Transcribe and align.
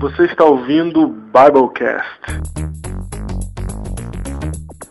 Você 0.00 0.26
está 0.26 0.44
ouvindo 0.44 1.02
o 1.02 1.08
Biblecast. 1.08 2.20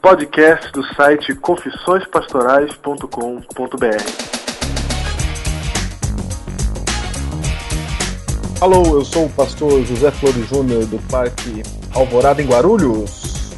Podcast 0.01 0.69
do 0.73 0.83
site 0.95 1.33
confissõespastorais.com.br. 1.35 4.27
Alô, 8.59 8.83
eu 8.97 9.05
sou 9.05 9.27
o 9.27 9.29
pastor 9.29 9.81
José 9.85 10.11
Flores 10.11 10.49
Júnior 10.49 10.85
do 10.87 10.99
Parque 11.09 11.63
Alvorada 11.95 12.41
em 12.41 12.45
Guarulhos. 12.45 13.55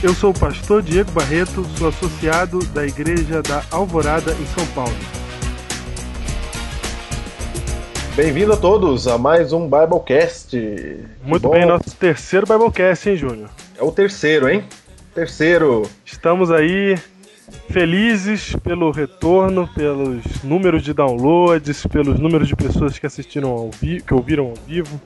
Eu 0.00 0.14
sou 0.14 0.30
o 0.30 0.38
pastor 0.38 0.82
Diego 0.82 1.10
Barreto, 1.10 1.64
sou 1.76 1.88
associado 1.88 2.60
da 2.66 2.86
Igreja 2.86 3.42
da 3.42 3.64
Alvorada 3.72 4.30
em 4.30 4.46
São 4.46 4.64
Paulo. 4.68 5.17
Bem-vindo 8.18 8.52
a 8.52 8.56
todos 8.56 9.06
a 9.06 9.16
mais 9.16 9.52
um 9.52 9.70
Biblecast. 9.70 10.56
Muito 11.22 11.42
Bom, 11.44 11.50
bem, 11.52 11.64
nosso 11.64 11.94
terceiro 11.94 12.48
Biblecast, 12.48 13.08
hein, 13.08 13.14
Júnior? 13.16 13.48
É 13.78 13.82
o 13.84 13.92
terceiro, 13.92 14.48
hein? 14.48 14.64
Terceiro. 15.14 15.88
Estamos 16.04 16.50
aí 16.50 16.98
felizes 17.70 18.56
pelo 18.56 18.90
retorno, 18.90 19.68
pelos 19.72 20.42
números 20.42 20.82
de 20.82 20.92
downloads, 20.92 21.86
pelos 21.86 22.18
números 22.18 22.48
de 22.48 22.56
pessoas 22.56 22.98
que 22.98 23.06
assistiram 23.06 23.50
ao 23.50 23.70
vivo, 23.70 24.04
que 24.04 24.12
ouviram 24.12 24.46
ao 24.46 24.54
vivo. 24.66 25.00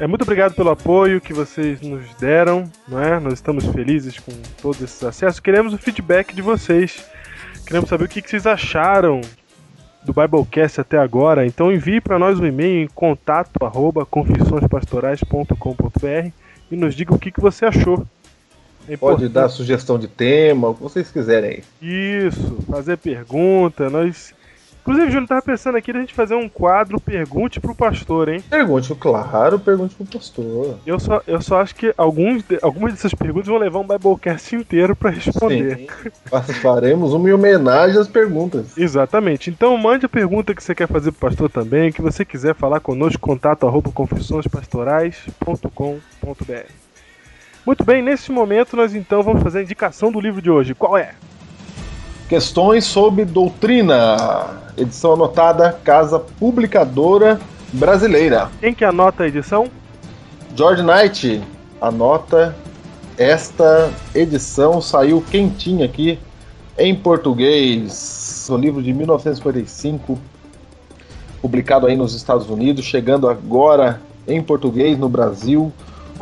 É 0.00 0.08
muito 0.08 0.22
obrigado 0.22 0.52
pelo 0.52 0.70
apoio 0.70 1.20
que 1.20 1.32
vocês 1.32 1.80
nos 1.80 2.12
deram, 2.14 2.64
não 2.88 3.00
é? 3.00 3.20
Nós 3.20 3.34
estamos 3.34 3.64
felizes 3.66 4.18
com 4.18 4.32
todos 4.60 4.82
esses 4.82 5.04
acessos. 5.04 5.38
Queremos 5.38 5.72
o 5.74 5.78
feedback 5.78 6.34
de 6.34 6.42
vocês. 6.42 7.04
Queremos 7.64 7.88
saber 7.88 8.06
o 8.06 8.08
que 8.08 8.20
que 8.20 8.28
vocês 8.28 8.48
acharam 8.48 9.20
do 10.04 10.12
Biblecast 10.12 10.80
até 10.80 10.98
agora. 10.98 11.46
Então 11.46 11.72
envie 11.72 12.00
para 12.00 12.18
nós 12.18 12.40
um 12.40 12.46
e-mail 12.46 12.84
em 12.84 12.88
contato 12.88 13.64
arroba 13.64 14.04
confissõespastorais.com.br 14.04 16.30
e 16.70 16.76
nos 16.76 16.94
diga 16.94 17.14
o 17.14 17.18
que, 17.18 17.30
que 17.30 17.40
você 17.40 17.64
achou. 17.64 18.06
É 18.88 18.96
Pode 18.96 19.28
dar 19.28 19.48
sugestão 19.48 19.96
de 19.98 20.08
tema, 20.08 20.70
o 20.70 20.74
que 20.74 20.82
vocês 20.82 21.08
quiserem. 21.10 21.62
Isso, 21.80 22.58
fazer 22.68 22.96
pergunta. 22.96 23.88
Nós. 23.88 24.34
Inclusive, 24.82 25.12
Júnior, 25.12 25.28
tava 25.28 25.42
pensando 25.42 25.76
aqui 25.78 25.92
da 25.92 26.00
gente 26.00 26.12
fazer 26.12 26.34
um 26.34 26.48
quadro 26.48 27.00
Pergunte 27.00 27.60
pro 27.60 27.72
Pastor, 27.72 28.28
hein? 28.28 28.42
Pergunte, 28.50 28.92
claro, 28.96 29.56
pergunte 29.60 29.94
pro 29.94 30.04
pastor. 30.04 30.76
Eu 30.84 30.98
só, 30.98 31.22
eu 31.24 31.40
só 31.40 31.60
acho 31.60 31.72
que 31.76 31.94
alguns, 31.96 32.42
de- 32.42 32.58
algumas 32.60 32.92
dessas 32.92 33.14
perguntas 33.14 33.46
vão 33.46 33.58
levar 33.58 33.78
um 33.78 33.86
Biblecast 33.86 34.56
inteiro 34.56 34.96
para 34.96 35.10
responder. 35.10 35.86
Sim. 36.02 36.52
Faremos 36.54 37.12
uma 37.12 37.32
homenagem 37.32 37.96
às 38.00 38.08
perguntas. 38.08 38.72
Exatamente. 38.76 39.50
Então 39.50 39.76
mande 39.78 40.06
a 40.06 40.08
pergunta 40.08 40.52
que 40.52 40.60
você 40.62 40.74
quer 40.74 40.88
fazer 40.88 41.12
pro 41.12 41.28
pastor 41.30 41.48
também, 41.48 41.92
que 41.92 42.02
você 42.02 42.24
quiser 42.24 42.56
falar 42.56 42.80
conosco, 42.80 43.20
contato 43.20 43.64
arroba 43.68 43.92
confissõespastorais.com.br. 43.92 46.66
Muito 47.64 47.84
bem, 47.84 48.02
nesse 48.02 48.32
momento 48.32 48.76
nós 48.76 48.92
então 48.94 49.22
vamos 49.22 49.42
fazer 49.44 49.60
a 49.60 49.62
indicação 49.62 50.10
do 50.10 50.20
livro 50.20 50.42
de 50.42 50.50
hoje. 50.50 50.74
Qual 50.74 50.98
é? 50.98 51.12
Questões 52.36 52.86
sobre 52.86 53.26
doutrina. 53.26 54.56
Edição 54.74 55.12
anotada 55.12 55.70
Casa 55.84 56.18
Publicadora 56.18 57.38
Brasileira. 57.74 58.48
Quem 58.58 58.72
que 58.72 58.86
anota 58.86 59.24
a 59.24 59.28
edição? 59.28 59.66
George 60.56 60.82
Knight 60.82 61.42
anota 61.78 62.56
esta 63.18 63.90
edição 64.14 64.80
saiu 64.80 65.20
quentinha 65.30 65.84
aqui 65.84 66.18
em 66.78 66.94
português, 66.94 68.46
o 68.48 68.56
livro 68.56 68.82
de 68.82 68.94
1955, 68.94 70.18
publicado 71.42 71.86
aí 71.86 71.94
nos 71.94 72.14
Estados 72.14 72.48
Unidos, 72.48 72.86
chegando 72.86 73.28
agora 73.28 74.00
em 74.26 74.40
português 74.42 74.96
no 74.96 75.06
Brasil, 75.10 75.70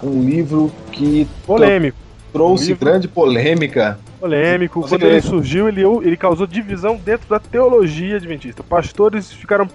um 0.03 0.25
livro 0.25 0.73
que 0.91 1.29
Polêmico. 1.47 1.97
trouxe 2.33 2.71
livro- 2.71 2.85
grande 2.85 3.07
polêmica. 3.07 3.97
Polêmico. 4.21 4.87
Quando 4.87 5.05
ele 5.05 5.21
surgiu, 5.23 5.69
ele, 5.69 5.83
ele 5.83 6.17
causou 6.17 6.47
divisão 6.47 6.97
dentro 6.97 7.29
da 7.29 7.41
teologia 7.41 8.17
adventista. 8.17 8.63
Pastores 8.63 9.33
ficaram 9.33 9.67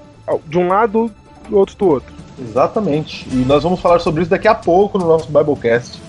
de 0.46 0.58
um 0.58 0.68
lado 0.68 1.12
e 1.50 1.54
outros 1.54 1.76
do 1.76 1.88
outro. 1.88 2.14
Exatamente. 2.40 3.28
E 3.32 3.38
nós 3.46 3.64
vamos 3.64 3.80
falar 3.80 4.00
sobre 4.00 4.22
isso 4.22 4.30
daqui 4.30 4.48
a 4.48 4.56
pouco 4.56 4.98
no 4.98 5.08
nosso 5.08 5.28
Biblecast. 5.32 6.02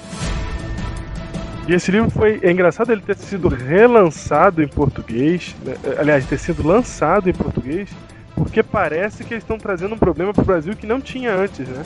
E 1.68 1.74
esse 1.74 1.90
livro 1.90 2.10
foi. 2.10 2.38
É 2.42 2.50
engraçado 2.50 2.92
ele 2.92 3.00
ter 3.00 3.16
sido 3.16 3.48
relançado 3.48 4.62
em 4.62 4.68
português. 4.68 5.54
né? 5.64 5.74
Aliás, 5.98 6.24
ter 6.26 6.38
sido 6.38 6.66
lançado 6.66 7.28
em 7.28 7.32
português. 7.32 7.88
Porque 8.34 8.62
parece 8.62 9.24
que 9.24 9.32
eles 9.32 9.42
estão 9.42 9.56
trazendo 9.56 9.94
um 9.94 9.98
problema 9.98 10.32
para 10.32 10.42
o 10.42 10.44
Brasil 10.44 10.76
que 10.76 10.86
não 10.86 11.00
tinha 11.00 11.34
antes, 11.34 11.66
né? 11.66 11.82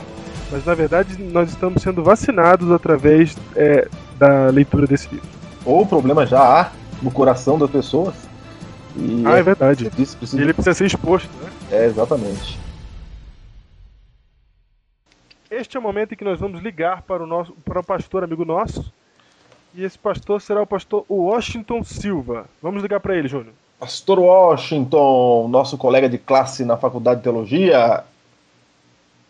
Mas 0.51 0.65
na 0.65 0.75
verdade 0.75 1.17
nós 1.23 1.49
estamos 1.49 1.81
sendo 1.81 2.03
vacinados 2.03 2.73
através 2.73 3.37
é, 3.55 3.87
da 4.19 4.47
leitura 4.49 4.85
desse 4.85 5.09
livro. 5.13 5.40
Ou 5.65 5.83
o 5.83 5.87
problema 5.87 6.27
já 6.27 6.41
há 6.41 6.73
no 7.03 7.11
coração 7.11 7.59
das 7.59 7.71
pessoas. 7.71 8.15
E 8.97 9.23
Ah, 9.27 9.39
é 9.39 9.43
verdade. 9.43 9.91
Isso 9.99 10.17
precisa 10.17 10.41
E 10.41 10.45
ele 10.45 10.53
precisa 10.53 10.75
ser 10.75 10.87
exposto, 10.87 11.31
né? 11.43 11.51
É, 11.71 11.87
exatamente. 11.87 12.59
Este 15.51 15.77
é 15.77 15.81
o 15.81 15.83
momento 15.83 16.15
em 16.15 16.17
que 16.17 16.25
nós 16.25 16.39
vamos 16.39 16.61
ligar 16.63 17.03
para 17.03 17.23
o 17.23 17.27
nosso 17.27 17.53
para 17.65 17.81
um 17.81 17.85
pastor 17.85 18.25
amigo 18.25 18.45
nosso. 18.45 18.93
E 19.75 19.85
esse 19.85 19.99
pastor 19.99 20.41
será 20.41 20.63
o 20.63 20.67
pastor 20.67 21.05
Washington 21.09 21.83
Silva. 21.85 22.47
Vamos 22.63 22.83
ligar 22.83 23.01
para 23.01 23.17
ele, 23.17 23.29
Júnior. 23.29 23.55
Pastor 23.79 24.19
Washington, 24.19 25.49
nosso 25.49 25.77
colega 25.79 26.09
de 26.09 26.19
classe 26.19 26.65
na 26.65 26.77
Faculdade 26.77 27.21
de 27.21 27.25
Teologia. 27.25 28.05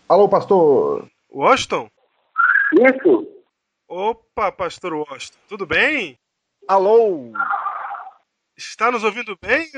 Alô, 0.08 0.28
pastor. 0.28 1.06
Washington? 1.32 1.88
Isso. 2.74 3.26
Opa, 3.88 4.52
pastor 4.52 4.92
Washington. 4.94 5.38
Tudo 5.48 5.66
bem? 5.66 6.19
Alô. 6.70 7.32
Está 8.56 8.92
nos 8.92 9.03
ouvindo 9.03 9.36
bem? 9.42 9.69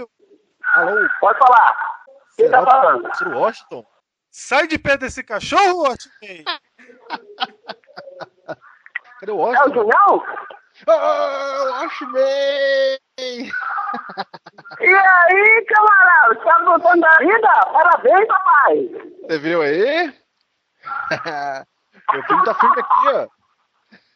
Alô. 0.74 1.08
Pode 1.20 1.38
falar. 1.38 2.04
Quem 2.36 2.50
tá 2.50 2.62
falando? 2.62 3.04
Pastor 3.04 3.28
Washington? 3.28 3.86
Sai 4.30 4.66
de 4.66 4.78
perto 4.78 5.00
desse 5.00 5.24
cachorro, 5.24 5.84
Washington! 5.84 6.44
Cadê 9.20 9.32
o 9.32 9.54
É 9.54 9.64
o 9.64 9.72
Junião? 9.72 10.22
Ah, 10.86 11.80
Washington! 11.80 12.18
E 14.78 14.84
aí, 14.84 15.64
camarada? 15.68 16.36
Tá 16.44 16.58
gostando 16.62 17.00
da 17.00 17.18
vida? 17.20 17.48
Parabéns, 17.72 18.28
papai. 18.28 18.90
Você 19.22 19.38
viu 19.38 19.62
aí? 19.62 20.14
Meu 22.12 22.22
filho 22.24 22.44
tá 22.44 22.54
firme 22.54 22.82
aqui, 22.82 23.08
ó. 23.14 23.28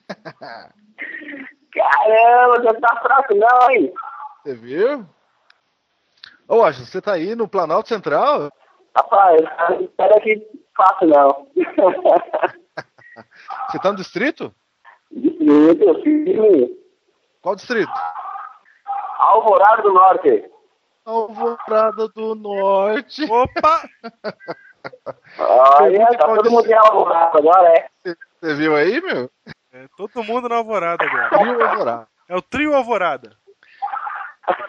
Caramba, 1.77 2.63
você 2.63 2.81
tá 2.81 2.97
fraco 3.03 3.35
não, 3.35 3.71
hein? 3.71 3.93
Você 4.43 4.55
viu? 4.55 5.07
Ô, 6.49 6.57
Washington, 6.57 6.87
você 6.87 7.03
tá 7.03 7.13
aí 7.13 7.35
no 7.35 7.47
Planalto 7.47 7.89
Central? 7.89 8.51
Rapaz, 8.97 9.43
espera 9.81 10.21
que 10.21 10.47
fácil 10.75 11.09
não. 11.09 11.47
Você 13.69 13.79
tá 13.79 13.91
no 13.91 13.97
distrito? 13.97 14.55
Distrito, 15.11 16.03
filme. 16.03 16.71
Qual 17.43 17.57
distrito? 17.57 17.93
Alvorada 19.19 19.83
do 19.83 19.93
Norte. 19.93 20.51
Alvorada 21.05 22.09
do 22.09 22.35
Norte. 22.35 23.25
Opa! 23.31 23.89
Olha, 25.39 26.07
tá 26.19 26.35
todo 26.35 26.51
mundo 26.51 26.69
em 26.69 26.75
Alvorada 26.75 27.39
agora, 27.39 27.69
é? 27.69 27.89
Você 28.41 28.55
viu 28.55 28.77
aí, 28.77 29.01
meu? 29.01 29.31
É, 29.77 29.87
todo 29.95 30.25
mundo 30.25 30.49
na 30.49 30.57
alvorada 30.57 31.05
agora. 31.05 31.29
Trio 31.29 31.63
Alvorada. 31.63 32.09
É 32.29 32.35
o 32.35 32.41
trio 32.41 32.75
alvorada. 32.75 33.37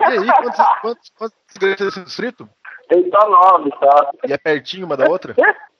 E 0.01 0.03
aí, 0.03 0.25
quantos, 0.25 0.66
quantos, 0.81 1.09
quantos 1.18 1.38
igrejas 1.56 1.78
tem 1.78 1.88
esse 1.88 2.03
distrito? 2.03 2.50
Tem 2.90 3.09
só 3.09 3.29
nove, 3.29 3.72
só. 3.79 4.12
E 4.28 4.34
é 4.34 4.38
pertinho 4.38 4.85
uma 4.85 4.97
da 4.97 5.09
outra? 5.09 5.33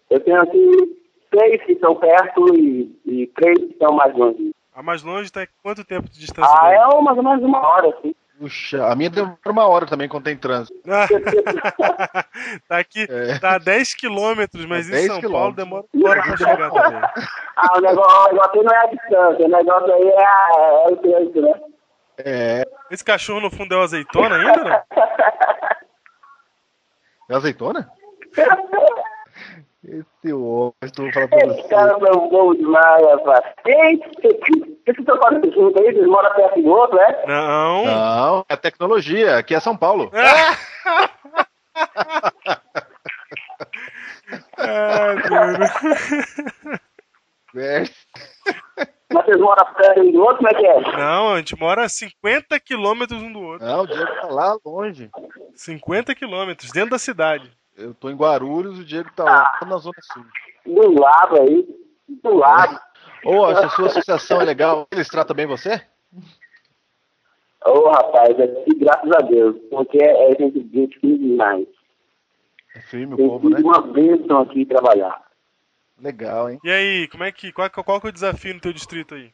Eu 0.10 0.20
tenho 0.22 0.42
aqui 0.42 0.98
seis 1.30 1.62
que 1.66 1.74
estão 1.74 1.96
perto 1.96 2.56
e, 2.56 3.00
e 3.06 3.28
três 3.36 3.58
que 3.58 3.74
estão 3.74 3.94
mais 3.96 4.16
longe. 4.16 4.52
A 4.74 4.82
mais 4.82 5.04
longe 5.04 5.26
está 5.26 5.44
em 5.44 5.48
quanto 5.62 5.84
tempo 5.84 6.10
de 6.10 6.20
distância? 6.20 6.50
Ah, 6.50 6.70
daí? 6.70 6.76
é 6.76 7.02
mais 7.02 7.18
ou 7.18 7.24
menos 7.24 7.44
uma 7.44 7.60
hora, 7.68 7.90
assim. 7.90 8.16
Puxa, 8.40 8.86
a 8.86 8.96
minha 8.96 9.10
demora 9.10 9.38
uma 9.48 9.68
hora 9.68 9.86
também 9.88 10.08
quando 10.08 10.26
tem 10.26 10.38
trânsito. 10.38 10.78
Ah, 10.88 11.08
tá 12.70 12.78
aqui, 12.78 13.08
É. 13.10 13.40
tá 13.40 13.56
a 13.56 13.58
10 13.58 13.96
quilômetros, 13.96 14.64
mas 14.66 14.86
É 14.88 14.90
em 15.04 15.08
10 15.08 15.22
São 15.22 15.32
Paulo 15.32 15.54
demora 15.56 15.86
uma 15.94 16.10
hora 16.10 16.22
pra 16.22 16.38
chegar 16.38 16.70
também. 16.72 17.02
Ah, 17.60 17.76
o 17.76 17.82
negócio, 17.82 18.30
o 18.30 18.34
negócio 18.34 18.60
aí 18.60 18.64
não 18.64 18.72
é 18.76 18.78
a 18.78 18.86
distância, 18.86 19.46
o 19.46 19.50
negócio 19.50 19.92
aí 19.94 20.08
é, 20.10 20.26
a- 20.26 20.84
é 20.86 20.92
o 20.92 20.98
trânsito, 20.98 21.42
né? 21.42 21.54
É. 22.20 22.64
Esse 22.92 23.04
cachorro 23.04 23.42
no 23.42 23.50
fundo 23.50 23.74
é 23.74 23.78
o 23.80 23.82
azeitona 23.82 24.36
ainda, 24.36 24.64
né? 24.64 24.84
É 27.30 27.36
azeitona? 27.36 27.90
Esse 29.84 30.34
Washington, 30.34 31.04
vou 31.04 31.12
falar 31.14 31.28
pra 31.30 31.38
Esse 31.48 31.62
você. 31.64 31.68
cara 31.70 31.94
é 31.94 32.00
bom 32.30 32.54
demais, 32.54 33.02
rapaz. 33.08 33.46
Ei, 33.66 34.02
esse 34.92 35.04
teu 35.04 35.18
fazendo 35.18 35.52
junto 35.54 35.80
aí, 35.80 35.94
vocês 35.94 36.08
moram 36.08 36.34
perto 36.34 36.62
do 36.62 36.70
outro, 36.70 36.98
né? 36.98 37.24
Não. 37.28 37.86
Não, 37.86 38.46
é 38.48 38.56
tecnologia. 38.56 39.38
Aqui 39.38 39.54
é 39.54 39.60
São 39.60 39.76
Paulo. 39.76 40.12
Ah, 44.58 45.14
Deus. 47.54 47.90
Mas 49.14 49.26
vocês 49.26 49.40
moram 49.40 49.74
perto 49.74 50.02
um 50.02 50.12
do 50.12 50.20
outro, 50.22 50.38
como 50.38 50.50
é 50.50 50.54
que 50.54 50.66
é? 50.66 50.98
Não, 50.98 51.34
a 51.34 51.38
gente 51.38 51.58
mora 51.58 51.86
a 51.86 51.90
50 51.90 52.60
quilômetros 52.60 53.22
um 53.22 53.32
do 53.32 53.42
outro. 53.42 53.66
Não, 53.66 53.84
o 53.84 53.88
Diego 53.88 54.12
tá 54.22 54.28
lá 54.28 54.58
longe. 54.66 55.10
50 55.56 56.14
quilômetros, 56.14 56.72
dentro 56.72 56.92
da 56.92 57.00
cidade. 57.00 57.52
Eu 57.76 57.94
tô 57.94 58.10
em 58.10 58.16
Guarulhos, 58.16 58.80
o 58.80 58.86
Diego 58.86 59.10
tá 59.16 59.24
lá 59.24 59.60
na 59.66 59.78
Zona 59.78 59.98
Sul. 60.02 60.26
Do 60.66 61.00
lado 61.00 61.40
aí. 61.40 61.66
Do 62.24 62.36
lado. 62.36 62.80
Ô, 63.28 63.52
essa 63.52 63.68
sua 63.70 63.88
associação 63.88 64.42
é 64.42 64.46
legal. 64.46 64.88
Eles 64.90 65.10
tratam 65.10 65.36
bem 65.36 65.46
você? 65.46 65.82
Ô, 67.66 67.90
rapaz, 67.90 68.40
aqui, 68.40 68.74
graças 68.76 69.12
a 69.12 69.20
Deus. 69.20 69.58
Porque 69.70 70.02
é 70.02 70.34
gente, 70.40 70.66
gente 70.74 70.98
fina 71.00 71.18
demais. 71.18 71.68
É 72.74 72.80
firme 72.80 73.16
o 73.16 73.18
Tem 73.18 73.28
povo, 73.28 73.50
né? 73.50 73.60
uma 73.60 73.82
bênção 73.82 74.40
aqui 74.40 74.66
trabalhar. 74.66 75.22
Legal, 76.00 76.50
hein? 76.50 76.60
E 76.64 76.72
aí, 76.72 77.08
como 77.10 77.26
é 77.26 77.32
que. 77.34 77.52
Qual, 77.52 77.70
qual 77.70 78.00
que 78.00 78.08
é 78.08 78.10
o 78.10 78.14
desafio 78.14 78.54
no 78.54 78.62
teu 78.62 78.72
distrito 78.72 79.16
aí? 79.16 79.34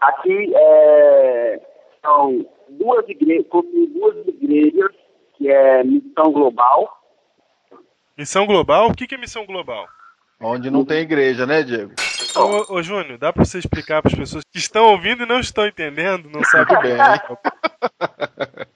Aqui 0.00 0.54
é, 0.56 1.60
são 2.00 2.46
duas 2.68 3.06
igrejas, 3.08 3.46
duas 3.50 4.26
igrejas, 4.26 4.94
que 5.36 5.50
é 5.50 5.84
Missão 5.84 6.32
Global. 6.32 6.98
Missão 8.16 8.46
global? 8.46 8.88
O 8.88 8.94
que 8.94 9.06
que 9.06 9.14
é 9.14 9.18
missão 9.18 9.44
global? 9.44 9.86
Onde 10.40 10.70
não 10.70 10.84
tem 10.84 10.98
igreja, 11.00 11.46
né, 11.46 11.62
Diego? 11.62 11.92
Ô, 12.36 12.74
ô 12.74 12.82
Júnior, 12.82 13.18
dá 13.18 13.32
pra 13.32 13.44
você 13.44 13.58
explicar 13.58 14.00
para 14.02 14.12
as 14.12 14.18
pessoas 14.18 14.44
que 14.52 14.58
estão 14.58 14.84
ouvindo 14.86 15.24
e 15.24 15.26
não 15.26 15.40
estão 15.40 15.66
entendendo, 15.66 16.30
não 16.30 16.44
sabem 16.44 16.76
Muito 16.76 16.88
bem. 16.88 16.96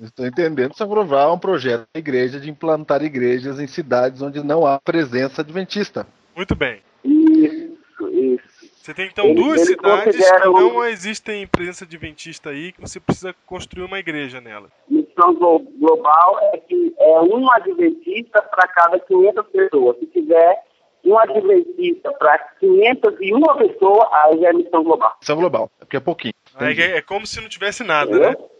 Estou 0.00 0.26
entendendo. 0.26 0.76
São 0.76 0.90
é 0.92 1.26
um 1.32 1.38
projeto 1.38 1.86
da 1.94 1.98
igreja 1.98 2.40
de 2.40 2.50
implantar 2.50 3.02
igrejas 3.04 3.60
em 3.60 3.66
cidades 3.66 4.20
onde 4.20 4.42
não 4.42 4.66
há 4.66 4.78
presença 4.80 5.40
adventista. 5.40 6.06
Muito 6.36 6.54
bem. 6.56 6.82
Isso, 7.04 7.78
isso. 8.10 8.44
Você 8.82 8.92
tem 8.92 9.06
então 9.06 9.24
Eles- 9.26 9.36
duas 9.42 9.56
eles 9.60 9.68
cidades 9.68 10.16
que 10.16 10.22
consideram- 10.22 10.52
não 10.52 10.84
existem 10.84 11.46
presença 11.46 11.84
adventista 11.84 12.50
aí, 12.50 12.72
que 12.72 12.80
você 12.80 13.00
precisa 13.00 13.34
construir 13.46 13.84
uma 13.84 13.98
igreja 13.98 14.40
nela. 14.40 14.68
Missão 15.16 15.34
glo- 15.34 15.64
Global 15.78 16.38
é 16.52 16.58
que 16.58 16.94
é 16.98 17.20
um 17.20 17.50
adventista 17.52 18.42
para 18.42 18.66
cada 18.68 18.98
500 18.98 19.46
pessoas. 19.48 19.96
Se 19.98 20.06
tiver 20.06 20.62
um 21.04 21.18
adventista 21.18 22.10
para 22.12 22.38
501 22.60 23.40
pessoas, 23.58 24.08
aí 24.12 24.40
já 24.40 24.48
é 24.48 24.52
Missão 24.52 24.82
Global. 24.82 25.16
São 25.20 25.36
Global, 25.36 25.70
é 25.80 25.84
porque 25.84 25.96
é 25.96 26.00
pouquinho. 26.00 26.34
É, 26.58 26.96
é 26.98 27.02
como 27.02 27.26
se 27.26 27.40
não 27.40 27.48
tivesse 27.48 27.84
nada, 27.84 28.10
né? 28.18 28.30
Entendeu? 28.30 28.50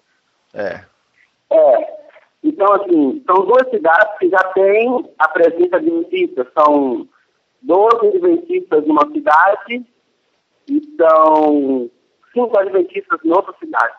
É. 0.54 0.84
É. 1.50 2.04
Então, 2.42 2.72
assim, 2.74 3.22
são 3.26 3.46
duas 3.46 3.68
cidades 3.70 4.18
que 4.18 4.28
já 4.28 4.42
têm 4.52 5.10
a 5.18 5.28
presença 5.28 5.76
adventista. 5.76 6.46
São 6.58 7.08
12 7.62 8.08
adventistas 8.08 8.86
numa 8.86 9.10
cidade 9.10 9.84
e 10.68 10.80
são 10.98 11.90
cinco 12.34 12.58
adventistas 12.58 13.18
em 13.24 13.30
outra 13.30 13.54
cidade. 13.58 13.94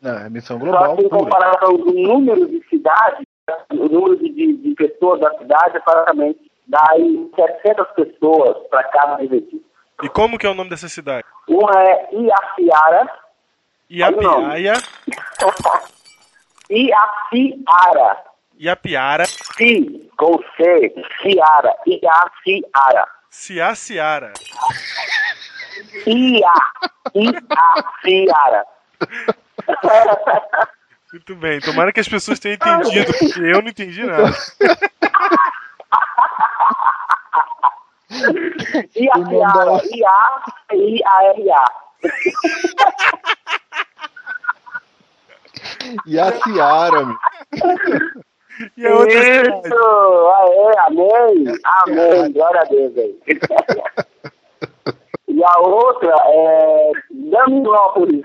Não, 0.00 0.18
é 0.18 0.30
missão 0.30 0.58
Só 0.58 0.64
global 0.64 0.96
que 0.96 1.04
em 1.04 1.08
pura. 1.08 1.22
comparação 1.22 1.76
do 1.76 1.92
número 1.92 2.46
de 2.48 2.62
cidades, 2.68 3.26
o 3.70 3.88
número 3.88 4.16
de, 4.16 4.28
de, 4.30 4.52
de 4.56 4.74
pessoas 4.74 5.20
da 5.20 5.30
cidade 5.38 5.76
é 5.76 5.80
praticamente 5.80 6.48
dá 6.68 6.84
aí 6.90 7.30
700 7.34 7.86
pessoas 7.92 8.56
para 8.68 8.84
cada 8.84 9.14
adventista. 9.14 9.66
E 10.02 10.08
como 10.08 10.38
que 10.38 10.46
é 10.46 10.50
o 10.50 10.54
nome 10.54 10.70
dessa 10.70 10.88
cidade? 10.88 11.26
Uma 11.48 11.72
é 11.82 12.08
Iaciara, 12.12 13.10
Iapiaia, 13.90 14.74
Iaciara, 16.70 18.24
Iapiara, 18.60 19.24
Si, 19.56 20.10
com 20.16 20.38
C, 20.56 20.94
Ciara, 21.22 21.74
Iaciara. 21.86 23.08
Ciaciara. 23.30 24.32
Ia, 26.06 26.52
Iaciara. 27.14 28.64
Muito 31.12 31.34
bem, 31.36 31.60
tomara 31.60 31.92
que 31.92 32.00
as 32.00 32.08
pessoas 32.08 32.38
tenham 32.38 32.54
entendido, 32.56 33.12
porque 33.18 33.40
eu 33.40 33.62
não 33.62 33.68
entendi 33.68 34.04
nada. 34.04 34.30
Iaciara, 38.96 39.80
I-A-I-A-R-A. 40.70 41.64
E 46.06 46.18
a 46.18 46.32
Ciara, 46.32 47.04
meu. 47.04 47.16
E 48.76 48.86
a 48.86 48.94
outra 48.94 49.22
cidade? 49.22 49.48
Isso! 49.48 50.28
Aê, 50.36 50.78
amém! 50.86 51.58
Amém! 51.64 52.32
Glória 52.32 52.60
a 52.60 52.64
Deus 52.64 52.92
aí. 52.96 53.18
E 55.28 55.44
a 55.44 55.58
outra 55.58 56.14
é 56.26 56.90
Daminópolis. 57.30 58.24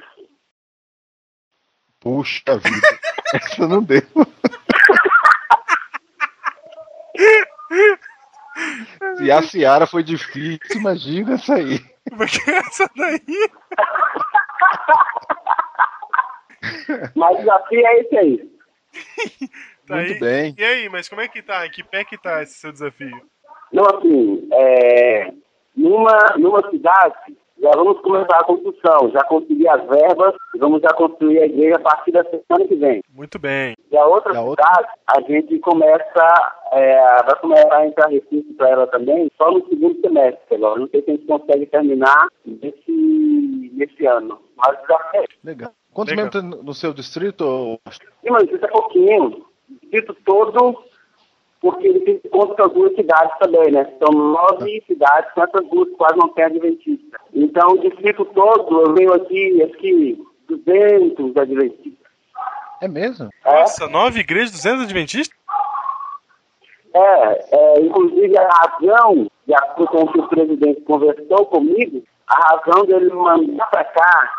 Puxa 2.04 2.58
vida. 2.58 3.00
Essa 3.34 3.68
não 3.68 3.82
deu. 3.82 4.02
Se 9.18 9.32
a 9.32 9.42
Ciara 9.42 9.88
foi 9.88 10.04
difícil, 10.04 10.60
imagina 10.76 11.34
essa 11.34 11.56
aí. 11.56 11.80
Como 12.10 12.24
é 12.24 12.28
que 12.28 12.52
é 12.52 12.58
essa 12.58 12.90
daí? 12.96 13.50
Mas 17.16 17.36
o 17.36 17.40
desafio 17.40 17.88
é 17.88 18.00
esse 18.02 18.18
aí. 18.18 18.52
Tá 19.86 19.96
Muito 19.98 20.14
aí. 20.14 20.20
bem. 20.20 20.56
E 20.58 20.64
aí, 20.64 20.88
mas 20.88 21.10
como 21.10 21.20
é 21.20 21.28
que 21.28 21.42
tá? 21.42 21.66
Em 21.66 21.70
que 21.70 21.84
pé 21.84 22.06
que 22.06 22.18
tá 22.18 22.42
esse 22.42 22.54
seu 22.54 22.72
desafio? 22.72 23.22
Não, 23.74 23.84
assim, 23.84 24.48
é, 24.54 25.34
numa, 25.76 26.38
numa 26.38 26.70
cidade, 26.70 27.36
já 27.64 27.72
vamos 27.78 28.00
começar 28.02 28.38
a 28.40 28.44
construção. 28.44 29.10
Já 29.12 29.24
consegui 29.24 29.68
as 29.70 29.82
verbas, 29.88 30.36
vamos 30.60 30.82
já 30.82 30.90
construir 30.94 31.40
a 31.40 31.46
igreja 31.46 31.78
a 31.78 31.80
partir 31.80 32.12
da 32.12 32.24
semana 32.26 32.68
que 32.68 32.76
vem. 32.76 33.02
Muito 33.16 33.40
bem. 33.40 33.74
E 33.90 33.98
a 33.98 34.06
outra 34.06 34.34
E 34.34 34.38
a 34.38 34.42
outra? 34.42 34.66
cidade, 34.66 34.88
a 35.08 35.22
gente 35.22 35.60
começa, 35.60 36.54
é, 36.74 37.24
vai 37.24 37.36
começar 37.40 37.78
a 37.78 37.88
entrar 37.88 38.10
recurso 38.10 38.54
para 38.58 38.70
ela 38.70 38.88
também 38.88 39.32
só 39.38 39.50
no 39.50 39.66
segundo 39.70 40.00
semestre 40.02 40.56
agora. 40.56 40.80
Não 40.82 40.88
sei 40.90 41.02
se 41.04 41.12
a 41.12 41.14
gente 41.14 41.26
consegue 41.26 41.66
terminar 41.68 42.28
nesse, 42.46 43.72
nesse 43.74 44.06
ano. 44.06 44.40
Mas 44.58 44.78
já 44.88 45.12
é. 45.16 45.24
Legal. 45.44 45.72
Quantos 45.94 46.16
membros 46.16 46.44
no 46.44 46.74
seu 46.74 46.92
distrito? 46.94 47.80
Sim, 47.90 48.32
mas 48.32 48.44
isso 48.44 48.66
é 48.66 48.68
pouquinho. 48.68 49.26
O 49.70 49.80
distrito 49.82 50.16
todo, 50.26 50.84
porque 51.64 51.88
ele 51.88 52.02
tem 52.02 52.20
conta 52.30 52.56
com 52.56 52.64
as 52.64 52.74
duas 52.74 52.96
cidades 52.96 53.38
também, 53.40 53.72
né? 53.72 53.90
São 53.98 54.12
nove 54.14 54.84
cidades, 54.86 55.32
com 55.34 55.44
essas 55.44 55.66
duas 55.70 55.90
quase 55.98 56.18
não 56.18 56.28
tem 56.34 56.44
adventista. 56.44 57.20
Então, 57.34 57.70
o 57.70 57.80
distrito 57.80 58.26
todo, 58.26 58.82
eu 58.82 58.94
venho 58.94 59.14
aqui, 59.14 59.64
acho 59.64 59.74
que 59.78 60.22
200 60.50 61.38
adventistas. 61.38 61.94
É 62.82 62.88
mesmo? 62.90 63.30
É, 63.46 63.62
Nossa, 63.62 63.88
nove 63.88 64.20
igrejas, 64.20 64.52
200 64.52 64.84
adventistas? 64.84 65.44
é, 66.94 67.56
é, 67.56 67.80
inclusive 67.82 68.38
a 68.38 68.48
razão, 68.48 69.28
de 69.48 69.54
acordo 69.56 69.88
com 69.88 70.04
o 70.04 70.12
que 70.12 70.20
o 70.20 70.28
presidente 70.28 70.82
conversou 70.82 71.46
comigo, 71.46 72.04
a 72.28 72.36
razão 72.36 72.86
dele 72.86 73.06
me 73.06 73.16
mandar 73.16 73.68
para 73.68 73.86
cá 73.86 74.34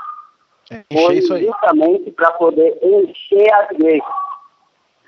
Encher 0.90 1.26
foi 1.26 1.45
justamente 1.45 2.11
para 2.12 2.33
poder 2.33 2.78
encher 2.83 3.52
as 3.54 3.71
igrejas. 3.73 4.04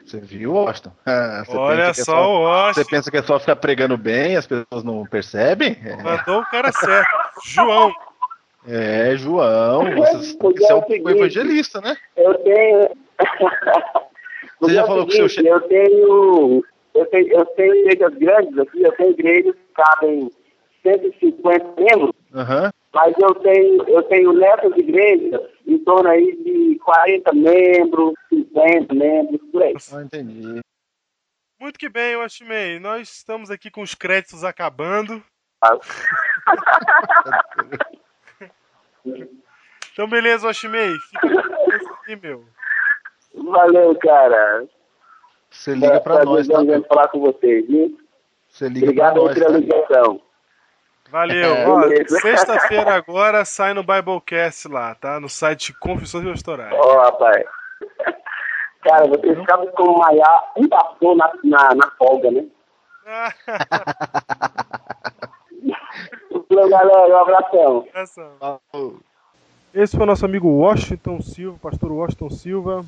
Você 0.07 0.21
viu, 0.21 0.53
Washington? 0.55 0.93
Você 1.45 1.57
Olha 1.57 1.85
que 1.93 2.01
é 2.01 2.05
só 2.05 2.13
o 2.31 2.39
Você 2.39 2.45
Washington. 2.45 2.91
pensa 2.91 3.11
que 3.11 3.17
é 3.17 3.23
só 3.23 3.39
ficar 3.41 3.57
pregando 3.57 3.97
bem, 3.99 4.37
as 4.37 4.47
pessoas 4.47 4.85
não 4.85 5.05
percebem? 5.05 5.77
Mandou 6.03 6.41
o 6.41 6.47
cara 6.47 6.71
certo. 6.73 7.09
João. 7.45 7.93
É, 8.69 9.13
é, 9.13 9.17
João, 9.17 9.85
você, 9.95 10.37
você 10.39 10.65
é 10.65 10.73
é 10.73 10.75
um 10.75 10.79
o 10.79 10.87
seguinte. 10.87 11.11
evangelista, 11.11 11.81
né? 11.81 11.97
Eu 12.17 12.35
tenho. 12.39 12.89
Você 14.59 14.73
já 14.75 14.83
É 14.83 14.87
falou 14.87 15.07
que 15.07 15.13
o 15.13 15.17
seu 15.17 15.29
seguinte, 15.29 15.49
Eu 15.51 15.61
tenho. 15.63 16.65
Eu 16.95 17.07
tenho, 17.07 17.29
eu 17.33 17.45
tenho 17.45 17.75
igrejas 17.75 18.15
grandes 18.19 18.59
aqui, 18.59 18.83
eu 18.83 18.93
tenho 18.93 19.11
igrejas 19.11 19.55
que 19.55 19.75
cabem 19.75 20.31
150 20.83 21.65
membros, 21.79 22.11
Aham. 22.37 22.71
mas 22.93 23.15
eu 23.19 23.35
tenho, 23.37 23.89
eu 23.89 24.03
tenho 24.05 24.33
nessas 24.35 24.77
igrejas 24.77 25.41
em 25.67 25.79
torno 25.79 26.11
aí 26.11 26.37
de 26.37 26.79
40 26.85 27.33
membros, 27.33 28.13
50 28.29 28.95
membros, 28.95 29.41
por 29.51 29.63
aí. 29.63 29.75
Ah, 29.93 30.03
entendi. 30.03 30.61
Muito 31.59 31.79
que 31.79 31.89
bem, 31.89 32.17
Washimei. 32.17 32.79
Nós 32.79 33.09
estamos 33.09 33.51
aqui 33.51 33.71
com 33.71 33.81
os 33.81 33.95
créditos 33.95 34.45
acabando. 34.45 35.23
Então, 39.93 40.09
beleza, 40.09 40.47
Washimei. 40.47 40.93
Fica 40.93 41.99
aí, 42.07 42.17
meu. 42.17 42.45
Valeu, 43.35 43.95
cara. 43.97 44.67
Você 45.51 45.75
liga 45.75 46.01
pra 46.01 46.25
nós, 46.25 46.47
tá? 46.47 46.59
Falar 46.89 47.09
com 47.09 47.21
vocês, 47.21 47.67
viu? 47.67 47.99
Você 48.49 48.69
liga 48.69 48.87
Obrigado 48.87 49.17
nós, 49.17 49.35
pela 49.35 49.53
tá? 49.53 49.59
ligação. 49.59 50.21
Valeu. 51.11 51.55
É, 51.55 51.69
Ó, 51.69 51.83
sexta-feira 52.21 52.95
agora 52.97 53.45
sai 53.45 53.75
no 53.75 53.83
Biblecast 53.83 54.69
lá, 54.69 54.95
tá? 54.95 55.21
No 55.21 55.29
site 55.29 55.73
Confissões 55.73 56.25
Pastorais. 56.27 56.73
Ó, 56.73 57.03
rapaz. 57.03 57.45
Cara, 58.83 59.07
vocês 59.09 59.37
sabem 59.49 59.71
como 59.73 59.99
malhar 59.99 60.53
um 60.57 60.69
pastor 60.69 61.17
na, 61.17 61.33
na, 61.45 61.75
na 61.75 61.91
folga, 61.99 62.31
né? 62.31 62.45
Valeu, 66.49 66.69
galera. 66.69 67.09
Um 67.09 67.19
abração. 67.19 67.87
Esse 69.75 69.97
foi 69.97 70.05
o 70.05 70.07
nosso 70.07 70.25
amigo 70.25 70.49
Washington 70.49 71.21
Silva, 71.21 71.59
pastor 71.61 71.93
Washington 71.93 72.31
Silva, 72.31 72.85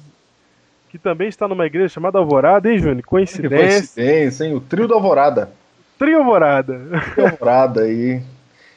que 0.88 0.98
também 0.98 1.28
está 1.28 1.46
numa 1.46 1.66
igreja 1.66 1.88
chamada 1.88 2.18
Alvorada, 2.18 2.70
hein, 2.70 2.78
Júnior? 2.78 3.02
Que 3.02 3.08
Coincidência. 3.08 3.58
coincidência, 3.58 4.44
hein? 4.44 4.54
O 4.54 4.60
trio 4.60 4.88
da 4.88 4.94
Alvorada. 4.94 5.50
Trio 5.98 6.18
Alvorada. 6.18 6.80
Trio 7.14 7.24
da 7.24 7.30
Alvorada 7.30 7.82
aí. 7.82 8.22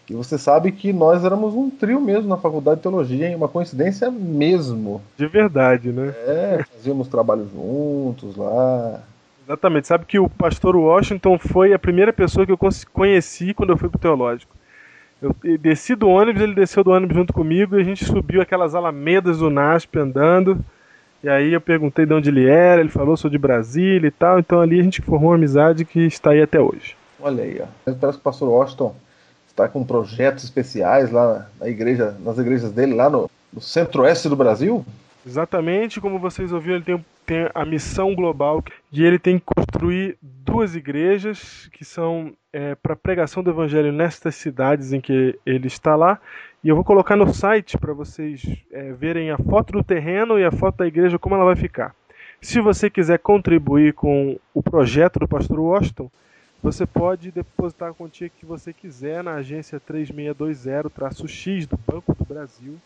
E 0.09 0.13
você 0.13 0.37
sabe 0.37 0.71
que 0.71 0.91
nós 0.91 1.23
éramos 1.23 1.53
um 1.53 1.69
trio 1.69 2.01
mesmo 2.01 2.27
na 2.27 2.35
faculdade 2.35 2.77
de 2.77 2.81
teologia, 2.81 3.29
hein? 3.29 3.35
Uma 3.35 3.47
coincidência 3.47 4.11
mesmo. 4.11 5.01
De 5.15 5.25
verdade, 5.25 5.91
né? 5.91 6.13
É, 6.25 6.65
fazíamos 6.73 7.07
trabalho 7.07 7.47
juntos 7.53 8.35
lá. 8.35 8.99
Exatamente. 9.45 9.87
Sabe 9.87 10.05
que 10.05 10.19
o 10.19 10.29
pastor 10.29 10.75
Washington 10.75 11.37
foi 11.39 11.73
a 11.73 11.79
primeira 11.79 12.11
pessoa 12.11 12.45
que 12.45 12.51
eu 12.51 12.59
conheci 12.91 13.53
quando 13.53 13.69
eu 13.69 13.77
fui 13.77 13.87
pro 13.87 13.99
teológico. 13.99 14.53
Eu 15.21 15.33
eu 15.43 15.57
desci 15.57 15.95
do 15.95 16.09
ônibus, 16.09 16.41
ele 16.41 16.55
desceu 16.55 16.83
do 16.83 16.91
ônibus 16.91 17.15
junto 17.15 17.31
comigo 17.31 17.77
e 17.77 17.81
a 17.81 17.83
gente 17.83 18.03
subiu 18.03 18.41
aquelas 18.41 18.73
alamedas 18.73 19.37
do 19.37 19.49
NASP 19.49 19.99
andando. 19.99 20.59
E 21.23 21.29
aí 21.29 21.53
eu 21.53 21.61
perguntei 21.61 22.05
de 22.05 22.13
onde 22.13 22.29
ele 22.29 22.49
era, 22.49 22.81
ele 22.81 22.89
falou 22.89 23.15
sou 23.15 23.29
de 23.29 23.37
Brasília 23.37 24.07
e 24.07 24.11
tal. 24.11 24.39
Então 24.39 24.59
ali 24.59 24.79
a 24.79 24.83
gente 24.83 25.01
formou 25.01 25.29
uma 25.29 25.35
amizade 25.35 25.85
que 25.85 25.99
está 26.01 26.31
aí 26.31 26.41
até 26.41 26.59
hoje. 26.59 26.97
Olha 27.21 27.43
aí, 27.43 27.61
ó. 27.61 27.67
Parece 27.85 28.17
que 28.17 28.21
o 28.21 28.23
pastor 28.23 28.49
Washington 28.49 28.95
está 29.47 29.67
com 29.67 29.83
projetos 29.83 30.43
especiais 30.43 31.11
lá 31.11 31.47
na 31.59 31.67
igreja, 31.67 32.15
nas 32.19 32.37
igrejas 32.37 32.71
dele, 32.71 32.93
lá 32.93 33.09
no, 33.09 33.29
no 33.53 33.61
centro-oeste 33.61 34.29
do 34.29 34.35
Brasil. 34.35 34.85
Exatamente 35.25 36.01
como 36.01 36.17
vocês 36.17 36.51
ouviram, 36.51 36.77
ele 36.77 36.85
tem, 36.85 37.05
tem 37.25 37.49
a 37.53 37.63
missão 37.63 38.15
global 38.15 38.63
e 38.91 39.03
ele 39.03 39.19
tem 39.19 39.37
que 39.37 39.45
construir 39.45 40.17
duas 40.21 40.75
igrejas 40.75 41.69
que 41.71 41.85
são 41.85 42.33
para 42.81 42.95
pregação 42.95 43.43
do 43.43 43.51
evangelho 43.51 43.91
nestas 43.91 44.35
cidades 44.35 44.91
em 44.91 44.99
que 44.99 45.37
ele 45.45 45.67
está 45.67 45.95
lá. 45.95 46.19
E 46.63 46.69
eu 46.69 46.75
vou 46.75 46.83
colocar 46.83 47.15
no 47.15 47.33
site 47.33 47.77
para 47.77 47.93
vocês 47.93 48.45
é, 48.71 48.91
verem 48.93 49.31
a 49.31 49.37
foto 49.37 49.73
do 49.73 49.83
terreno 49.83 50.37
e 50.37 50.45
a 50.45 50.51
foto 50.51 50.77
da 50.77 50.87
igreja, 50.87 51.17
como 51.17 51.35
ela 51.35 51.45
vai 51.45 51.55
ficar. 51.55 51.95
Se 52.39 52.59
você 52.59 52.89
quiser 52.89 53.19
contribuir 53.19 53.93
com 53.93 54.37
o 54.53 54.61
projeto 54.61 55.19
do 55.19 55.27
Pastor 55.27 55.59
Washington, 55.59 56.09
você 56.61 56.85
pode 56.85 57.31
depositar 57.31 57.89
a 57.89 57.93
quantia 57.93 58.29
que 58.29 58.45
você 58.45 58.71
quiser 58.71 59.23
na 59.23 59.33
agência 59.35 59.79
3620-X 59.79 61.65
do 61.65 61.77
Banco 61.77 62.13
do 62.13 62.23
Brasil, 62.23 62.77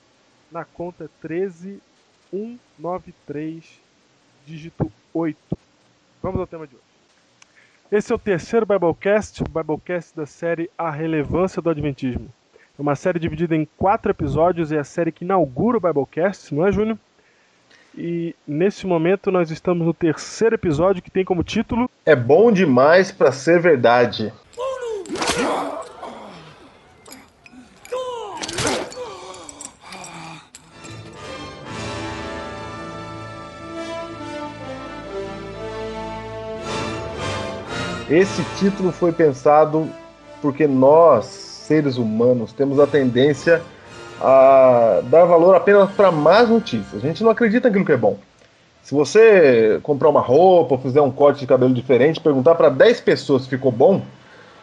na 0.52 0.64
conta 0.64 1.10
13193, 1.22 3.82
dígito 4.46 4.90
8. 5.14 5.58
Vamos 6.24 6.40
ao 6.40 6.48
tema 6.48 6.66
de 6.66 6.76
hoje. 6.76 6.86
Esse 7.92 8.14
é 8.14 8.16
o 8.16 8.20
terceiro 8.20 8.66
Biblecast, 8.66 9.44
o 9.44 9.50
Biblecast 9.50 10.16
da 10.16 10.26
série 10.26 10.72
A 10.78 10.90
Relevância 10.90 11.62
do 11.62 11.70
Adventismo. 11.70 12.34
É 12.80 12.82
uma 12.82 12.96
série 12.96 13.20
dividida 13.20 13.54
em 13.56 13.68
quatro 13.78 14.10
episódios, 14.12 14.72
é 14.72 14.80
a 14.80 14.84
série 14.84 15.12
que 15.12 15.24
inaugura 15.26 15.78
o 15.78 15.82
Biblecast, 15.82 16.56
não 16.56 16.66
é, 16.66 16.72
Júnior? 16.72 16.98
E 17.98 18.36
nesse 18.46 18.86
momento 18.86 19.32
nós 19.32 19.50
estamos 19.52 19.88
no 19.88 19.94
terceiro 19.94 20.56
episódio 20.56 21.02
que 21.02 21.10
tem 21.10 21.24
como 21.24 21.44
título 21.44 21.90
É 22.06 22.14
bom 22.14 22.52
demais 22.52 23.10
para 23.10 23.32
ser 23.32 23.62
verdade. 23.62 24.34
Esse 38.10 38.44
título 38.60 38.92
foi 38.92 39.12
pensado 39.12 39.90
porque 40.42 40.68
nós, 40.68 41.26
seres 41.26 41.98
humanos, 41.98 42.54
temos 42.54 42.80
a 42.80 42.86
tendência 42.86 43.64
a 44.22 45.02
dar 45.04 45.26
valor 45.26 45.56
apenas 45.56 45.92
para 45.92 46.12
más 46.12 46.50
notícias. 46.50 47.04
A 47.04 47.08
gente 47.08 47.24
não 47.24 47.32
acredita 47.32 47.68
naquilo 47.68 47.86
que 47.86 47.92
é 47.92 47.98
bom. 47.98 48.18
Se 48.84 48.94
você 48.94 49.80
comprar 49.82 50.10
uma 50.10 50.22
roupa 50.22 50.76
ou 50.76 50.80
fizer 50.80 51.02
um 51.02 51.12
corte 51.12 51.40
de 51.40 51.48
cabelo 51.48 51.74
diferente, 51.74 52.20
perguntar 52.20 52.56
para 52.56 52.70
10 52.70 53.02
pessoas 53.02 53.44
se 53.44 53.50
ficou 53.50 53.72
bom, 53.72 54.02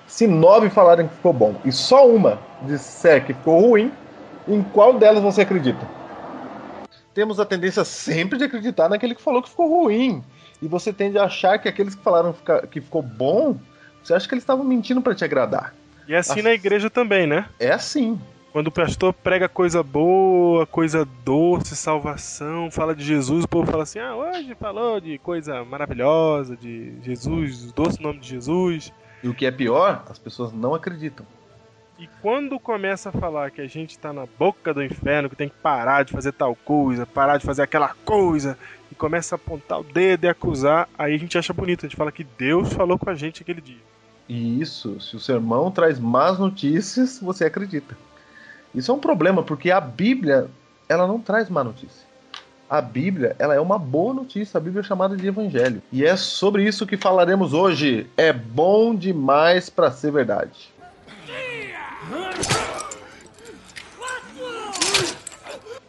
se 0.07 0.27
9 0.27 0.71
falarem 0.71 1.09
que 1.09 1.15
ficou 1.15 1.33
bom 1.33 1.55
e 1.65 1.73
só 1.73 2.07
uma 2.07 2.39
disser 2.63 3.25
que 3.25 3.35
ficou 3.35 3.61
ruim, 3.61 3.93
em 4.47 4.63
qual 4.63 4.95
delas 4.95 5.23
você 5.23 5.43
acredita? 5.43 5.85
Temos 7.15 7.39
a 7.41 7.45
tendência 7.45 7.85
sempre 7.85 8.39
de 8.39 8.45
acreditar 8.45 8.89
naquele 8.89 9.15
que 9.15 9.23
falou 9.23 9.43
que 9.43 9.51
ficou 9.51 9.69
ruim. 9.69 10.23
E 10.63 10.69
você 10.69 10.93
tende 10.93 11.19
a 11.19 11.25
achar 11.25 11.59
que 11.59 11.69
aqueles 11.69 11.95
que 11.95 12.03
falaram 12.03 12.35
que 12.71 12.81
ficou 12.81 13.03
bom, 13.03 13.57
você 14.03 14.15
acha 14.15 14.29
que 14.29 14.35
eles 14.35 14.43
estavam 14.43 14.65
mentindo 14.65 15.03
para 15.03 15.15
te 15.15 15.25
agradar. 15.25 15.75
E 16.07 16.15
é 16.15 16.19
assim 16.19 16.37
Nossa. 16.37 16.43
na 16.45 16.55
igreja 16.55 16.89
também, 16.89 17.27
né? 17.27 17.47
É 17.59 17.73
assim. 17.73 18.19
Quando 18.53 18.67
o 18.67 18.73
pastor 18.73 19.15
prega 19.15 19.49
coisa 19.49 19.83
boa, 19.83 20.67
coisa 20.67 21.09
doce, 21.25 21.75
salvação, 21.75 22.71
fala 22.71 22.95
de 22.95 23.03
Jesus, 23.03 23.45
o 23.45 23.49
povo 23.49 23.71
fala 23.71 23.85
assim: 23.85 23.99
ah, 23.99 24.15
hoje 24.15 24.55
falou 24.55 25.01
de 25.01 25.17
coisa 25.17 25.65
maravilhosa, 25.65 26.55
de 26.55 26.93
Jesus, 27.03 27.71
o 27.71 27.73
doce 27.73 28.03
nome 28.03 28.19
de 28.19 28.29
Jesus. 28.29 28.93
E 29.23 29.29
o 29.29 29.33
que 29.35 29.47
é 29.47 29.51
pior, 29.51 30.05
as 30.07 30.19
pessoas 30.19 30.53
não 30.53 30.75
acreditam. 30.75 31.25
E 31.99 32.07
quando 32.21 32.61
começa 32.61 33.09
a 33.09 33.13
falar 33.13 33.51
que 33.51 33.63
a 33.63 33.67
gente 33.67 33.99
tá 33.99 34.13
na 34.13 34.27
boca 34.39 34.75
do 34.75 34.83
inferno, 34.83 35.31
que 35.31 35.37
tem 35.37 35.49
que 35.49 35.55
parar 35.55 36.05
de 36.05 36.13
fazer 36.13 36.33
tal 36.33 36.55
coisa, 36.55 37.07
parar 37.07 37.39
de 37.39 37.47
fazer 37.47 37.63
aquela 37.63 37.95
coisa, 38.05 38.59
e 38.91 38.95
começa 38.95 39.35
a 39.35 39.37
apontar 39.37 39.81
o 39.81 39.85
dedo 39.85 40.25
e 40.25 40.29
acusar, 40.29 40.91
aí 40.99 41.15
a 41.15 41.19
gente 41.19 41.39
acha 41.39 41.55
bonito, 41.55 41.87
a 41.87 41.89
gente 41.89 41.97
fala 41.97 42.13
que 42.13 42.25
Deus 42.25 42.71
falou 42.75 42.99
com 42.99 43.09
a 43.09 43.15
gente 43.15 43.41
aquele 43.41 43.63
dia. 43.63 43.81
E 44.29 44.61
isso, 44.61 45.01
se 45.01 45.17
o 45.17 45.21
sermão 45.21 45.71
traz 45.71 45.99
más 45.99 46.39
notícias, 46.39 47.19
você 47.19 47.47
acredita. 47.47 47.97
Isso 48.75 48.91
é 48.91 48.95
um 48.95 48.99
problema, 48.99 49.43
porque 49.43 49.71
a 49.71 49.81
Bíblia, 49.81 50.49
ela 50.89 51.07
não 51.07 51.21
traz 51.21 51.49
má 51.51 51.63
notícia. 51.63 52.07
A 52.69 52.81
Bíblia, 52.81 53.37
ela 53.39 53.55
é 53.55 53.61
uma 53.61 53.79
boa 53.79 54.15
notícia, 54.15 54.57
a 54.57 54.61
Bíblia 54.61 54.81
é 54.81 54.85
chamada 54.85 55.15
de 55.15 55.27
evangelho. 55.27 55.83
E 55.93 56.07
é 56.07 56.17
sobre 56.17 56.65
isso 56.65 56.87
que 56.87 56.97
falaremos 56.97 57.53
hoje. 57.53 58.07
É 58.17 58.33
bom 58.33 58.95
demais 58.95 59.69
para 59.69 59.91
ser 59.91 60.11
verdade. 60.11 60.73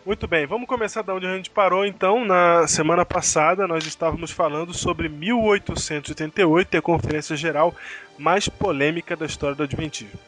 Muito 0.05 0.27
bem, 0.27 0.45
vamos 0.45 0.67
começar 0.67 1.01
da 1.01 1.15
onde 1.15 1.25
a 1.25 1.33
gente 1.33 1.49
parou 1.49 1.85
então. 1.85 2.25
Na 2.25 2.67
semana 2.67 3.05
passada 3.05 3.65
nós 3.65 3.85
estávamos 3.85 4.31
falando 4.31 4.73
sobre 4.73 5.07
1888 5.07 6.75
e 6.75 6.77
a 6.77 6.81
conferência 6.81 7.37
geral 7.37 7.73
mais 8.17 8.49
polêmica 8.49 9.15
da 9.15 9.25
história 9.25 9.55
do 9.55 9.63
Adventismo. 9.63 10.19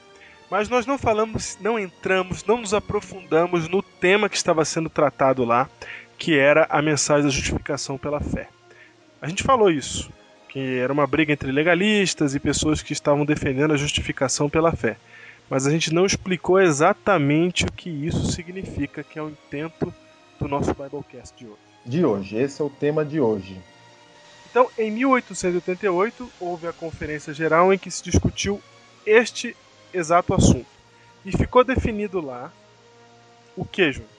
Mas 0.50 0.70
nós 0.70 0.86
não 0.86 0.98
falamos, 0.98 1.58
não 1.60 1.80
entramos, 1.80 2.44
não 2.46 2.58
nos 2.58 2.74
aprofundamos 2.74 3.68
no 3.68 3.82
tema 3.82 4.30
que 4.30 4.38
estava 4.38 4.64
sendo 4.64 4.90
tratado 4.90 5.44
lá, 5.44 5.70
que 6.18 6.38
era 6.38 6.68
a 6.70 6.82
mensagem 6.82 7.24
da 7.24 7.30
justificação 7.30 7.98
pela 7.98 8.22
fé. 8.22 8.48
A 9.22 9.28
gente 9.28 9.44
falou 9.44 9.72
isso, 9.72 10.12
que 10.48 10.78
era 10.78 10.94
uma 10.94 11.08
briga 11.08 11.34
entre 11.34 11.52
legalistas 11.52 12.36
e 12.36 12.40
pessoas 12.40 12.82
que 12.82 12.94
estavam 12.94 13.26
defendendo 13.26 13.74
a 13.74 13.78
justificação 13.78 14.50
pela 14.50 14.72
fé 14.72 14.98
mas 15.50 15.68
a 15.68 15.72
gente 15.72 15.94
não 15.94 16.06
explicou 16.06 16.60
exatamente 16.60 17.66
o 17.66 17.72
que 17.72 17.90
isso 17.90 18.32
significa, 18.32 19.04
que 19.04 19.20
é 19.20 19.22
o 19.22 19.30
intento 19.30 19.94
do 20.40 20.48
nosso 20.48 20.74
Biblecast 20.74 21.36
de 21.38 21.46
hoje. 21.46 21.60
De 21.86 22.06
hoje, 22.06 22.38
esse 22.38 22.62
é 22.62 22.66
o 22.66 22.70
tema 22.70 23.06
de 23.06 23.20
hoje. 23.20 23.58
Então, 24.50 24.70
em 24.78 24.90
1888, 24.90 26.32
houve 26.40 26.68
a 26.68 26.74
Conferência 26.74 27.34
Geral 27.34 27.74
em 27.74 27.78
que 27.78 27.92
se 27.92 28.04
discutiu 28.04 28.62
este 29.06 29.56
exato 29.98 30.34
assunto. 30.34 30.66
E 31.26 31.32
ficou 31.36 31.64
definido 31.64 32.22
lá 32.22 32.52
o 33.58 33.66
que, 33.66 33.92
Júnior? 33.92 34.12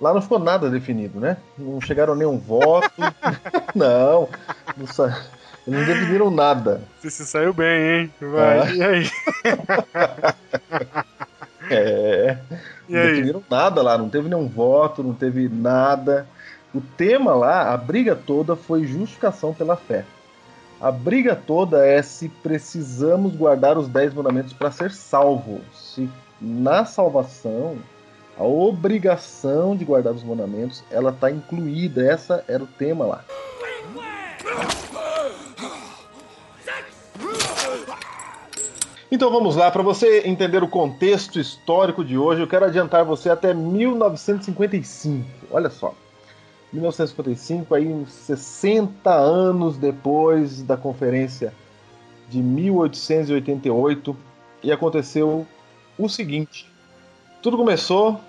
Lá 0.00 0.14
não 0.14 0.22
ficou 0.22 0.38
nada 0.38 0.70
definido, 0.70 1.18
né? 1.18 1.38
Não 1.56 1.80
chegaram 1.80 2.14
nenhum 2.14 2.38
voto. 2.38 2.90
não, 3.74 4.28
não, 4.76 4.86
sa... 4.86 5.24
Não 5.66 5.84
definiram 5.84 6.30
nada. 6.30 6.82
Você 7.00 7.10
se 7.10 7.26
saiu 7.26 7.52
bem, 7.52 8.02
hein? 8.02 8.12
Vai, 8.20 8.58
Ah. 8.60 8.70
e 8.74 8.82
aí? 8.82 9.10
É. 11.70 12.38
E 12.88 12.92
Não 12.94 13.00
aí? 13.00 13.08
definiram 13.10 13.42
nada 13.50 13.82
lá, 13.82 13.98
não 13.98 14.08
teve 14.08 14.28
nenhum 14.28 14.48
voto, 14.48 15.02
não 15.02 15.12
teve 15.12 15.48
nada. 15.48 16.26
O 16.74 16.80
tema 16.80 17.34
lá, 17.34 17.72
a 17.72 17.76
briga 17.76 18.14
toda 18.16 18.56
foi 18.56 18.86
justificação 18.86 19.52
pela 19.52 19.76
fé. 19.76 20.04
A 20.80 20.92
briga 20.92 21.34
toda 21.34 21.84
é 21.84 22.00
se 22.02 22.28
precisamos 22.28 23.34
guardar 23.34 23.76
os 23.76 23.88
dez 23.88 24.14
mandamentos 24.14 24.52
para 24.52 24.70
ser 24.70 24.92
salvo. 24.92 25.60
Se 25.74 26.08
na 26.40 26.84
salvação 26.84 27.76
a 28.38 28.44
obrigação 28.44 29.76
de 29.76 29.84
guardar 29.84 30.12
os 30.12 30.22
mandamentos 30.22 30.84
ela 30.88 31.10
está 31.10 31.32
incluída. 31.32 32.08
Essa 32.08 32.44
era 32.46 32.62
o 32.62 32.66
tema 32.66 33.04
lá. 33.04 33.24
Então 39.10 39.32
vamos 39.32 39.56
lá, 39.56 39.70
para 39.70 39.82
você 39.82 40.22
entender 40.26 40.62
o 40.62 40.68
contexto 40.68 41.40
histórico 41.40 42.04
de 42.04 42.16
hoje, 42.16 42.42
eu 42.42 42.46
quero 42.46 42.66
adiantar 42.66 43.04
você 43.04 43.30
até 43.30 43.52
1955. 43.52 45.26
Olha 45.50 45.70
só. 45.70 45.94
1955, 46.72 47.74
aí 47.74 47.88
uns 47.88 48.12
60 48.12 49.10
anos 49.10 49.78
depois 49.78 50.62
da 50.62 50.76
conferência 50.76 51.52
de 52.28 52.42
1888, 52.42 54.16
e 54.62 54.70
aconteceu 54.70 55.46
o 55.98 56.08
seguinte: 56.08 56.70
tudo 57.42 57.56
começou 57.56 58.20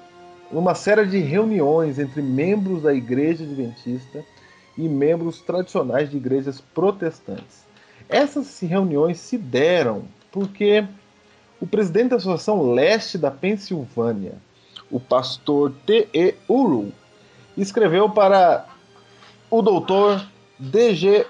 numa 0.52 0.74
série 0.74 1.06
de 1.06 1.20
reuniões 1.20 2.00
entre 2.00 2.22
membros 2.22 2.84
da 2.84 2.94
Igreja 2.94 3.44
Adventista 3.44 4.24
e 4.78 4.88
membros 4.88 5.42
tradicionais 5.42 6.10
de 6.10 6.18
igrejas 6.18 6.62
protestantes. 6.62 7.66
Essas 8.08 8.60
reuniões 8.62 9.20
se 9.20 9.38
deram 9.38 10.04
porque 10.32 10.86
o 11.60 11.68
presidente 11.68 12.10
da 12.10 12.16
Associação 12.16 12.72
Leste 12.72 13.18
da 13.18 13.30
Pensilvânia, 13.30 14.34
o 14.90 15.00
pastor 15.00 15.74
T.E. 15.86 16.36
Uru, 16.48 16.92
escreveu 17.58 18.10
para 18.10 18.66
o 19.50 19.62
doutor 19.62 20.26
D.G. 20.58 21.26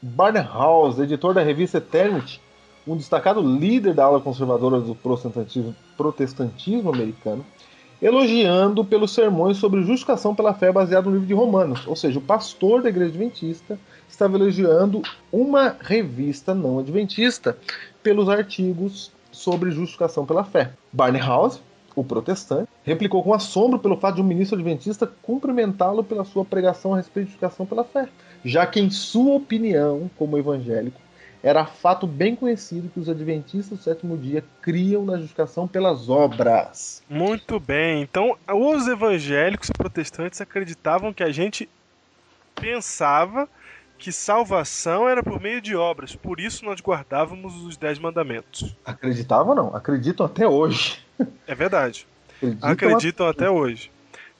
Barnhouse, 0.00 1.02
editor 1.02 1.34
da 1.34 1.42
revista 1.42 1.78
Eternity, 1.78 2.40
um 2.86 2.96
destacado 2.96 3.40
líder 3.40 3.94
da 3.94 4.04
ala 4.04 4.20
conservadora 4.20 4.80
do 4.80 4.94
protestantismo, 4.94 5.74
protestantismo 5.96 6.90
americano, 6.90 7.44
elogiando 8.00 8.84
pelos 8.84 9.12
sermões 9.12 9.56
sobre 9.56 9.82
justificação 9.82 10.34
pela 10.34 10.54
fé 10.54 10.70
baseado 10.70 11.06
no 11.06 11.12
livro 11.12 11.26
de 11.26 11.34
Romanos. 11.34 11.86
Ou 11.86 11.96
seja, 11.96 12.18
o 12.18 12.22
pastor 12.22 12.82
da 12.82 12.88
igreja 12.88 13.10
adventista 13.10 13.78
estava 14.08 14.36
elogiando 14.36 15.02
uma 15.32 15.76
revista 15.80 16.54
não 16.54 16.78
adventista 16.78 17.58
pelos 18.02 18.28
artigos 18.28 19.10
sobre 19.32 19.70
justificação 19.70 20.24
pela 20.24 20.44
fé. 20.44 20.72
Barnhouse, 20.92 21.60
o 22.00 22.04
protestante, 22.04 22.68
replicou 22.84 23.22
com 23.22 23.34
assombro 23.34 23.78
pelo 23.78 23.96
fato 23.96 24.16
de 24.16 24.20
um 24.20 24.24
ministro 24.24 24.56
adventista 24.56 25.06
cumprimentá-lo 25.22 26.04
pela 26.04 26.24
sua 26.24 26.44
pregação 26.44 26.94
a 26.94 26.96
respeito 26.96 27.26
de 27.26 27.32
justificação 27.32 27.66
pela 27.66 27.84
fé, 27.84 28.08
já 28.44 28.66
que, 28.66 28.80
em 28.80 28.90
sua 28.90 29.34
opinião, 29.34 30.10
como 30.16 30.38
evangélico, 30.38 31.00
era 31.42 31.64
fato 31.64 32.06
bem 32.06 32.34
conhecido 32.34 32.88
que 32.88 32.98
os 32.98 33.08
adventistas 33.08 33.78
do 33.78 33.82
sétimo 33.82 34.16
dia 34.16 34.44
criam 34.60 35.04
na 35.04 35.16
justificação 35.16 35.68
pelas 35.68 36.08
obras. 36.08 37.02
Muito 37.08 37.60
bem. 37.60 38.02
Então, 38.02 38.36
os 38.48 38.88
evangélicos 38.88 39.70
protestantes 39.70 40.40
acreditavam 40.40 41.12
que 41.12 41.22
a 41.22 41.30
gente 41.30 41.68
pensava 42.54 43.48
que 43.98 44.12
salvação 44.12 45.08
era 45.08 45.22
por 45.22 45.40
meio 45.40 45.60
de 45.60 45.74
obras, 45.74 46.14
por 46.14 46.40
isso 46.40 46.64
nós 46.64 46.80
guardávamos 46.80 47.54
os 47.62 47.76
dez 47.76 47.98
mandamentos. 47.98 48.76
Acreditavam 48.84 49.54
não, 49.54 49.74
acreditam 49.74 50.24
até 50.24 50.46
hoje. 50.46 51.04
É 51.46 51.54
verdade. 51.54 52.06
Acreditam, 52.36 52.70
acreditam 52.70 53.26
a... 53.26 53.30
até 53.30 53.50
hoje. 53.50 53.90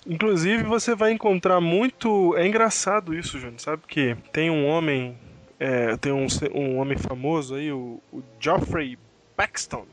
Inclusive, 0.07 0.63
você 0.63 0.95
vai 0.95 1.11
encontrar 1.11 1.61
muito. 1.61 2.37
É 2.37 2.47
engraçado 2.47 3.13
isso, 3.13 3.39
Júnior. 3.39 3.61
Sabe 3.61 3.83
que 3.87 4.17
tem 4.33 4.49
um 4.49 4.67
homem 4.67 5.19
é, 5.59 5.97
tem 5.97 6.13
um, 6.13 6.27
um 6.55 6.79
homem 6.79 6.97
famoso 6.97 7.57
aí, 7.57 7.73
o, 7.73 8.01
o 8.13 8.23
Geoffrey 8.39 8.99
Paxton. 9.37 9.87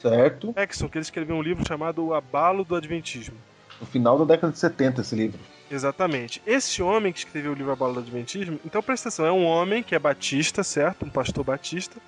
Certo. 0.00 0.52
Paxton, 0.52 0.88
que 0.88 0.98
ele 0.98 1.02
escreveu 1.02 1.36
um 1.36 1.42
livro 1.42 1.66
chamado 1.66 2.04
O 2.04 2.14
Abalo 2.14 2.64
do 2.64 2.74
Adventismo. 2.74 3.36
No 3.80 3.86
final 3.86 4.18
da 4.18 4.24
década 4.24 4.52
de 4.52 4.58
70, 4.58 5.00
esse 5.02 5.14
livro. 5.14 5.38
Exatamente. 5.70 6.40
Esse 6.46 6.82
homem 6.82 7.12
que 7.12 7.18
escreveu 7.18 7.52
o 7.52 7.54
livro 7.54 7.72
Abalo 7.72 7.94
do 7.94 8.00
Adventismo, 8.00 8.60
então 8.64 8.82
presta 8.82 9.08
atenção, 9.08 9.26
é 9.26 9.32
um 9.32 9.44
homem 9.44 9.82
que 9.82 9.94
é 9.94 9.98
batista, 9.98 10.62
certo? 10.62 11.04
Um 11.04 11.10
pastor 11.10 11.44
batista, 11.44 12.00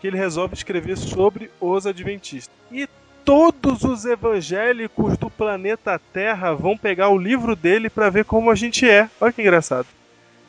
que 0.00 0.06
ele 0.06 0.16
resolve 0.16 0.54
escrever 0.54 0.96
sobre 0.96 1.50
os 1.60 1.86
adventistas. 1.86 2.54
E 2.70 2.88
todos 3.24 3.84
os 3.84 4.04
evangélicos 4.04 5.16
do 5.16 5.30
planeta 5.30 6.00
Terra 6.12 6.52
vão 6.54 6.76
pegar 6.76 7.08
o 7.08 7.18
livro 7.18 7.54
dele 7.54 7.88
para 7.88 8.10
ver 8.10 8.24
como 8.24 8.50
a 8.50 8.54
gente 8.54 8.88
é. 8.88 9.08
Olha 9.20 9.32
que 9.32 9.42
engraçado. 9.42 9.86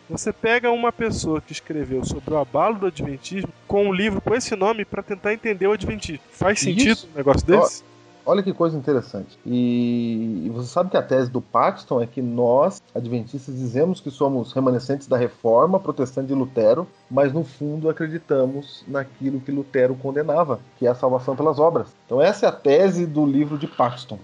Você 0.10 0.34
pega 0.34 0.72
uma 0.72 0.91
pessoa 0.91 1.41
que 1.41 1.53
escreveu 1.53 2.03
sobre 2.03 2.34
o 2.34 2.38
abalo 2.38 2.77
do 2.77 2.88
Adventismo 2.88 3.51
com 3.67 3.88
um 3.88 3.93
livro 3.93 4.22
com 4.22 4.35
esse 4.35 4.55
nome 4.55 4.85
para 4.85 5.01
tentar 5.01 5.33
entender 5.33 5.68
o 5.68 5.72
Adventismo. 5.72 6.24
Faz 6.31 6.59
sentido 6.59 6.94
Isso. 6.94 7.09
um 7.14 7.18
negócio 7.18 7.48
desse? 7.48 7.83
Olha 8.25 8.42
que 8.42 8.53
coisa 8.53 8.77
interessante. 8.77 9.38
E, 9.46 10.50
você 10.53 10.68
sabe 10.68 10.90
que 10.90 10.98
a 10.98 11.01
tese 11.01 11.29
do 11.29 11.42
Paxton 11.42 12.01
é 12.01 12.07
que 12.07 12.22
nós, 12.22 12.81
adventistas, 12.96 13.53
dizemos 13.53 14.00
que 14.00 14.09
somos 14.09 14.53
remanescentes 14.53 15.07
da 15.07 15.18
reforma 15.18 15.79
protestante 15.79 16.27
de 16.27 16.33
Lutero, 16.33 16.88
mas 17.12 17.33
no 17.33 17.44
fundo 17.44 17.90
acreditamos 17.90 18.83
naquilo 18.88 19.42
que 19.42 19.51
Lutero 19.51 19.96
condenava, 19.96 20.59
que 20.77 20.88
é 20.88 20.90
a 20.90 20.96
salvação 20.96 21.36
pelas 21.36 21.59
obras. 21.59 21.88
Então 22.05 22.22
essa 22.22 22.46
é 22.46 22.50
a 22.50 22.51
tese 22.51 23.05
do 23.05 23.25
livro 23.25 23.57
de 23.57 23.68
Paxton. 23.68 24.20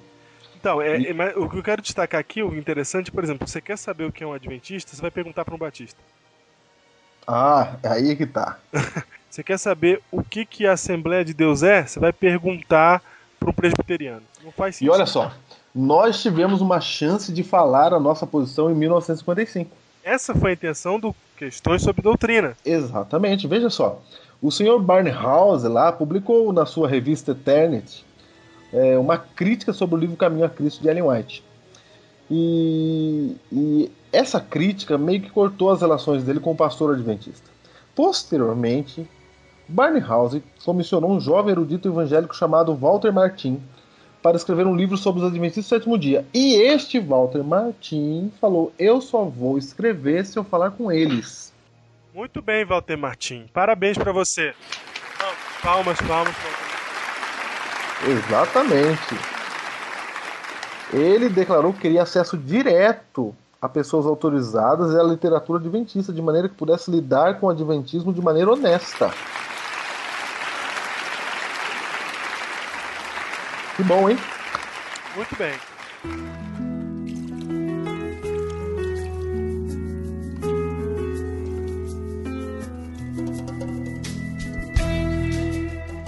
Então, 0.59 0.81
é, 0.81 1.01
é, 1.01 1.37
o 1.37 1.49
que 1.49 1.57
eu 1.57 1.63
quero 1.63 1.81
destacar 1.81 2.19
aqui, 2.19 2.43
o 2.43 2.53
interessante, 2.53 3.11
por 3.11 3.23
exemplo, 3.23 3.47
você 3.47 3.61
quer 3.61 3.77
saber 3.77 4.03
o 4.03 4.11
que 4.11 4.23
é 4.23 4.27
um 4.27 4.33
adventista, 4.33 4.93
você 4.93 5.01
vai 5.01 5.11
perguntar 5.11 5.45
para 5.45 5.55
um 5.55 5.57
batista. 5.57 5.97
Ah, 7.25 7.77
é 7.81 7.87
aí 7.87 8.15
que 8.15 8.25
tá. 8.25 8.59
você 9.29 9.41
quer 9.41 9.57
saber 9.57 10.01
o 10.11 10.21
que, 10.21 10.45
que 10.45 10.67
a 10.67 10.73
Assembleia 10.73 11.23
de 11.23 11.33
Deus 11.33 11.63
é, 11.63 11.85
você 11.85 11.99
vai 11.99 12.11
perguntar 12.11 13.01
para 13.39 13.49
um 13.49 13.53
presbiteriano. 13.53 14.23
Não 14.43 14.51
faz 14.51 14.75
sentido. 14.75 14.91
E 14.91 14.95
olha 14.95 15.05
só, 15.05 15.31
nós 15.73 16.21
tivemos 16.21 16.61
uma 16.61 16.81
chance 16.81 17.31
de 17.31 17.43
falar 17.43 17.93
a 17.93 17.99
nossa 17.99 18.27
posição 18.27 18.69
em 18.69 18.75
1955. 18.75 19.71
Essa 20.03 20.33
foi 20.33 20.51
a 20.51 20.53
intenção 20.53 20.99
do 20.99 21.15
Questões 21.37 21.81
sobre 21.81 22.01
Doutrina. 22.01 22.55
Exatamente, 22.65 23.47
veja 23.47 23.69
só. 23.69 24.01
O 24.41 24.51
senhor 24.51 24.79
Barnhouse 24.81 25.67
lá 25.67 25.91
publicou 25.91 26.51
na 26.53 26.65
sua 26.65 26.87
revista 26.87 27.31
Eternity 27.31 28.05
é, 28.71 28.97
uma 28.97 29.17
crítica 29.17 29.73
sobre 29.73 29.95
o 29.95 29.99
livro 29.99 30.15
Caminho 30.15 30.45
a 30.45 30.49
Cristo 30.49 30.81
de 30.81 30.89
Ellen 30.89 31.03
White. 31.03 31.43
E, 32.31 33.35
e, 33.51 33.91
essa 34.11 34.39
crítica 34.39 34.97
meio 34.97 35.21
que 35.21 35.29
cortou 35.29 35.71
as 35.71 35.81
relações 35.81 36.23
dele 36.23 36.39
com 36.39 36.51
o 36.51 36.55
pastor 36.55 36.93
adventista. 36.93 37.49
Posteriormente, 37.95 39.07
Barnhouse 39.69 40.41
comissionou 40.65 41.11
um 41.11 41.19
jovem 41.19 41.51
erudito 41.51 41.87
evangélico 41.87 42.35
chamado 42.35 42.75
Walter 42.75 43.13
Martin 43.13 43.61
para 44.21 44.35
escrever 44.35 44.65
um 44.65 44.75
livro 44.75 44.97
sobre 44.97 45.21
os 45.21 45.27
adventistas 45.27 45.65
do 45.65 45.69
sétimo 45.69 45.97
dia. 45.97 46.25
E 46.33 46.55
este 46.55 46.99
Walter 46.99 47.43
Martin 47.43 48.31
falou: 48.41 48.73
Eu 48.79 48.99
só 48.99 49.23
vou 49.25 49.57
escrever 49.57 50.25
se 50.25 50.37
eu 50.37 50.43
falar 50.43 50.71
com 50.71 50.91
eles. 50.91 51.53
Muito 52.13 52.41
bem, 52.41 52.65
Walter 52.65 52.97
Martin. 52.97 53.45
Parabéns 53.53 53.97
para 53.97 54.11
você. 54.11 54.53
Palmas, 55.61 55.99
palmas. 56.01 56.35
palmas. 56.35 56.59
Exatamente. 58.07 59.15
Ele 60.91 61.29
declarou 61.29 61.71
que 61.73 61.81
queria 61.81 62.01
acesso 62.01 62.35
direto 62.35 63.35
a 63.61 63.69
pessoas 63.69 64.05
autorizadas 64.05 64.93
e 64.93 64.99
à 64.99 65.03
literatura 65.03 65.59
adventista, 65.59 66.11
de 66.11 66.21
maneira 66.21 66.49
que 66.49 66.55
pudesse 66.55 66.89
lidar 66.89 67.39
com 67.39 67.45
o 67.45 67.49
adventismo 67.49 68.11
de 68.11 68.21
maneira 68.21 68.51
honesta. 68.51 69.11
Que 73.79 73.83
bom, 73.85 74.09
hein? 74.09 74.17
Muito 75.15 75.35
bem. 75.37 75.53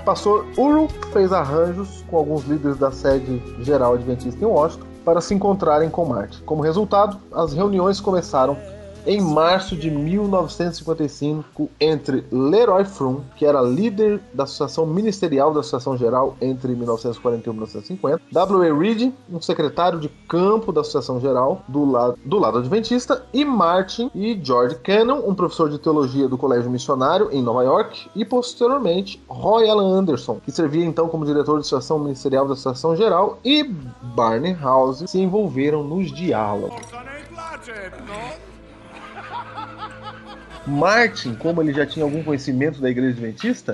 pastor 0.03 0.45
Uru 0.57 0.89
fez 1.13 1.31
arranjos 1.31 2.03
com 2.10 2.17
alguns 2.17 2.43
líderes 2.43 2.77
da 2.77 2.91
sede 2.91 3.41
geral 3.62 3.93
adventista 3.93 4.43
em 4.43 4.45
Washington 4.45 4.86
para 5.05 5.21
se 5.21 5.34
encontrarem 5.34 5.89
com 5.89 6.03
Marte. 6.03 6.41
Como 6.41 6.62
resultado, 6.62 7.17
as 7.31 7.53
reuniões 7.53 8.01
começaram 8.01 8.57
em 9.05 9.19
março 9.21 9.75
de 9.75 9.89
1955 9.89 11.69
entre 11.79 12.25
Leroy 12.31 12.85
Froome, 12.85 13.23
que 13.35 13.45
era 13.45 13.61
líder 13.61 14.21
da 14.33 14.43
Associação 14.43 14.85
Ministerial 14.85 15.53
da 15.53 15.61
Associação 15.61 15.97
Geral 15.97 16.35
entre 16.41 16.73
1941 16.73 17.51
e 17.51 17.55
1950, 17.55 18.21
W.A. 18.31 18.77
Reed, 18.77 19.13
um 19.29 19.41
secretário 19.41 19.99
de 19.99 20.09
campo 20.27 20.71
da 20.71 20.81
Associação 20.81 21.19
Geral 21.19 21.63
do 21.67 21.89
lado, 21.89 22.17
do 22.23 22.37
lado 22.37 22.59
adventista, 22.59 23.25
e 23.33 23.43
Martin 23.43 24.11
e 24.13 24.39
George 24.41 24.75
Cannon, 24.75 25.27
um 25.27 25.33
professor 25.33 25.69
de 25.69 25.79
teologia 25.79 26.27
do 26.27 26.37
Colégio 26.37 26.69
Missionário 26.69 27.29
em 27.31 27.41
Nova 27.41 27.63
York, 27.63 28.09
e 28.15 28.23
posteriormente 28.23 29.21
Roy 29.27 29.69
Alan 29.69 29.99
Anderson, 29.99 30.39
que 30.43 30.51
servia 30.51 30.85
então 30.85 31.07
como 31.07 31.25
diretor 31.25 31.55
de 31.55 31.61
Associação 31.61 31.99
Ministerial 31.99 32.45
da 32.45 32.53
Associação 32.53 32.95
Geral, 32.95 33.39
e 33.43 33.63
Barney 33.63 34.53
House 34.53 35.03
se 35.07 35.19
envolveram 35.19 35.83
nos 35.83 36.11
diálogos. 36.11 36.81
Martin, 40.65 41.36
como 41.36 41.62
ele 41.62 41.74
já 41.74 41.86
tinha 41.86 42.04
algum 42.06 42.24
conhecimento 42.24 42.82
da 42.82 42.89
igreja 42.89 43.12
adventista, 43.13 43.71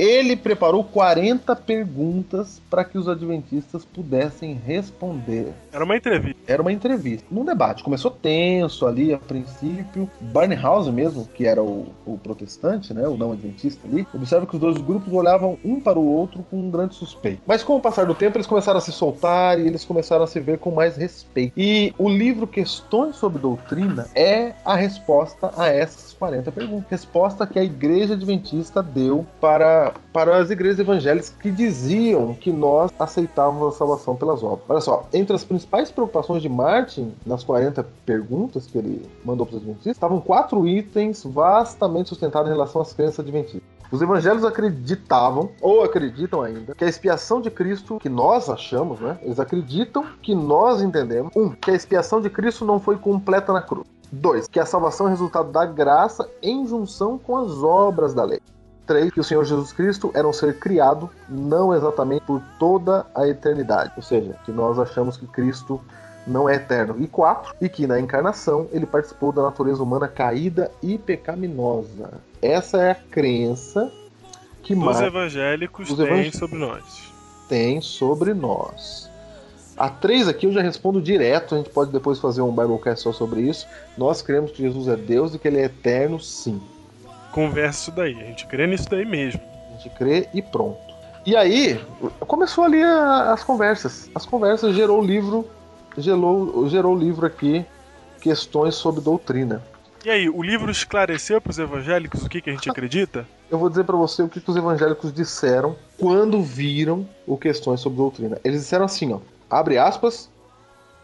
Ele 0.00 0.34
preparou 0.34 0.82
40 0.82 1.54
perguntas 1.56 2.62
para 2.70 2.84
que 2.84 2.96
os 2.96 3.06
adventistas 3.06 3.84
pudessem 3.84 4.54
responder. 4.54 5.52
Era 5.70 5.84
uma 5.84 5.94
entrevista. 5.94 6.40
Era 6.46 6.62
uma 6.62 6.72
entrevista. 6.72 7.26
Num 7.30 7.44
debate. 7.44 7.84
Começou 7.84 8.10
tenso 8.10 8.86
ali 8.86 9.12
a 9.12 9.18
princípio. 9.18 10.10
Barnhouse 10.18 10.90
mesmo, 10.90 11.28
que 11.34 11.46
era 11.46 11.62
o, 11.62 11.88
o 12.06 12.16
protestante, 12.16 12.94
né? 12.94 13.06
O 13.06 13.14
não 13.14 13.32
adventista 13.32 13.86
ali, 13.86 14.06
observa 14.14 14.46
que 14.46 14.54
os 14.54 14.60
dois 14.60 14.78
grupos 14.78 15.12
olhavam 15.12 15.58
um 15.62 15.78
para 15.78 15.98
o 15.98 16.06
outro 16.06 16.42
com 16.50 16.56
um 16.56 16.70
grande 16.70 16.94
suspeito. 16.94 17.42
Mas 17.46 17.62
com 17.62 17.76
o 17.76 17.80
passar 17.80 18.06
do 18.06 18.14
tempo, 18.14 18.38
eles 18.38 18.46
começaram 18.46 18.78
a 18.78 18.80
se 18.80 18.92
soltar 18.92 19.60
e 19.60 19.66
eles 19.66 19.84
começaram 19.84 20.24
a 20.24 20.26
se 20.26 20.40
ver 20.40 20.56
com 20.56 20.70
mais 20.70 20.96
respeito. 20.96 21.52
E 21.54 21.92
o 21.98 22.08
livro 22.08 22.46
Questões 22.46 23.16
sobre 23.16 23.38
Doutrina 23.38 24.06
é 24.14 24.54
a 24.64 24.74
resposta 24.74 25.52
a 25.58 25.68
essas 25.68 26.14
40 26.14 26.50
perguntas. 26.52 26.86
Resposta 26.90 27.46
que 27.46 27.58
a 27.58 27.64
igreja 27.64 28.14
adventista 28.14 28.82
deu 28.82 29.26
para, 29.40 29.89
para 30.12 30.38
as 30.38 30.50
igrejas 30.50 30.78
evangélicas 30.78 31.30
que 31.30 31.50
diziam 31.50 32.34
que 32.34 32.52
nós 32.52 32.90
aceitávamos 32.98 33.74
a 33.74 33.78
salvação 33.78 34.16
pelas 34.16 34.42
obras. 34.42 34.64
Olha 34.68 34.80
só, 34.80 35.08
entre 35.12 35.34
as 35.34 35.44
principais 35.44 35.90
preocupações 35.90 36.42
de 36.42 36.48
Martin, 36.48 37.14
nas 37.24 37.44
40 37.44 37.86
perguntas 38.04 38.66
que 38.66 38.78
ele 38.78 39.08
mandou 39.24 39.46
para 39.46 39.56
os 39.56 39.62
adventistas, 39.62 39.96
estavam 39.96 40.20
quatro 40.20 40.66
itens 40.66 41.22
vastamente 41.24 42.08
sustentados 42.08 42.48
em 42.50 42.52
relação 42.52 42.82
às 42.82 42.92
crenças 42.92 43.20
adventistas. 43.20 43.62
Os 43.92 44.00
evangelhos 44.00 44.44
acreditavam, 44.44 45.50
ou 45.60 45.82
acreditam 45.82 46.42
ainda, 46.42 46.76
que 46.76 46.84
a 46.84 46.88
expiação 46.88 47.40
de 47.40 47.50
Cristo, 47.50 47.98
que 47.98 48.08
nós 48.08 48.48
achamos, 48.48 49.00
né? 49.00 49.18
Eles 49.20 49.40
acreditam 49.40 50.04
que 50.22 50.32
nós 50.32 50.80
entendemos. 50.80 51.34
Um, 51.34 51.50
que 51.50 51.72
a 51.72 51.74
expiação 51.74 52.20
de 52.20 52.30
Cristo 52.30 52.64
não 52.64 52.78
foi 52.78 52.96
completa 52.96 53.52
na 53.52 53.60
cruz. 53.60 53.86
Dois, 54.12 54.46
que 54.46 54.60
a 54.60 54.66
salvação 54.66 55.08
é 55.08 55.10
resultado 55.10 55.50
da 55.50 55.66
graça 55.66 56.28
em 56.40 56.66
junção 56.66 57.18
com 57.18 57.36
as 57.36 57.62
obras 57.62 58.14
da 58.14 58.22
lei. 58.22 58.40
3, 58.90 59.12
que 59.12 59.20
o 59.20 59.24
Senhor 59.24 59.44
Jesus 59.44 59.72
Cristo 59.72 60.10
era 60.14 60.26
um 60.26 60.32
ser 60.32 60.58
criado, 60.58 61.08
não 61.28 61.72
exatamente 61.72 62.22
por 62.24 62.42
toda 62.58 63.06
a 63.14 63.28
eternidade. 63.28 63.92
Ou 63.96 64.02
seja, 64.02 64.34
que 64.44 64.50
nós 64.50 64.78
achamos 64.80 65.16
que 65.16 65.26
Cristo 65.28 65.80
não 66.26 66.48
é 66.48 66.56
eterno. 66.56 66.96
E 66.98 67.06
4, 67.06 67.54
e 67.60 67.68
que 67.68 67.86
na 67.86 68.00
encarnação 68.00 68.66
ele 68.72 68.86
participou 68.86 69.30
da 69.30 69.42
natureza 69.42 69.80
humana 69.82 70.08
caída 70.08 70.70
e 70.82 70.98
pecaminosa. 70.98 72.10
Essa 72.42 72.78
é 72.82 72.90
a 72.90 72.94
crença 72.96 73.90
que 74.62 74.72
Os 74.74 74.78
Mar- 74.80 75.04
evangélicos 75.04 75.88
Os 75.90 75.96
têm 75.96 76.32
sobre 76.32 76.58
nós. 76.58 77.12
tem 77.48 77.80
sobre 77.80 78.34
nós. 78.34 79.08
A 79.76 79.88
3 79.88 80.28
aqui 80.28 80.46
eu 80.46 80.52
já 80.52 80.60
respondo 80.60 81.00
direto, 81.00 81.54
a 81.54 81.58
gente 81.58 81.70
pode 81.70 81.90
depois 81.92 82.18
fazer 82.18 82.42
um 82.42 82.50
Biblecast 82.54 83.02
só 83.04 83.12
sobre 83.12 83.40
isso. 83.42 83.66
Nós 83.96 84.20
cremos 84.20 84.50
que 84.50 84.62
Jesus 84.62 84.88
é 84.88 84.96
Deus 84.96 85.34
e 85.34 85.38
que 85.38 85.48
ele 85.48 85.58
é 85.58 85.64
eterno, 85.64 86.18
sim. 86.20 86.60
Conversa 87.32 87.82
isso 87.82 87.90
daí. 87.92 88.14
A 88.20 88.24
gente 88.24 88.46
crê 88.46 88.66
nisso 88.66 88.88
daí 88.88 89.04
mesmo. 89.04 89.40
A 89.68 89.72
gente 89.76 89.90
crê 89.90 90.28
e 90.34 90.42
pronto. 90.42 90.78
E 91.24 91.36
aí, 91.36 91.78
começou 92.20 92.64
ali 92.64 92.82
a- 92.82 93.32
as 93.32 93.44
conversas. 93.44 94.10
As 94.14 94.24
conversas 94.26 94.74
gerou 94.74 95.00
o 95.00 95.04
livro, 95.04 95.46
gerou, 95.96 96.68
gerou 96.68 96.94
o 96.94 96.98
livro 96.98 97.26
aqui, 97.26 97.64
Questões 98.20 98.74
sobre 98.74 99.00
Doutrina. 99.00 99.62
E 100.04 100.08
aí, 100.10 100.28
o 100.30 100.42
livro 100.42 100.70
esclareceu 100.70 101.40
para 101.40 101.50
os 101.50 101.58
evangélicos 101.58 102.24
o 102.24 102.28
que, 102.28 102.40
que 102.40 102.48
a 102.50 102.52
gente 102.54 102.68
acredita? 102.70 103.26
Eu 103.50 103.58
vou 103.58 103.68
dizer 103.68 103.84
pra 103.84 103.96
você 103.96 104.22
o 104.22 104.28
que, 104.28 104.40
que 104.40 104.50
os 104.50 104.56
evangélicos 104.56 105.12
disseram 105.12 105.76
quando 105.98 106.42
viram 106.42 107.06
o 107.26 107.36
Questões 107.36 107.80
sobre 107.80 107.98
Doutrina. 107.98 108.38
Eles 108.42 108.60
disseram 108.60 108.86
assim, 108.86 109.12
ó, 109.12 109.18
abre 109.50 109.76
aspas, 109.76 110.30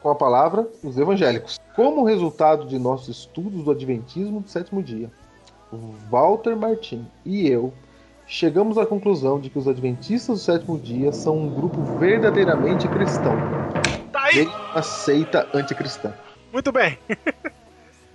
com 0.02 0.08
a 0.10 0.14
palavra, 0.14 0.66
os 0.82 0.96
evangélicos. 0.96 1.58
Como 1.74 2.04
resultado 2.04 2.66
de 2.66 2.78
nossos 2.78 3.18
estudos 3.18 3.64
do 3.64 3.70
Adventismo 3.70 4.40
do 4.40 4.48
sétimo 4.48 4.82
dia, 4.82 5.10
Walter 6.10 6.56
Martin 6.56 7.06
e 7.24 7.48
eu 7.48 7.72
chegamos 8.26 8.78
à 8.78 8.86
conclusão 8.86 9.40
de 9.40 9.50
que 9.50 9.58
os 9.58 9.68
Adventistas 9.68 10.38
do 10.38 10.42
sétimo 10.42 10.78
dia 10.78 11.12
são 11.12 11.38
um 11.38 11.48
grupo 11.48 11.82
verdadeiramente 11.98 12.88
cristão. 12.88 13.36
Tá 14.12 14.24
aí! 14.24 14.46
Uma 14.46 14.82
seita 14.82 15.48
anticristã. 15.54 16.12
Muito 16.52 16.72
bem. 16.72 16.98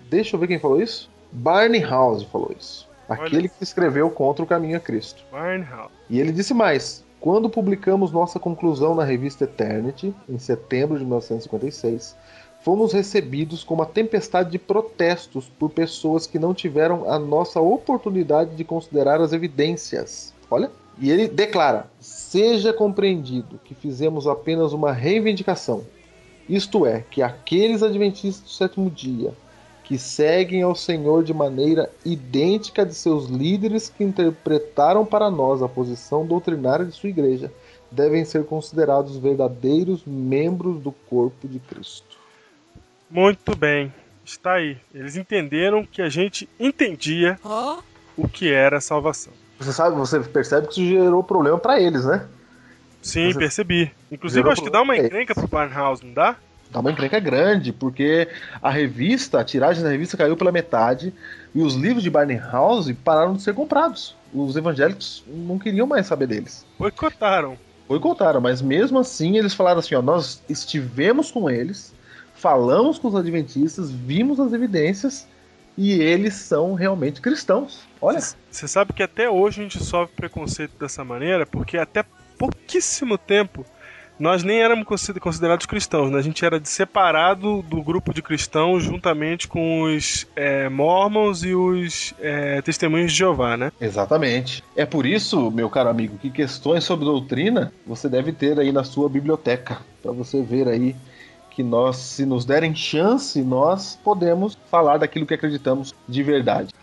Deixa 0.09 0.35
eu 0.35 0.39
ver 0.39 0.47
quem 0.47 0.59
falou 0.59 0.81
isso. 0.81 1.09
Barney 1.31 1.81
House 1.81 2.23
falou 2.23 2.53
isso. 2.57 2.89
Aquele 3.07 3.49
que 3.49 3.63
escreveu 3.63 4.09
Contra 4.09 4.43
o 4.43 4.47
Caminho 4.47 4.77
a 4.77 4.79
Cristo. 4.79 5.23
Barnhouse. 5.31 5.91
E 6.09 6.19
ele 6.19 6.31
disse 6.31 6.53
mais: 6.53 7.03
quando 7.19 7.49
publicamos 7.49 8.11
nossa 8.11 8.39
conclusão 8.39 8.95
na 8.95 9.03
revista 9.03 9.43
Eternity, 9.43 10.13
em 10.27 10.39
setembro 10.39 10.97
de 10.97 11.03
1956, 11.03 12.15
fomos 12.63 12.93
recebidos 12.93 13.63
com 13.63 13.73
uma 13.73 13.85
tempestade 13.85 14.51
de 14.51 14.59
protestos 14.59 15.51
por 15.59 15.69
pessoas 15.69 16.27
que 16.27 16.39
não 16.39 16.53
tiveram 16.53 17.09
a 17.09 17.17
nossa 17.17 17.59
oportunidade 17.59 18.55
de 18.55 18.63
considerar 18.63 19.19
as 19.21 19.33
evidências. 19.33 20.33
Olha. 20.49 20.71
E 20.99 21.09
ele 21.09 21.27
declara: 21.27 21.89
seja 21.99 22.73
compreendido 22.73 23.59
que 23.63 23.73
fizemos 23.73 24.27
apenas 24.27 24.73
uma 24.73 24.91
reivindicação. 24.91 25.83
Isto 26.47 26.85
é, 26.85 27.03
que 27.09 27.21
aqueles 27.21 27.81
adventistas 27.81 28.43
do 28.43 28.49
sétimo 28.49 28.89
dia 28.89 29.33
que 29.83 29.97
seguem 29.97 30.61
ao 30.61 30.73
Senhor 30.73 31.21
de 31.21 31.33
maneira 31.33 31.89
idêntica 32.05 32.85
de 32.85 32.93
seus 32.93 33.27
líderes 33.27 33.89
que 33.89 34.05
interpretaram 34.05 35.05
para 35.05 35.29
nós 35.29 35.61
a 35.61 35.67
posição 35.67 36.25
doutrinária 36.25 36.85
de 36.85 36.93
sua 36.93 37.09
igreja, 37.09 37.51
devem 37.91 38.23
ser 38.23 38.45
considerados 38.45 39.17
verdadeiros 39.17 40.05
membros 40.05 40.81
do 40.81 40.93
corpo 41.09 41.45
de 41.45 41.59
Cristo. 41.59 42.20
Muito 43.11 43.55
bem. 43.55 43.93
Está 44.25 44.53
aí. 44.53 44.77
Eles 44.93 45.15
entenderam 45.15 45.85
que 45.85 46.01
a 46.01 46.09
gente 46.09 46.47
entendia 46.59 47.37
o 48.17 48.27
que 48.27 48.51
era 48.51 48.77
a 48.77 48.81
salvação. 48.81 49.33
Você 49.59 49.73
sabe, 49.73 49.95
você 49.95 50.19
percebe 50.21 50.67
que 50.67 50.81
isso 50.81 50.89
gerou 50.91 51.23
problema 51.23 51.57
para 51.57 51.79
eles, 51.79 52.05
né? 52.05 52.25
Sim, 53.01 53.31
Você- 53.31 53.39
percebi. 53.39 53.91
Inclusive, 54.11 54.39
Gerou 54.39 54.51
acho 54.51 54.63
que 54.63 54.69
dá 54.69 54.81
uma 54.81 54.95
encrenca 54.97 55.33
pro 55.33 55.47
Barnhouse, 55.47 56.05
não 56.05 56.13
dá? 56.13 56.35
Dá 56.71 56.79
uma 56.79 56.91
encrenca 56.91 57.19
grande, 57.19 57.73
porque 57.73 58.29
a 58.61 58.69
revista, 58.69 59.41
a 59.41 59.43
tiragem 59.43 59.83
da 59.83 59.89
revista 59.89 60.15
caiu 60.15 60.37
pela 60.37 60.51
metade 60.51 61.13
e 61.53 61.61
os 61.61 61.75
livros 61.75 62.01
de 62.01 62.09
Barnhouse 62.09 62.93
pararam 62.93 63.33
de 63.33 63.41
ser 63.41 63.53
comprados. 63.53 64.15
Os 64.33 64.55
evangélicos 64.55 65.23
não 65.27 65.59
queriam 65.59 65.85
mais 65.85 66.07
saber 66.07 66.27
deles. 66.27 66.65
Boicotaram. 66.79 67.57
boicotaram, 67.89 68.39
mas 68.39 68.61
mesmo 68.61 68.99
assim 68.99 69.37
eles 69.37 69.53
falaram 69.53 69.79
assim: 69.79 69.95
ó, 69.95 70.01
nós 70.01 70.41
estivemos 70.47 71.29
com 71.29 71.49
eles, 71.49 71.93
falamos 72.41 72.97
com 72.97 73.07
os 73.07 73.15
adventistas, 73.15 73.91
vimos 73.91 74.39
as 74.39 74.51
evidências 74.51 75.27
e 75.77 75.91
eles 75.93 76.33
são 76.33 76.73
realmente 76.73 77.21
cristãos. 77.21 77.81
Olha, 78.01 78.19
Você 78.49 78.67
sabe 78.67 78.93
que 78.93 79.03
até 79.03 79.29
hoje 79.29 79.59
a 79.59 79.63
gente 79.63 79.81
sofre 79.83 80.15
preconceito 80.15 80.71
dessa 80.79 81.05
maneira, 81.05 81.45
porque 81.45 81.77
até 81.77 82.03
pouquíssimo 82.37 83.15
tempo 83.17 83.63
nós 84.19 84.43
nem 84.43 84.61
éramos 84.61 84.85
consider- 84.85 85.19
considerados 85.19 85.65
cristãos, 85.65 86.11
né? 86.11 86.17
a 86.17 86.21
gente 86.21 86.43
era 86.43 86.59
de- 86.59 86.67
separado 86.69 87.61
do 87.63 87.81
grupo 87.81 88.13
de 88.13 88.21
cristãos 88.21 88.83
juntamente 88.83 89.47
com 89.47 89.83
os 89.83 90.27
é, 90.35 90.67
mormons 90.69 91.43
e 91.43 91.53
os 91.55 92.13
é, 92.19 92.61
testemunhos 92.61 93.11
de 93.11 93.17
Jeová, 93.19 93.55
né? 93.55 93.71
exatamente. 93.79 94.63
É 94.75 94.85
por 94.85 95.05
isso, 95.05 95.49
meu 95.51 95.69
caro 95.69 95.89
amigo, 95.89 96.17
que 96.17 96.29
questões 96.31 96.83
sobre 96.83 97.05
doutrina 97.05 97.71
você 97.85 98.09
deve 98.09 98.31
ter 98.31 98.59
aí 98.59 98.71
na 98.71 98.83
sua 98.83 99.07
biblioteca, 99.09 99.77
para 100.03 100.11
você 100.11 100.41
ver 100.41 100.67
aí 100.67 100.95
que 101.51 101.61
nós, 101.61 101.97
se 101.97 102.25
nos 102.25 102.45
derem 102.45 102.73
chance, 102.73 103.41
nós 103.43 103.99
podemos 104.03 104.57
falar 104.69 104.97
daquilo 104.97 105.25
que 105.25 105.33
acreditamos 105.33 105.93
de 106.07 106.23
verdade. 106.23 106.73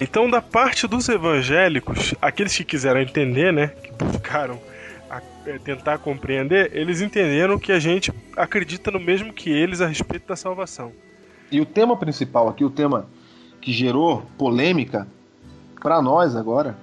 Então, 0.00 0.30
da 0.30 0.40
parte 0.40 0.86
dos 0.86 1.08
evangélicos, 1.08 2.14
aqueles 2.22 2.56
que 2.56 2.64
quiseram 2.64 3.00
entender, 3.00 3.52
né, 3.52 3.68
que 3.68 3.90
buscaram 3.92 4.60
a- 5.10 5.20
é, 5.44 5.58
tentar 5.58 5.98
compreender, 5.98 6.70
eles 6.74 7.00
entenderam 7.00 7.58
que 7.58 7.72
a 7.72 7.80
gente 7.80 8.12
acredita 8.36 8.90
no 8.90 9.00
mesmo 9.00 9.32
que 9.32 9.50
eles 9.50 9.80
a 9.80 9.86
respeito 9.86 10.28
da 10.28 10.36
salvação. 10.36 10.92
E 11.50 11.60
o 11.60 11.66
tema 11.66 11.96
principal 11.96 12.48
aqui, 12.48 12.64
o 12.64 12.70
tema 12.70 13.06
que 13.60 13.72
gerou 13.72 14.22
polêmica 14.36 15.08
para 15.80 16.00
nós 16.00 16.36
agora, 16.36 16.76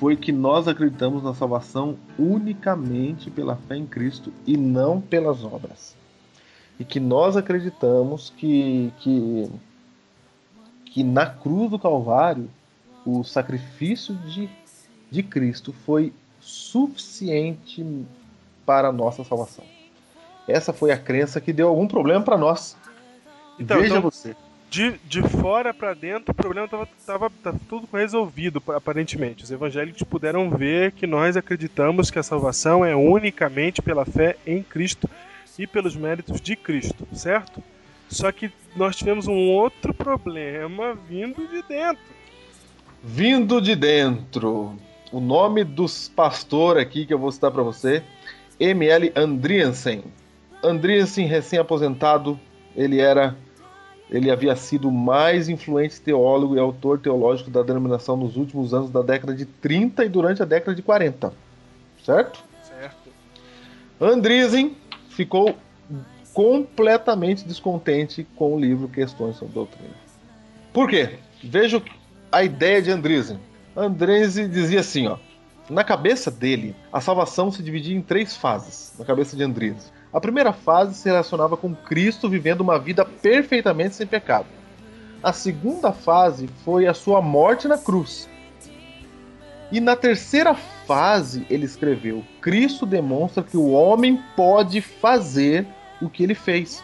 foi 0.00 0.16
que 0.16 0.32
nós 0.32 0.66
acreditamos 0.66 1.22
na 1.22 1.34
salvação 1.34 1.94
unicamente 2.18 3.30
pela 3.30 3.54
fé 3.54 3.76
em 3.76 3.86
Cristo 3.86 4.32
e 4.46 4.56
não 4.56 4.98
pelas 4.98 5.44
obras. 5.44 5.94
E 6.78 6.84
que 6.86 6.98
nós 6.98 7.36
acreditamos 7.36 8.32
que, 8.34 8.90
que, 9.00 9.50
que 10.86 11.04
na 11.04 11.26
cruz 11.26 11.70
do 11.70 11.78
Calvário 11.78 12.48
o 13.04 13.22
sacrifício 13.22 14.14
de, 14.14 14.48
de 15.10 15.22
Cristo 15.22 15.70
foi 15.84 16.14
suficiente 16.40 17.84
para 18.64 18.88
a 18.88 18.92
nossa 18.92 19.22
salvação. 19.22 19.66
Essa 20.48 20.72
foi 20.72 20.92
a 20.92 20.96
crença 20.98 21.42
que 21.42 21.52
deu 21.52 21.68
algum 21.68 21.86
problema 21.86 22.24
para 22.24 22.38
nós. 22.38 22.74
Então, 23.58 23.76
Veja 23.78 23.98
então- 23.98 24.10
você. 24.10 24.34
De, 24.70 24.92
de 25.04 25.20
fora 25.20 25.74
pra 25.74 25.94
dentro, 25.94 26.30
o 26.30 26.34
problema 26.34 26.68
tava, 26.68 26.88
tava, 27.04 27.30
tava 27.42 27.60
tudo 27.68 27.88
resolvido, 27.92 28.62
aparentemente. 28.68 29.42
Os 29.42 29.50
evangélicos 29.50 30.04
puderam 30.04 30.48
ver 30.48 30.92
que 30.92 31.08
nós 31.08 31.36
acreditamos 31.36 32.08
que 32.08 32.20
a 32.20 32.22
salvação 32.22 32.84
é 32.84 32.94
unicamente 32.94 33.82
pela 33.82 34.04
fé 34.04 34.36
em 34.46 34.62
Cristo 34.62 35.10
e 35.58 35.66
pelos 35.66 35.96
méritos 35.96 36.40
de 36.40 36.54
Cristo, 36.54 37.04
certo? 37.12 37.60
Só 38.08 38.30
que 38.30 38.52
nós 38.76 38.94
tivemos 38.94 39.26
um 39.26 39.50
outro 39.50 39.92
problema 39.92 40.96
vindo 41.08 41.48
de 41.48 41.62
dentro. 41.62 42.04
Vindo 43.02 43.60
de 43.60 43.74
dentro. 43.74 44.76
O 45.10 45.18
nome 45.18 45.64
dos 45.64 46.08
pastor 46.08 46.78
aqui 46.78 47.04
que 47.04 47.12
eu 47.12 47.18
vou 47.18 47.32
citar 47.32 47.50
para 47.50 47.64
você, 47.64 48.04
M.L. 48.60 49.12
Andriensen. 49.16 50.04
Andriensen, 50.62 51.26
recém-aposentado, 51.26 52.38
ele 52.76 53.00
era 53.00 53.36
ele 54.10 54.30
havia 54.30 54.56
sido 54.56 54.88
o 54.88 54.92
mais 54.92 55.48
influente 55.48 56.00
teólogo 56.00 56.56
e 56.56 56.58
autor 56.58 56.98
teológico 56.98 57.50
da 57.50 57.62
denominação 57.62 58.16
nos 58.16 58.36
últimos 58.36 58.74
anos 58.74 58.90
da 58.90 59.02
década 59.02 59.34
de 59.34 59.44
30 59.44 60.04
e 60.04 60.08
durante 60.08 60.42
a 60.42 60.44
década 60.44 60.74
de 60.74 60.82
40. 60.82 61.32
Certo? 62.04 62.42
Certo. 62.62 63.10
Andriessen 64.00 64.76
ficou 65.10 65.54
completamente 66.34 67.46
descontente 67.46 68.26
com 68.36 68.54
o 68.54 68.60
livro 68.60 68.88
Questões 68.88 69.36
sobre 69.36 69.54
Doutrina. 69.54 69.90
Por 70.72 70.88
quê? 70.88 71.18
Veja 71.42 71.82
a 72.32 72.42
ideia 72.42 72.80
de 72.82 72.90
Andriessen. 72.90 73.38
Andriessen 73.76 74.48
dizia 74.48 74.80
assim, 74.80 75.06
ó. 75.06 75.18
Na 75.68 75.84
cabeça 75.84 76.32
dele, 76.32 76.74
a 76.92 77.00
salvação 77.00 77.52
se 77.52 77.62
dividia 77.62 77.96
em 77.96 78.02
três 78.02 78.36
fases, 78.36 78.92
na 78.98 79.04
cabeça 79.04 79.36
de 79.36 79.44
Andriessen. 79.44 79.92
A 80.12 80.20
primeira 80.20 80.52
fase 80.52 80.94
se 80.94 81.08
relacionava 81.08 81.56
com 81.56 81.74
Cristo 81.74 82.28
vivendo 82.28 82.62
uma 82.62 82.78
vida 82.78 83.04
perfeitamente 83.04 83.94
sem 83.94 84.06
pecado. 84.06 84.46
A 85.22 85.32
segunda 85.32 85.92
fase 85.92 86.48
foi 86.64 86.86
a 86.86 86.94
sua 86.94 87.22
morte 87.22 87.68
na 87.68 87.78
cruz. 87.78 88.28
E 89.70 89.78
na 89.78 89.94
terceira 89.94 90.54
fase, 90.54 91.46
ele 91.48 91.64
escreveu: 91.64 92.24
Cristo 92.40 92.84
demonstra 92.84 93.42
que 93.42 93.56
o 93.56 93.70
homem 93.70 94.20
pode 94.34 94.80
fazer 94.80 95.64
o 96.02 96.10
que 96.10 96.24
ele 96.24 96.34
fez, 96.34 96.82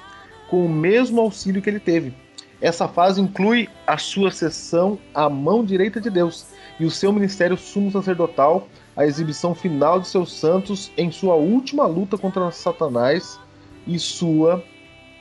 com 0.48 0.64
o 0.64 0.68
mesmo 0.68 1.20
auxílio 1.20 1.60
que 1.60 1.68
ele 1.68 1.80
teve. 1.80 2.14
Essa 2.60 2.86
fase 2.86 3.20
inclui 3.20 3.68
a 3.86 3.98
sua 3.98 4.30
sessão 4.30 4.98
à 5.12 5.28
mão 5.28 5.64
direita 5.64 6.00
de 6.00 6.08
Deus 6.08 6.46
e 6.78 6.84
o 6.84 6.90
seu 6.90 7.12
ministério 7.12 7.56
sumo 7.56 7.90
sacerdotal, 7.90 8.68
a 8.96 9.04
exibição 9.04 9.54
final 9.54 10.00
de 10.00 10.08
seus 10.08 10.32
santos 10.32 10.90
em 10.96 11.10
sua 11.10 11.34
última 11.34 11.86
luta 11.86 12.16
contra 12.16 12.50
Satanás 12.50 13.38
e 13.86 13.98
sua 13.98 14.64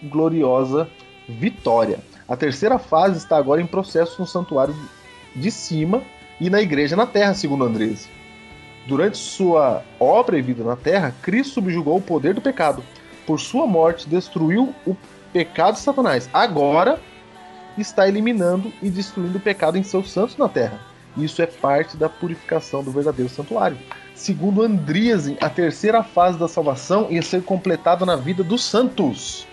gloriosa 0.01 0.89
vitória. 1.27 1.99
A 2.27 2.37
terceira 2.37 2.79
fase 2.79 3.17
está 3.17 3.37
agora 3.37 3.61
em 3.61 3.67
processo 3.67 4.21
no 4.21 4.27
santuário 4.27 4.75
de 5.35 5.51
cima 5.51 6.01
e 6.39 6.49
na 6.49 6.61
igreja 6.61 6.95
na 6.95 7.05
terra, 7.05 7.33
segundo 7.33 7.65
Andrés. 7.65 8.09
Durante 8.87 9.17
sua 9.17 9.83
obra 9.99 10.37
e 10.37 10.41
vida 10.41 10.63
na 10.63 10.75
terra, 10.75 11.13
Cristo 11.21 11.55
subjugou 11.55 11.97
o 11.97 12.01
poder 12.01 12.33
do 12.33 12.41
pecado. 12.41 12.83
Por 13.25 13.39
sua 13.39 13.67
morte, 13.67 14.07
destruiu 14.07 14.73
o 14.85 14.95
pecado 15.33 15.73
de 15.73 15.81
Satanás. 15.81 16.29
Agora 16.31 16.99
está 17.77 18.07
eliminando 18.07 18.71
e 18.81 18.89
destruindo 18.89 19.37
o 19.37 19.41
pecado 19.41 19.77
em 19.77 19.83
seus 19.83 20.11
santos 20.11 20.37
na 20.37 20.47
terra. 20.47 20.94
Isso 21.17 21.41
é 21.41 21.45
parte 21.45 21.95
da 21.97 22.09
purificação 22.09 22.83
do 22.83 22.91
verdadeiro 22.91 23.31
santuário. 23.31 23.77
Segundo 24.13 24.61
Andriesen, 24.61 25.37
a 25.41 25.49
terceira 25.49 26.03
fase 26.03 26.37
da 26.37 26.47
salvação 26.47 27.07
ia 27.09 27.21
ser 27.21 27.43
completada 27.43 28.05
na 28.05 28.15
vida 28.15 28.43
dos 28.43 28.63
santos. 28.63 29.47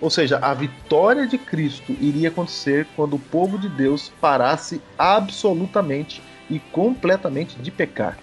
Ou 0.00 0.10
seja, 0.10 0.38
a 0.38 0.52
vitória 0.52 1.26
de 1.26 1.38
Cristo 1.38 1.96
iria 2.00 2.28
acontecer 2.28 2.86
quando 2.94 3.16
o 3.16 3.18
povo 3.18 3.58
de 3.58 3.68
Deus 3.68 4.12
parasse 4.20 4.80
absolutamente 4.98 6.22
e 6.50 6.58
completamente 6.58 7.56
de 7.58 7.70
pecar. 7.70 8.18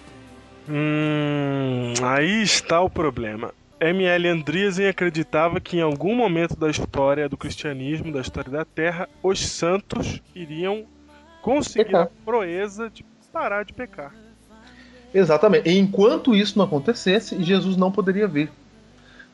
Hum, 0.69 1.93
aí 2.01 2.41
está 2.41 2.79
o 2.81 2.89
problema. 2.89 3.53
M.L. 3.79 4.29
Andreessen 4.29 4.87
acreditava 4.87 5.59
que 5.59 5.77
em 5.77 5.81
algum 5.81 6.15
momento 6.15 6.55
da 6.55 6.69
história 6.69 7.27
do 7.27 7.35
cristianismo, 7.35 8.13
da 8.13 8.21
história 8.21 8.49
da 8.49 8.63
Terra, 8.63 9.09
os 9.21 9.45
santos 9.45 10.21
iriam 10.33 10.85
conseguir 11.43 11.85
pecar. 11.85 12.03
a 12.03 12.25
proeza 12.25 12.89
de 12.89 13.05
parar 13.31 13.63
de 13.63 13.73
pecar. 13.73 14.15
Exatamente. 15.13 15.69
E 15.69 15.77
enquanto 15.77 16.33
isso 16.33 16.57
não 16.57 16.65
acontecesse, 16.65 17.41
Jesus 17.43 17.77
não 17.77 17.91
poderia 17.91 18.27
vir. 18.27 18.49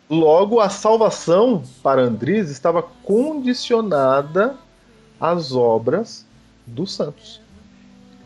Logo, 0.10 0.60
a 0.60 0.69
salvação 0.69 1.63
para 1.84 2.02
Andriz 2.02 2.50
estava 2.50 2.82
condicionada 2.82 4.58
às 5.22 5.54
obras 5.54 6.26
dos 6.65 6.93
santos. 6.93 7.39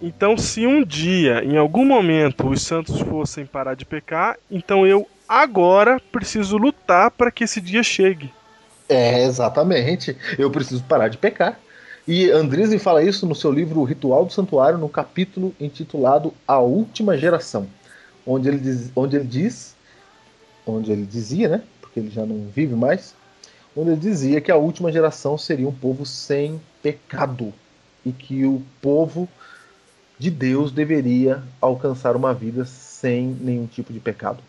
Então, 0.02 0.38
se 0.38 0.66
um 0.66 0.84
dia, 0.84 1.44
em 1.44 1.58
algum 1.58 1.86
momento, 1.86 2.50
os 2.50 2.62
santos 2.62 3.00
fossem 3.02 3.46
parar 3.46 3.76
de 3.76 3.86
pecar, 3.86 4.38
então 4.50 4.88
eu 4.88 5.08
agora 5.28 6.02
preciso 6.12 6.58
lutar 6.58 7.12
para 7.12 7.32
que 7.32 7.44
esse 7.44 7.62
dia 7.62 7.84
chegue. 7.84 8.32
É, 8.88 9.24
exatamente. 9.24 10.18
Eu 10.38 10.50
preciso 10.52 10.84
parar 10.84 11.08
de 11.08 11.18
pecar. 11.18 11.60
E 12.06 12.30
Andresen 12.32 12.80
fala 12.80 13.02
isso 13.02 13.26
no 13.26 13.34
seu 13.34 13.50
livro 13.50 13.80
O 13.80 13.86
Ritual 13.86 14.26
do 14.26 14.34
Santuário, 14.34 14.78
no 14.78 14.90
capítulo 14.90 15.56
intitulado 15.60 16.34
A 16.46 16.60
Última 16.60 17.18
Geração, 17.18 17.66
onde 18.28 18.50
ele 18.50 18.58
diz, 18.58 18.92
onde 18.94 19.16
ele 19.16 19.26
diz, 19.26 19.74
onde 20.66 20.92
ele 20.92 21.06
dizia, 21.06 21.48
né? 21.48 21.64
Porque 21.80 22.02
ele 22.02 22.10
já 22.10 22.26
não 22.26 22.46
vive 22.54 22.76
mais, 22.76 23.16
onde 23.76 23.92
ele 23.92 24.02
dizia 24.02 24.42
que 24.42 24.52
a 24.52 24.58
última 24.58 24.92
geração 24.92 25.38
seria 25.38 25.68
um 25.68 25.74
povo 25.74 26.06
sem 26.06 26.60
pecado 26.82 27.54
e 28.06 28.12
que 28.12 28.46
o 28.46 28.62
povo 28.82 29.30
de 30.20 30.30
Deus 30.30 30.74
deveria 30.74 31.42
alcançar 31.62 32.18
uma 32.18 32.34
vida 32.34 32.66
sem 32.66 33.28
nenhum 33.40 33.66
tipo 33.66 33.94
de 33.94 34.02
pecado. 34.02 34.44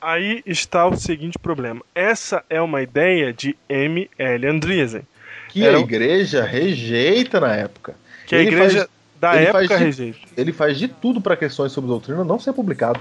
Aí 0.00 0.42
está 0.46 0.86
o 0.86 0.96
seguinte 0.96 1.38
problema. 1.38 1.82
Essa 1.92 2.44
é 2.48 2.60
uma 2.60 2.80
ideia 2.82 3.32
de 3.32 3.56
M. 3.68 4.08
L. 4.16 4.46
Andreessen 4.46 5.02
que 5.50 5.64
Era... 5.64 5.76
a 5.76 5.80
igreja 5.80 6.44
rejeita 6.44 7.40
na 7.40 7.54
época. 7.54 7.94
Que 8.26 8.36
ele 8.36 8.48
a 8.48 8.52
igreja 8.52 8.78
faz, 8.78 8.88
da 9.20 9.34
época 9.34 9.78
de, 9.78 9.84
rejeita. 9.84 10.18
Ele 10.36 10.52
faz 10.52 10.78
de 10.78 10.88
tudo 10.88 11.20
para 11.20 11.36
questões 11.36 11.72
sobre 11.72 11.88
doutrina 11.88 12.24
não 12.24 12.38
ser 12.38 12.52
publicado. 12.52 13.00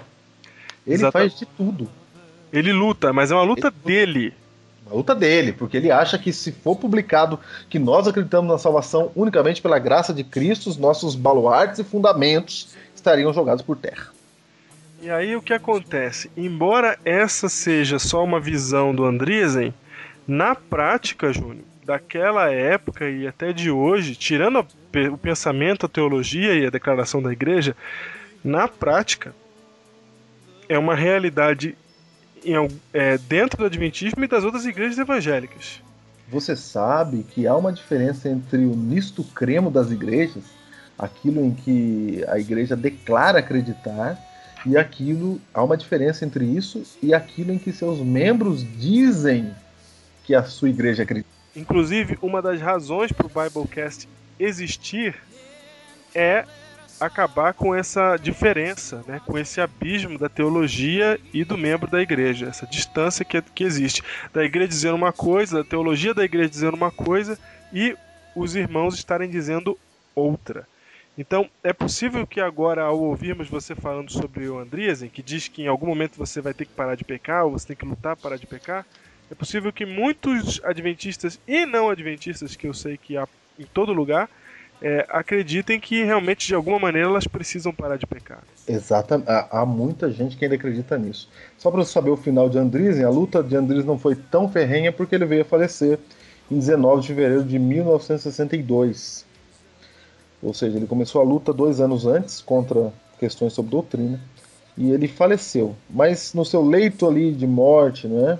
Ele 0.85 0.95
Exatamente. 0.95 1.31
faz 1.31 1.39
de 1.39 1.45
tudo. 1.45 1.89
Ele 2.51 2.73
luta, 2.73 3.13
mas 3.13 3.31
é 3.31 3.35
uma 3.35 3.43
luta 3.43 3.67
ele... 3.67 4.05
dele. 4.05 4.33
Uma 4.85 4.95
luta 4.95 5.13
dele, 5.13 5.53
porque 5.53 5.77
ele 5.77 5.91
acha 5.91 6.17
que 6.17 6.33
se 6.33 6.51
for 6.51 6.75
publicado 6.75 7.39
que 7.69 7.77
nós 7.77 8.07
acreditamos 8.07 8.51
na 8.51 8.57
salvação 8.57 9.11
unicamente 9.15 9.61
pela 9.61 9.77
graça 9.77 10.11
de 10.11 10.23
Cristo, 10.23 10.67
os 10.67 10.77
nossos 10.77 11.13
baluartes 11.15 11.79
e 11.79 11.83
fundamentos 11.83 12.69
estariam 12.95 13.31
jogados 13.31 13.61
por 13.61 13.77
terra. 13.77 14.07
E 15.01 15.09
aí 15.09 15.35
o 15.35 15.41
que 15.41 15.53
acontece? 15.53 16.29
Embora 16.35 16.97
essa 17.05 17.47
seja 17.47 17.99
só 17.99 18.23
uma 18.23 18.39
visão 18.39 18.93
do 18.93 19.05
Andriessen, 19.05 19.73
na 20.27 20.55
prática, 20.55 21.31
Júnior, 21.31 21.63
daquela 21.89 22.51
época 22.51 23.09
e 23.09 23.25
até 23.25 23.51
de 23.51 23.71
hoje, 23.71 24.15
tirando 24.15 24.59
o 25.11 25.17
pensamento, 25.17 25.87
a 25.87 25.89
teologia 25.89 26.53
e 26.53 26.63
a 26.63 26.69
declaração 26.69 27.19
da 27.19 27.33
igreja, 27.33 27.75
na 28.43 28.67
prática 28.67 29.33
é 30.69 30.77
uma 30.77 30.93
realidade 30.93 31.75
em, 32.45 32.53
é, 32.93 33.17
dentro 33.17 33.57
do 33.57 33.65
Adventismo 33.65 34.23
e 34.23 34.27
das 34.27 34.43
outras 34.43 34.65
igrejas 34.65 34.99
evangélicas. 34.99 35.81
Você 36.27 36.55
sabe 36.55 37.23
que 37.23 37.47
há 37.47 37.55
uma 37.55 37.73
diferença 37.73 38.29
entre 38.29 38.59
o 38.59 38.75
nisto 38.75 39.23
cremo 39.23 39.71
das 39.71 39.89
igrejas, 39.89 40.43
aquilo 40.95 41.43
em 41.43 41.55
que 41.55 42.23
a 42.27 42.37
igreja 42.37 42.75
declara 42.75 43.39
acreditar, 43.39 44.15
e 44.63 44.77
aquilo 44.77 45.41
há 45.51 45.63
uma 45.63 45.75
diferença 45.75 46.23
entre 46.23 46.45
isso 46.45 46.83
e 47.01 47.15
aquilo 47.15 47.51
em 47.51 47.57
que 47.57 47.73
seus 47.73 47.97
membros 47.99 48.63
dizem 48.77 49.51
que 50.23 50.35
a 50.35 50.43
sua 50.43 50.69
igreja 50.69 51.01
acredita. 51.01 51.38
Inclusive, 51.59 52.17
uma 52.21 52.41
das 52.41 52.61
razões 52.61 53.11
para 53.11 53.27
o 53.27 53.29
Biblecast 53.29 54.07
existir 54.39 55.15
é 56.15 56.45
acabar 56.97 57.53
com 57.53 57.75
essa 57.75 58.15
diferença, 58.17 59.03
né, 59.05 59.21
com 59.25 59.37
esse 59.37 59.59
abismo 59.59 60.17
da 60.17 60.29
teologia 60.29 61.19
e 61.33 61.43
do 61.43 61.57
membro 61.57 61.89
da 61.89 62.01
igreja, 62.01 62.47
essa 62.47 62.65
distância 62.65 63.25
que, 63.25 63.41
que 63.41 63.63
existe 63.63 64.01
da 64.33 64.43
igreja 64.43 64.69
dizendo 64.69 64.95
uma 64.95 65.11
coisa, 65.11 65.57
da 65.57 65.63
teologia 65.63 66.13
da 66.13 66.23
igreja 66.23 66.49
dizendo 66.49 66.75
uma 66.75 66.91
coisa 66.91 67.37
e 67.73 67.95
os 68.35 68.55
irmãos 68.55 68.95
estarem 68.95 69.29
dizendo 69.29 69.77
outra. 70.15 70.67
Então, 71.17 71.49
é 71.61 71.73
possível 71.73 72.25
que 72.25 72.39
agora, 72.39 72.83
ao 72.83 72.97
ouvirmos 72.97 73.49
você 73.49 73.75
falando 73.75 74.09
sobre 74.09 74.47
o 74.47 74.57
Andriesen, 74.59 75.09
que 75.09 75.21
diz 75.21 75.49
que 75.49 75.63
em 75.63 75.67
algum 75.67 75.87
momento 75.87 76.17
você 76.17 76.39
vai 76.39 76.53
ter 76.53 76.63
que 76.63 76.71
parar 76.71 76.95
de 76.95 77.03
pecar, 77.03 77.43
ou 77.43 77.51
você 77.51 77.67
tem 77.67 77.75
que 77.75 77.85
lutar 77.85 78.15
para 78.15 78.23
parar 78.23 78.37
de 78.37 78.47
pecar, 78.47 78.85
é 79.31 79.35
possível 79.35 79.71
que 79.71 79.85
muitos 79.85 80.59
adventistas 80.63 81.39
e 81.47 81.65
não 81.65 81.89
adventistas, 81.89 82.55
que 82.55 82.67
eu 82.67 82.73
sei 82.73 82.97
que 82.97 83.17
há 83.17 83.27
em 83.57 83.65
todo 83.65 83.93
lugar, 83.93 84.29
é, 84.81 85.05
acreditem 85.09 85.79
que 85.79 86.03
realmente 86.03 86.47
de 86.47 86.55
alguma 86.55 86.79
maneira 86.79 87.09
elas 87.09 87.27
precisam 87.27 87.73
parar 87.73 87.97
de 87.97 88.07
pecar. 88.07 88.41
Exatamente. 88.67 89.27
Há 89.27 89.65
muita 89.65 90.09
gente 90.09 90.37
que 90.37 90.45
ainda 90.45 90.55
acredita 90.55 90.97
nisso. 90.97 91.29
Só 91.57 91.69
para 91.69 91.83
saber 91.83 92.09
o 92.09 92.17
final 92.17 92.49
de 92.49 92.57
Andriesen, 92.57 93.03
a 93.03 93.09
luta 93.09 93.43
de 93.43 93.55
Andriesen 93.55 93.85
não 93.85 93.99
foi 93.99 94.15
tão 94.15 94.49
ferrenha 94.49 94.91
porque 94.91 95.15
ele 95.15 95.25
veio 95.25 95.41
a 95.41 95.45
falecer 95.45 95.99
em 96.49 96.57
19 96.57 97.01
de 97.01 97.07
fevereiro 97.09 97.43
de 97.43 97.59
1962. 97.59 99.25
Ou 100.41 100.53
seja, 100.53 100.77
ele 100.77 100.87
começou 100.87 101.21
a 101.21 101.25
luta 101.25 101.51
dois 101.51 101.81
anos 101.81 102.05
antes 102.05 102.39
contra 102.41 102.93
questões 103.19 103.51
sobre 103.51 103.71
doutrina 103.71 104.19
e 104.77 104.91
ele 104.91 105.09
faleceu. 105.09 105.75
Mas 105.89 106.33
no 106.33 106.45
seu 106.45 106.65
leito 106.65 107.05
ali 107.05 107.33
de 107.33 107.45
morte, 107.45 108.07
né? 108.07 108.39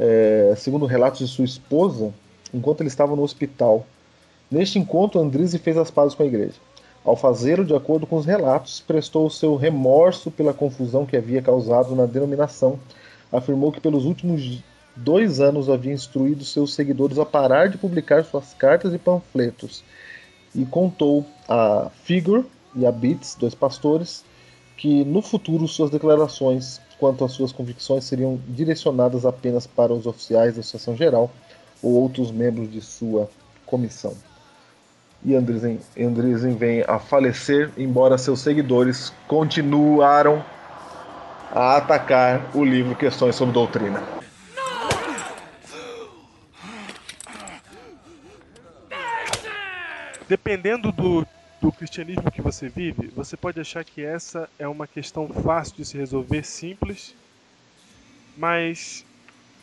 É, 0.00 0.54
segundo 0.56 0.86
relatos 0.86 1.18
de 1.18 1.28
sua 1.28 1.44
esposa, 1.44 2.10
enquanto 2.54 2.80
ele 2.80 2.88
estava 2.88 3.14
no 3.14 3.22
hospital. 3.22 3.86
Neste 4.50 4.78
encontro, 4.78 5.20
Andrise 5.20 5.58
fez 5.58 5.76
as 5.76 5.90
pazes 5.90 6.14
com 6.14 6.22
a 6.22 6.26
igreja. 6.26 6.54
Ao 7.04 7.14
fazê-lo, 7.14 7.64
de 7.64 7.74
acordo 7.74 8.06
com 8.06 8.16
os 8.16 8.24
relatos, 8.24 8.80
prestou 8.80 9.28
seu 9.28 9.56
remorso 9.56 10.30
pela 10.30 10.54
confusão 10.54 11.04
que 11.04 11.16
havia 11.16 11.42
causado 11.42 11.94
na 11.94 12.06
denominação. 12.06 12.78
Afirmou 13.30 13.70
que 13.70 13.80
pelos 13.80 14.06
últimos 14.06 14.62
dois 14.96 15.38
anos 15.38 15.68
havia 15.68 15.92
instruído 15.92 16.44
seus 16.44 16.74
seguidores 16.74 17.18
a 17.18 17.26
parar 17.26 17.68
de 17.68 17.78
publicar 17.78 18.24
suas 18.24 18.54
cartas 18.54 18.94
e 18.94 18.98
panfletos. 18.98 19.84
E 20.54 20.64
contou 20.64 21.26
a 21.46 21.90
Figure 22.04 22.44
e 22.74 22.86
a 22.86 22.92
Beats, 22.92 23.36
dois 23.38 23.54
pastores, 23.54 24.24
que 24.76 25.04
no 25.04 25.20
futuro 25.20 25.68
suas 25.68 25.90
declarações 25.90 26.80
quanto 27.00 27.24
às 27.24 27.32
suas 27.32 27.50
convicções 27.50 28.04
seriam 28.04 28.38
direcionadas 28.46 29.26
apenas 29.26 29.66
para 29.66 29.92
os 29.92 30.06
oficiais 30.06 30.54
da 30.54 30.60
Associação 30.60 30.94
Geral 30.94 31.30
ou 31.82 31.94
outros 31.94 32.30
membros 32.30 32.70
de 32.70 32.80
sua 32.80 33.28
comissão 33.66 34.14
e 35.24 35.34
Andresen, 35.34 35.80
Andresen 35.98 36.56
vem 36.56 36.82
a 36.86 36.98
falecer, 36.98 37.70
embora 37.76 38.16
seus 38.16 38.40
seguidores 38.40 39.12
continuaram 39.28 40.44
a 41.52 41.76
atacar 41.76 42.50
o 42.54 42.64
livro 42.64 42.94
Questões 42.96 43.34
sobre 43.34 43.52
Doutrina. 43.52 44.02
Dependendo 50.28 50.92
do, 50.92 51.26
do 51.60 51.70
cristianismo 51.70 52.30
que 52.30 52.40
você 52.40 52.68
vive, 52.68 53.08
você 53.08 53.36
pode 53.36 53.60
achar 53.60 53.84
que 53.84 54.02
essa 54.02 54.48
é 54.58 54.66
uma 54.66 54.86
questão 54.86 55.28
fácil 55.28 55.76
de 55.76 55.84
se 55.84 55.96
resolver, 55.96 56.42
simples, 56.44 57.14
mas 58.36 59.04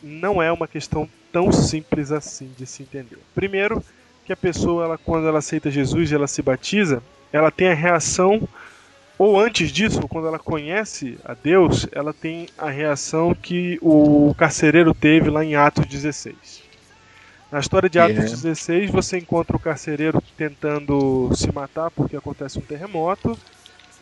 não 0.02 0.40
é 0.40 0.52
uma 0.52 0.68
questão 0.68 1.08
tão 1.32 1.50
simples 1.50 2.12
assim 2.12 2.52
de 2.56 2.66
se 2.66 2.82
entender. 2.82 3.18
Primeiro, 3.34 3.82
que 4.24 4.32
a 4.32 4.36
pessoa, 4.36 4.84
ela, 4.84 4.98
quando 4.98 5.26
ela 5.26 5.38
aceita 5.38 5.70
Jesus 5.70 6.10
e 6.10 6.14
ela 6.14 6.26
se 6.26 6.40
batiza, 6.42 7.02
ela 7.32 7.50
tem 7.50 7.68
a 7.68 7.74
reação, 7.74 8.48
ou 9.18 9.40
antes 9.40 9.72
disso, 9.72 10.06
quando 10.06 10.28
ela 10.28 10.38
conhece 10.38 11.18
a 11.24 11.34
Deus, 11.34 11.88
ela 11.90 12.12
tem 12.12 12.46
a 12.56 12.70
reação 12.70 13.34
que 13.34 13.78
o 13.82 14.34
carcereiro 14.38 14.94
teve 14.94 15.30
lá 15.30 15.44
em 15.44 15.56
Atos 15.56 15.86
16. 15.86 16.67
Na 17.50 17.60
história 17.60 17.88
de 17.88 17.98
Atos 17.98 18.14
yeah. 18.14 18.30
16, 18.36 18.90
você 18.90 19.16
encontra 19.16 19.56
o 19.56 19.60
carcereiro 19.60 20.22
tentando 20.36 21.30
se 21.34 21.50
matar 21.50 21.90
porque 21.90 22.16
acontece 22.16 22.58
um 22.58 22.62
terremoto, 22.62 23.38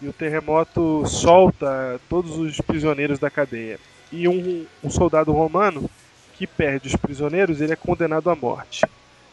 e 0.02 0.08
o 0.08 0.12
terremoto 0.12 1.06
solta 1.06 2.00
todos 2.08 2.36
os 2.36 2.60
prisioneiros 2.60 3.18
da 3.18 3.30
cadeia. 3.30 3.78
E 4.10 4.26
um, 4.26 4.66
um 4.82 4.90
soldado 4.90 5.32
romano 5.32 5.88
que 6.34 6.46
perde 6.46 6.88
os 6.88 6.96
prisioneiros, 6.96 7.60
ele 7.60 7.72
é 7.72 7.76
condenado 7.76 8.28
à 8.28 8.34
morte. 8.34 8.84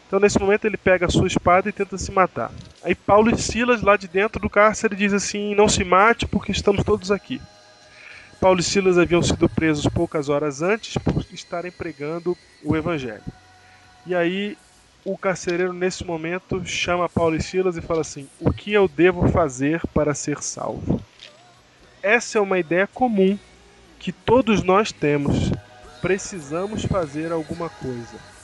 Então, 0.06 0.20
nesse 0.20 0.38
momento, 0.38 0.64
ele 0.64 0.76
pega 0.76 1.06
a 1.06 1.10
sua 1.10 1.26
espada 1.26 1.68
e 1.68 1.72
tenta 1.72 1.98
se 1.98 2.12
matar. 2.12 2.52
Aí, 2.82 2.94
Paulo 2.94 3.30
e 3.30 3.36
Silas, 3.36 3.82
lá 3.82 3.96
de 3.96 4.06
dentro 4.06 4.40
do 4.40 4.48
cárcere, 4.48 4.94
diz 4.94 5.12
assim: 5.12 5.54
Não 5.54 5.68
se 5.68 5.82
mate, 5.82 6.26
porque 6.26 6.52
estamos 6.52 6.84
todos 6.84 7.10
aqui. 7.10 7.40
Paulo 8.40 8.60
e 8.60 8.62
Silas 8.62 8.96
haviam 8.96 9.22
sido 9.22 9.48
presos 9.48 9.86
poucas 9.92 10.28
horas 10.28 10.62
antes 10.62 10.96
por 10.98 11.24
estarem 11.32 11.72
pregando 11.72 12.36
o 12.62 12.76
evangelho. 12.76 13.22
E 14.06 14.14
aí, 14.14 14.56
o 15.04 15.16
carcereiro, 15.16 15.72
nesse 15.72 16.04
momento, 16.04 16.64
chama 16.64 17.08
Paulo 17.08 17.36
e 17.36 17.42
Silas 17.42 17.76
e 17.76 17.82
fala 17.82 18.00
assim: 18.00 18.28
O 18.40 18.52
que 18.52 18.72
eu 18.72 18.88
devo 18.88 19.28
fazer 19.28 19.80
para 19.88 20.14
ser 20.14 20.42
salvo? 20.42 21.00
Essa 22.02 22.38
é 22.38 22.40
uma 22.40 22.58
ideia 22.58 22.86
comum 22.86 23.38
que 23.98 24.12
todos 24.12 24.62
nós 24.62 24.92
temos. 24.92 25.52
Precisamos 26.00 26.84
fazer 26.84 27.32
alguma 27.32 27.70
coisa 27.70 28.34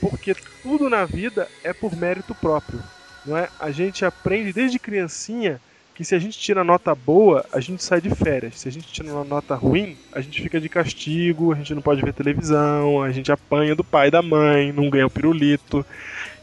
porque 0.00 0.34
tudo 0.62 0.88
na 0.88 1.04
vida 1.04 1.46
é 1.62 1.72
por 1.72 1.94
mérito 1.94 2.34
próprio. 2.34 2.82
Não 3.24 3.36
é? 3.36 3.48
A 3.60 3.70
gente 3.70 4.04
aprende 4.04 4.52
desde 4.52 4.78
criancinha 4.78 5.60
que 6.00 6.04
se 6.06 6.14
a 6.14 6.18
gente 6.18 6.38
tira 6.38 6.64
nota 6.64 6.94
boa, 6.94 7.44
a 7.52 7.60
gente 7.60 7.84
sai 7.84 8.00
de 8.00 8.08
férias. 8.08 8.58
Se 8.58 8.66
a 8.66 8.72
gente 8.72 8.90
tira 8.90 9.12
uma 9.12 9.22
nota 9.22 9.54
ruim, 9.54 9.98
a 10.10 10.22
gente 10.22 10.40
fica 10.40 10.58
de 10.58 10.66
castigo, 10.66 11.52
a 11.52 11.56
gente 11.56 11.74
não 11.74 11.82
pode 11.82 12.00
ver 12.00 12.14
televisão, 12.14 13.02
a 13.02 13.12
gente 13.12 13.30
apanha 13.30 13.74
do 13.74 13.84
pai 13.84 14.08
e 14.08 14.10
da 14.10 14.22
mãe, 14.22 14.72
não 14.72 14.88
ganha 14.88 15.06
o 15.06 15.10
pirulito 15.10 15.84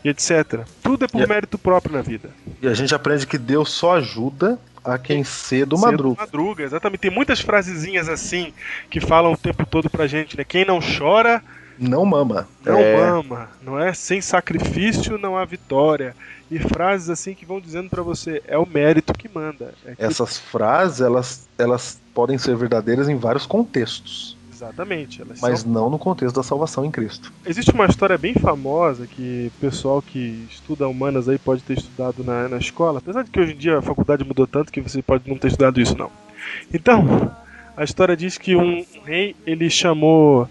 e 0.05 0.09
etc. 0.09 0.63
Tudo 0.83 1.05
é 1.05 1.07
por 1.07 1.23
e 1.23 1.27
mérito 1.27 1.57
próprio 1.57 1.95
na 1.95 2.03
vida. 2.03 2.29
E 2.61 2.67
a 2.67 2.73
gente 2.75 2.93
aprende 2.93 3.25
que 3.25 3.35
Deus 3.35 3.71
só 3.71 3.97
ajuda 3.97 4.59
a 4.85 4.99
quem 4.99 5.23
cedo, 5.23 5.75
cedo 5.75 5.79
madruga. 5.79 6.21
madruga. 6.21 6.63
Exatamente. 6.63 6.99
Tem 6.99 7.11
muitas 7.11 7.41
frasezinhas 7.41 8.07
assim 8.07 8.53
que 8.91 8.99
falam 8.99 9.33
o 9.33 9.37
tempo 9.37 9.65
todo 9.65 9.89
pra 9.89 10.05
gente, 10.05 10.37
né? 10.37 10.43
Quem 10.43 10.65
não 10.65 10.79
chora 10.79 11.43
não 11.79 12.05
mama. 12.05 12.47
Não 12.65 12.79
é... 12.79 12.97
mama, 12.97 13.49
não 13.61 13.79
é? 13.79 13.93
Sem 13.93 14.21
sacrifício 14.21 15.17
não 15.17 15.37
há 15.37 15.45
vitória. 15.45 16.15
E 16.49 16.59
frases 16.59 17.09
assim 17.09 17.33
que 17.33 17.45
vão 17.45 17.59
dizendo 17.59 17.89
para 17.89 18.01
você, 18.01 18.41
é 18.47 18.57
o 18.57 18.65
mérito 18.65 19.13
que 19.13 19.27
manda. 19.27 19.73
É 19.85 19.95
que... 19.95 20.03
Essas 20.03 20.37
frases, 20.37 21.01
elas, 21.01 21.47
elas 21.57 21.99
podem 22.13 22.37
ser 22.37 22.55
verdadeiras 22.55 23.09
em 23.09 23.17
vários 23.17 23.45
contextos. 23.45 24.37
Exatamente. 24.51 25.23
mas 25.39 25.59
são... 25.59 25.71
não 25.71 25.89
no 25.89 25.99
contexto 25.99 26.35
da 26.35 26.43
salvação 26.43 26.83
em 26.83 26.89
Cristo. 26.89 27.31
Existe 27.45 27.71
uma 27.71 27.85
história 27.85 28.17
bem 28.17 28.33
famosa 28.33 29.05
que 29.05 29.51
o 29.55 29.59
pessoal 29.59 30.01
que 30.01 30.47
estuda 30.49 30.87
humanas 30.87 31.29
aí 31.29 31.37
pode 31.37 31.61
ter 31.61 31.77
estudado 31.77 32.23
na, 32.23 32.49
na 32.49 32.57
escola, 32.57 32.97
apesar 32.97 33.23
de 33.23 33.29
que 33.29 33.39
hoje 33.39 33.53
em 33.53 33.57
dia 33.57 33.77
a 33.77 33.81
faculdade 33.83 34.23
mudou 34.23 34.47
tanto 34.47 34.71
que 34.71 34.81
você 34.81 35.01
pode 35.01 35.29
não 35.29 35.37
ter 35.37 35.49
estudado 35.49 35.79
isso 35.79 35.95
não. 35.95 36.09
Então, 36.73 37.31
a 37.75 37.83
história 37.83 38.17
diz 38.17 38.37
que 38.37 38.55
um 38.55 38.83
rei 39.05 39.35
ele 39.45 39.69
chamou 39.69 40.49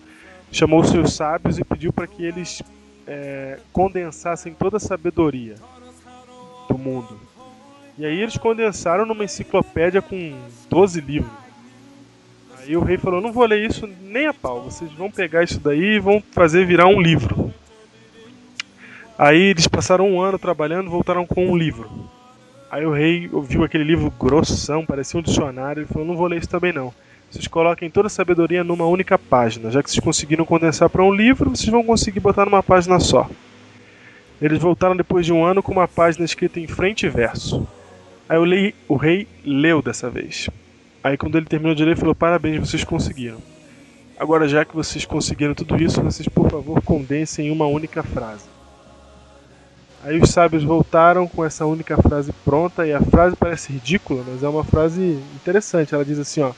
chamou 0.57 0.83
seus 0.83 1.13
sábios 1.13 1.59
e 1.59 1.65
pediu 1.65 1.93
para 1.93 2.07
que 2.07 2.25
eles 2.25 2.63
é, 3.07 3.59
condensassem 3.75 4.55
toda 4.55 4.79
a 4.79 4.81
sabedoria 4.81 5.57
do 6.67 6.79
mundo. 6.79 7.21
E 7.99 8.07
aí 8.07 8.23
eles 8.23 8.39
condensaram 8.39 9.05
numa 9.05 9.25
enciclopédia 9.25 10.01
com 10.01 10.35
12 10.71 11.01
livros. 11.03 11.33
Aí 12.59 12.75
o 12.75 12.83
rei 12.83 12.97
falou: 12.97 13.21
Não 13.21 13.33
vou 13.33 13.45
ler 13.45 13.69
isso 13.69 13.87
nem 14.03 14.27
a 14.27 14.35
pau, 14.35 14.63
vocês 14.63 14.91
vão 14.93 15.11
pegar 15.11 15.45
isso 15.45 15.61
daí 15.61 15.97
e 15.97 16.01
vão 16.01 16.23
fazer 16.33 16.65
virar 16.65 16.87
um 16.87 17.01
livro. 17.01 17.53
Aí 19.19 19.41
eles 19.41 19.69
passaram 19.69 20.11
um 20.11 20.21
ano 20.21 20.39
trabalhando 20.39 20.91
voltaram 20.91 21.27
com 21.27 21.47
um 21.47 21.57
livro. 21.57 22.11
Aí 22.71 22.85
o 22.85 22.93
rei 22.93 23.29
ouviu 23.31 23.63
aquele 23.63 23.85
livro 23.85 24.11
grossão, 24.19 24.85
parecia 24.85 25.21
um 25.21 25.23
dicionário, 25.23 25.83
e 25.83 25.87
falou: 25.87 26.09
Não 26.09 26.17
vou 26.17 26.27
ler 26.27 26.39
isso 26.39 26.49
também 26.49 26.73
não. 26.73 26.95
Vocês 27.31 27.47
coloquem 27.47 27.91
toda 27.91 28.07
a 28.07 28.11
sabedoria 28.11 28.63
numa 28.63 28.87
única 28.87 29.19
página. 29.19 29.71
Já 29.71 29.83
que 29.83 29.91
vocês 29.91 30.03
conseguiram 30.03 30.45
condensar 30.45 30.89
para 30.89 31.03
um 31.03 31.13
livro, 31.13 31.51
vocês 31.51 31.69
vão 31.69 31.83
conseguir 31.83 32.21
botar 32.21 32.45
numa 32.45 32.63
página 32.63 32.99
só. 33.01 33.29
Eles 34.41 34.59
voltaram 34.59 34.97
depois 34.97 35.25
de 35.25 35.33
um 35.33 35.45
ano 35.45 35.63
com 35.63 35.73
uma 35.73 35.89
página 35.89 36.25
escrita 36.25 36.61
em 36.61 36.67
frente 36.67 37.07
e 37.07 37.09
verso. 37.09 37.67
Aí 38.29 38.39
li, 38.45 38.75
o 38.89 38.97
rei 38.97 39.27
leu 39.45 39.81
dessa 39.81 40.11
vez. 40.11 40.49
Aí 41.03 41.17
quando 41.17 41.37
ele 41.37 41.47
terminou 41.47 41.75
de 41.75 41.85
ler, 41.85 41.97
falou: 41.97 42.15
Parabéns, 42.15 42.69
vocês 42.69 42.85
conseguiram. 42.85 43.39
Agora, 44.19 44.49
já 44.49 44.65
que 44.65 44.75
vocês 44.75 45.05
conseguiram 45.05 45.55
tudo 45.55 45.81
isso, 45.83 46.03
vocês 46.03 46.29
por 46.29 46.51
favor 46.51 46.81
condensem 46.83 47.49
em 47.49 47.51
uma 47.51 47.67
única 47.67 48.03
frase. 48.03 48.45
Aí 50.03 50.19
os 50.19 50.31
sábios 50.31 50.65
voltaram 50.65 51.27
com 51.27 51.45
essa 51.45 51.67
única 51.67 52.01
frase 52.01 52.33
pronta 52.45 52.87
e 52.87 52.93
a 52.93 53.01
frase 53.01 53.37
parece 53.37 53.73
ridícula, 53.73 54.25
mas 54.27 54.43
é 54.43 54.49
uma 54.49 54.65
frase 54.65 55.21
interessante. 55.35 55.95
Ela 55.95 56.05
diz 56.05 56.19
assim, 56.19 56.41
ó: 56.41 56.53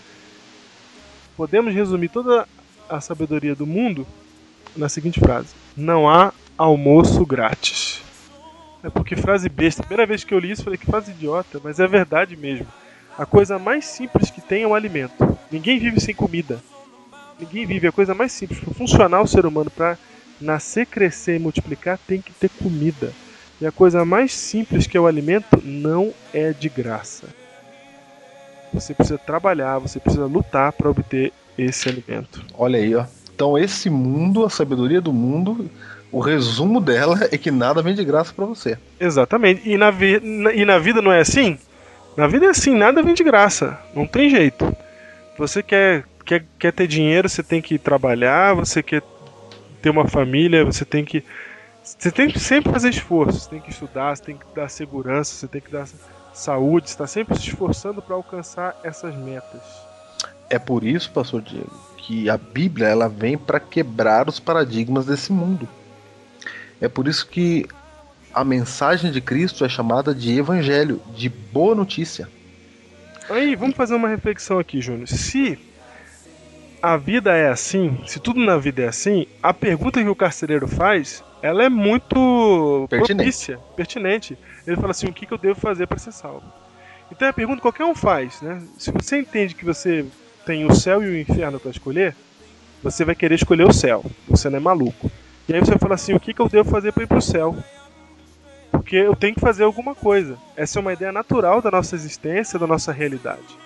Podemos 1.39 1.73
resumir 1.73 2.09
toda 2.09 2.49
a 2.89 3.01
sabedoria 3.01 3.55
do 3.55 3.65
mundo 3.65 4.05
na 4.77 4.89
seguinte 4.89 5.21
frase: 5.21 5.55
Não 5.77 6.11
há 6.11 6.33
almoço 6.57 7.25
grátis. 7.25 8.03
É 8.83 8.91
porque 8.91 9.15
frase 9.15 9.49
besta. 9.49 9.85
Primeira 9.85 10.05
vez 10.05 10.25
que 10.25 10.35
eu 10.35 10.39
li 10.41 10.51
isso, 10.51 10.65
falei 10.65 10.77
que 10.77 10.87
frase 10.87 11.13
idiota, 11.13 11.61
mas 11.63 11.79
é 11.79 11.87
verdade 11.87 12.37
mesmo. 12.37 12.67
A 13.17 13.25
coisa 13.25 13.57
mais 13.57 13.85
simples 13.87 14.33
que 14.33 14.41
tem 14.41 14.65
é 14.65 14.67
o 14.67 14.75
alimento. 14.75 15.39
Ninguém 15.49 15.79
vive 15.79 16.01
sem 16.01 16.13
comida. 16.13 16.61
Ninguém 17.39 17.65
vive. 17.65 17.87
A 17.87 17.93
coisa 17.93 18.17
mais 18.17 18.33
simples 18.33 18.59
para 18.59 18.75
funcionar 18.75 19.23
o 19.23 19.29
ser 19.29 19.47
humano, 19.47 19.71
para 19.71 19.97
nascer, 20.41 20.87
crescer 20.87 21.37
e 21.37 21.39
multiplicar, 21.39 22.01
tem 22.05 22.21
que 22.21 22.33
ter 22.33 22.51
comida. 22.51 23.13
E 23.61 23.67
a 23.67 23.71
coisa 23.71 24.05
mais 24.05 24.33
simples 24.33 24.89
que 24.89 24.97
é 24.97 25.01
o 25.01 25.07
alimento 25.07 25.63
não 25.63 26.13
é 26.35 26.53
de 26.53 26.69
graça. 26.69 27.29
Você 28.73 28.95
precisa 28.95 29.19
trabalhar, 29.19 29.79
você 29.79 29.99
precisa 29.99 30.27
lutar 30.27 30.73
para 30.73 30.91
obter 30.91 31.33
esse 31.57 31.89
alimento. 31.89 32.43
Olha 32.55 32.79
aí, 32.79 32.95
ó. 32.95 33.05
Então 33.35 33.57
esse 33.57 33.89
mundo, 33.89 34.45
a 34.45 34.51
sabedoria 34.51 35.01
do 35.01 35.13
mundo, 35.13 35.71
o 36.11 36.21
resumo 36.21 36.81
dela 36.81 37.19
é 37.31 37.39
que 37.39 37.51
nada 37.51 37.83
vem 37.83 37.95
de 37.95 38.05
graça 38.05 38.33
para 38.33 38.45
você. 38.45 38.79
Exatamente. 38.99 39.69
E 39.69 39.77
na, 39.77 39.91
vi 39.91 40.21
na, 40.21 40.53
e 40.53 40.65
na 40.65 40.79
vida 40.79 41.01
não 41.01 41.13
é 41.13 41.21
assim? 41.21 41.59
Na 42.17 42.27
vida 42.27 42.47
é 42.47 42.49
assim, 42.49 42.75
nada 42.75 43.03
vem 43.03 43.15
de 43.15 43.23
graça. 43.23 43.79
Não 43.95 44.07
tem 44.07 44.29
jeito. 44.29 44.75
Você 45.37 45.63
quer, 45.63 46.05
quer, 46.25 46.45
quer 46.59 46.73
ter 46.73 46.89
dinheiro, 46.89 47.29
você 47.29 47.45
tem 47.45 47.63
que 47.63 47.79
trabalhar, 47.79 48.55
você 48.55 48.83
quer 48.83 49.03
ter 49.81 49.91
uma 49.91 50.07
família, 50.07 50.65
você 50.65 50.85
tem 50.85 51.05
que. 51.05 51.23
Você 51.83 52.11
tem 52.11 52.29
que 52.29 52.39
sempre 52.39 52.73
fazer 52.73 52.91
esforço, 52.91 53.41
você 53.41 53.51
tem 53.51 53.61
que 53.61 53.71
estudar, 53.71 54.15
você 54.15 54.23
tem 54.25 54.37
que 54.37 54.45
dar 54.55 54.69
segurança, 54.69 55.33
você 55.33 55.47
tem 55.47 55.61
que 55.61 55.71
dar 55.71 55.87
saúde, 56.39 56.89
está 56.89 57.07
sempre 57.07 57.37
se 57.39 57.49
esforçando 57.49 58.01
para 58.01 58.15
alcançar 58.15 58.79
essas 58.83 59.15
metas. 59.15 59.61
É 60.51 60.59
por 60.59 60.85
isso, 60.85 61.11
pastor 61.11 61.43
Diego, 61.43 61.71
que 61.99 62.31
a 62.31 62.39
Bíblia 62.39 62.89
ela 62.89 63.09
vem 63.09 63.37
para 63.37 63.61
quebrar 63.61 64.29
os 64.29 64.41
paradigmas 64.41 65.07
desse 65.07 65.33
mundo. 65.33 65.69
É 66.81 66.89
por 66.89 67.07
isso 67.07 67.27
que 67.27 67.67
a 68.33 68.45
mensagem 68.45 69.11
de 69.11 69.21
Cristo 69.21 69.65
é 69.65 69.69
chamada 69.69 70.15
de 70.15 70.39
evangelho, 70.39 71.03
de 71.15 71.29
boa 71.29 71.75
notícia. 71.75 72.29
Aí, 73.29 73.55
vamos 73.55 73.77
fazer 73.77 73.95
uma 73.95 74.09
reflexão 74.09 74.59
aqui, 74.59 74.81
Júnior. 74.81 75.07
Se 75.07 75.59
a 76.81 76.97
vida 76.97 77.35
é 77.35 77.49
assim, 77.49 77.99
se 78.07 78.21
tudo 78.21 78.41
na 78.41 78.57
vida 78.57 78.83
é 78.83 78.89
assim, 78.89 79.27
a 79.43 79.53
pergunta 79.53 80.01
que 80.01 80.09
o 80.09 80.15
carcereiro 80.15 80.67
faz, 80.67 81.23
ela 81.43 81.65
é 81.65 81.69
muito 81.69 82.87
Pertinente. 82.89 83.17
propícia, 83.17 83.59
pertinente. 83.77 84.39
Ele 84.69 84.77
fala 84.77 84.91
assim, 84.91 85.07
o 85.07 85.13
que, 85.13 85.25
que 85.25 85.33
eu 85.33 85.39
devo 85.39 85.59
fazer 85.59 85.87
para 85.87 85.99
ser 85.99 86.13
salvo? 86.13 86.43
Então 87.11 87.27
é 87.27 87.31
a 87.31 87.35
pergunta 87.35 87.57
que 87.57 87.63
qualquer 87.63 87.85
um 87.85 87.95
faz, 87.95 88.43
né? 88.43 88.63
Se 88.77 88.91
você 88.91 89.19
entende 89.19 89.55
que 89.55 89.65
você 89.65 90.05
tem 90.45 90.67
o 90.67 90.75
céu 90.75 91.03
e 91.03 91.07
o 91.07 91.19
inferno 91.19 91.59
para 91.59 91.71
escolher, 91.71 92.15
você 92.83 93.03
vai 93.03 93.15
querer 93.15 93.37
escolher 93.37 93.65
o 93.65 93.73
céu. 93.73 94.05
Você 94.29 94.51
não 94.51 94.59
é 94.59 94.61
maluco. 94.61 95.11
E 95.49 95.55
aí 95.55 95.61
você 95.61 95.71
vai 95.71 95.79
falar 95.79 95.95
assim, 95.95 96.13
o 96.13 96.21
que, 96.21 96.35
que 96.35 96.41
eu 96.41 96.51
devo 96.51 96.69
fazer 96.69 96.93
para 96.93 97.03
ir 97.03 97.07
pro 97.07 97.23
céu? 97.23 97.57
Porque 98.71 98.97
eu 98.97 99.17
tenho 99.17 99.35
que 99.35 99.41
fazer 99.41 99.65
alguma 99.65 99.95
coisa. 99.95 100.37
Essa 100.55 100.79
é 100.79 100.83
uma 100.83 100.93
ideia 100.93 101.13
natural 101.13 101.63
da 101.63 101.71
nossa 101.71 101.95
existência, 101.95 102.59
da 102.59 102.67
nossa 102.67 102.93
realidade. 102.93 103.59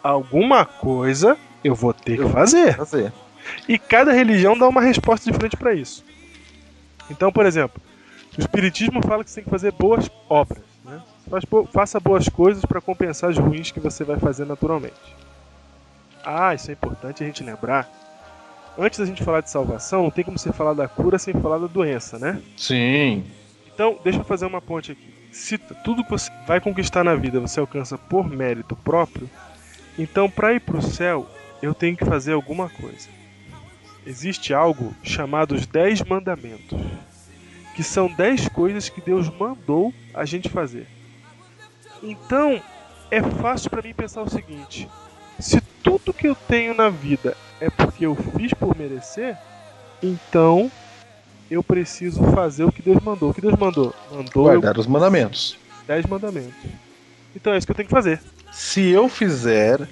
Alguma 0.00 0.64
coisa 0.64 1.36
eu 1.64 1.74
vou 1.74 1.92
ter 1.92 2.18
que 2.18 2.28
fazer. 2.28 2.76
Fazer. 2.76 3.12
E 3.68 3.80
cada 3.80 4.12
religião 4.12 4.56
dá 4.56 4.68
uma 4.68 4.80
resposta 4.80 5.28
diferente 5.28 5.56
para 5.56 5.74
isso. 5.74 6.04
Então, 7.10 7.32
por 7.32 7.44
exemplo, 7.46 7.82
o 8.36 8.40
Espiritismo 8.40 9.00
fala 9.06 9.24
que 9.24 9.30
você 9.30 9.36
tem 9.36 9.44
que 9.44 9.50
fazer 9.50 9.72
boas 9.72 10.10
obras. 10.28 10.62
Né? 10.84 11.02
Bo- 11.48 11.66
faça 11.66 11.98
boas 11.98 12.28
coisas 12.28 12.64
para 12.64 12.80
compensar 12.80 13.30
as 13.30 13.38
ruins 13.38 13.70
que 13.70 13.80
você 13.80 14.04
vai 14.04 14.18
fazer 14.18 14.44
naturalmente. 14.44 14.94
Ah, 16.24 16.54
isso 16.54 16.70
é 16.70 16.74
importante 16.74 17.22
a 17.22 17.26
gente 17.26 17.42
lembrar. 17.42 17.88
Antes 18.78 18.98
da 18.98 19.06
gente 19.06 19.24
falar 19.24 19.40
de 19.40 19.50
salvação, 19.50 20.02
não 20.02 20.10
tem 20.10 20.24
como 20.24 20.38
você 20.38 20.52
falar 20.52 20.74
da 20.74 20.86
cura 20.86 21.18
sem 21.18 21.32
falar 21.34 21.58
da 21.58 21.66
doença, 21.66 22.18
né? 22.18 22.42
Sim. 22.56 23.24
Então, 23.72 23.98
deixa 24.04 24.18
eu 24.18 24.24
fazer 24.24 24.44
uma 24.46 24.60
ponte 24.60 24.92
aqui. 24.92 25.14
Se 25.32 25.56
tudo 25.58 26.04
que 26.04 26.10
você 26.10 26.30
vai 26.46 26.60
conquistar 26.60 27.04
na 27.04 27.14
vida 27.14 27.40
você 27.40 27.60
alcança 27.60 27.96
por 27.98 28.28
mérito 28.28 28.74
próprio, 28.76 29.28
então 29.98 30.30
para 30.30 30.54
ir 30.54 30.60
para 30.60 30.78
o 30.78 30.82
céu, 30.82 31.26
eu 31.62 31.74
tenho 31.74 31.96
que 31.96 32.04
fazer 32.04 32.32
alguma 32.32 32.68
coisa. 32.68 33.08
Existe 34.06 34.54
algo 34.54 34.94
chamado 35.02 35.54
os 35.54 35.66
Dez 35.66 36.00
Mandamentos, 36.02 36.80
que 37.76 37.82
são 37.82 38.08
dez 38.08 38.48
coisas 38.48 38.88
que 38.88 39.02
Deus 39.02 39.28
mandou 39.38 39.92
a 40.14 40.24
gente 40.24 40.48
fazer. 40.48 40.88
Então, 42.02 42.60
é 43.10 43.22
fácil 43.22 43.68
para 43.68 43.82
mim 43.82 43.92
pensar 43.92 44.22
o 44.22 44.30
seguinte: 44.30 44.88
se 45.38 45.60
tudo 45.84 46.14
que 46.14 46.26
eu 46.26 46.34
tenho 46.34 46.74
na 46.74 46.88
vida 46.88 47.36
é 47.60 47.68
porque 47.68 48.06
eu 48.06 48.16
fiz 48.16 48.54
por 48.54 48.76
merecer, 48.76 49.36
então 50.02 50.72
eu 51.50 51.62
preciso 51.62 52.24
fazer 52.32 52.64
o 52.64 52.72
que 52.72 52.80
Deus 52.80 52.98
mandou. 53.02 53.30
O 53.30 53.34
que 53.34 53.42
Deus 53.42 53.56
mandou? 53.58 53.94
Mandou 54.10 54.50
eu 54.50 54.60
Guardar 54.60 54.78
os 54.78 54.86
mandamentos. 54.86 55.58
dez 55.86 56.06
mandamentos. 56.06 56.54
Então 57.34 57.52
é 57.52 57.58
isso 57.58 57.66
que 57.66 57.72
eu 57.72 57.76
tenho 57.76 57.88
que 57.88 57.94
fazer. 57.94 58.20
Se 58.50 58.88
eu 58.88 59.06
fizer, 59.06 59.86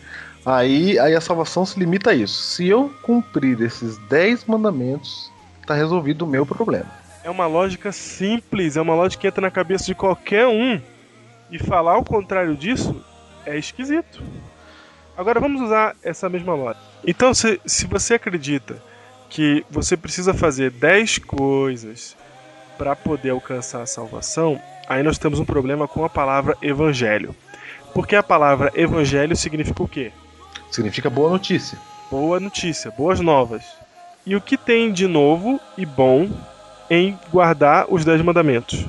aí, 0.47 0.99
aí 0.99 1.14
a 1.14 1.20
salvação 1.20 1.66
se 1.66 1.78
limita 1.78 2.11
a 2.11 2.14
isso. 2.14 2.43
Se 2.43 2.66
eu 2.66 2.91
cumprir 3.03 3.61
esses 3.61 3.99
10 4.09 4.47
mandamentos, 4.47 5.30
tá 5.66 5.74
resolvido 5.74 6.22
o 6.22 6.26
meu 6.26 6.47
problema. 6.47 7.04
É 7.25 7.31
uma 7.31 7.47
lógica 7.47 7.91
simples, 7.91 8.77
é 8.77 8.83
uma 8.83 8.95
lógica 8.95 9.22
que 9.22 9.27
entra 9.27 9.41
na 9.41 9.51
cabeça 9.51 9.87
de 9.87 9.95
qualquer 9.95 10.47
um. 10.47 10.79
E 11.51 11.59
falar 11.59 11.97
o 11.97 12.05
contrário 12.05 12.55
disso 12.55 13.03
é 13.47 13.57
esquisito. 13.57 14.22
Agora 15.16 15.41
vamos 15.41 15.62
usar 15.62 15.97
essa 16.03 16.29
mesma 16.29 16.55
lógica. 16.55 16.85
Então, 17.07 17.33
se, 17.33 17.59
se 17.64 17.87
você 17.87 18.14
acredita 18.14 18.77
que 19.31 19.64
você 19.70 19.97
precisa 19.97 20.35
fazer 20.35 20.70
10 20.70 21.18
coisas 21.20 22.14
para 22.77 22.95
poder 22.95 23.31
alcançar 23.31 23.81
a 23.81 23.87
salvação, 23.87 24.61
aí 24.87 25.03
nós 25.03 25.16
temos 25.16 25.41
um 25.41 25.47
problema 25.47 25.89
com 25.89 26.05
a 26.05 26.11
palavra 26.11 26.59
evangelho. 26.61 27.35
Porque 27.95 28.16
a 28.16 28.22
palavra 28.22 28.70
evangelho 28.75 29.35
significa 29.35 29.83
o 29.83 29.89
quê? 29.89 30.12
Significa 30.70 31.09
boa 31.09 31.31
notícia. 31.31 31.79
Boa 32.11 32.39
notícia, 32.39 32.91
boas 32.91 33.18
novas. 33.20 33.64
E 34.27 34.37
o 34.37 34.43
que 34.43 34.59
tem 34.59 34.93
de 34.93 35.07
novo 35.07 35.59
e 35.79 35.87
bom 35.87 36.29
em 36.95 37.18
guardar 37.30 37.86
os 37.88 38.05
dez 38.05 38.20
mandamentos? 38.22 38.86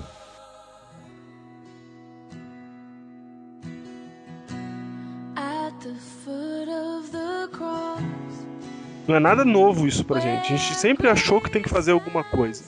Não 9.08 9.16
é 9.16 9.20
nada 9.20 9.46
novo 9.46 9.88
isso 9.88 10.04
pra 10.04 10.20
gente. 10.20 10.54
A 10.54 10.58
gente 10.58 10.76
sempre 10.76 11.08
achou 11.08 11.40
que 11.40 11.50
tem 11.50 11.62
que 11.62 11.70
fazer 11.70 11.92
alguma 11.92 12.24
coisa. 12.24 12.64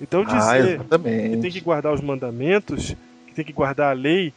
Então 0.00 0.24
Ah, 0.26 0.58
dizer 0.58 0.80
que 0.80 1.36
tem 1.38 1.50
que 1.50 1.60
guardar 1.60 1.92
os 1.92 2.00
mandamentos, 2.00 2.94
que 3.26 3.34
tem 3.34 3.44
que 3.44 3.52
guardar 3.52 3.90
a 3.90 3.94
lei, 3.94 4.32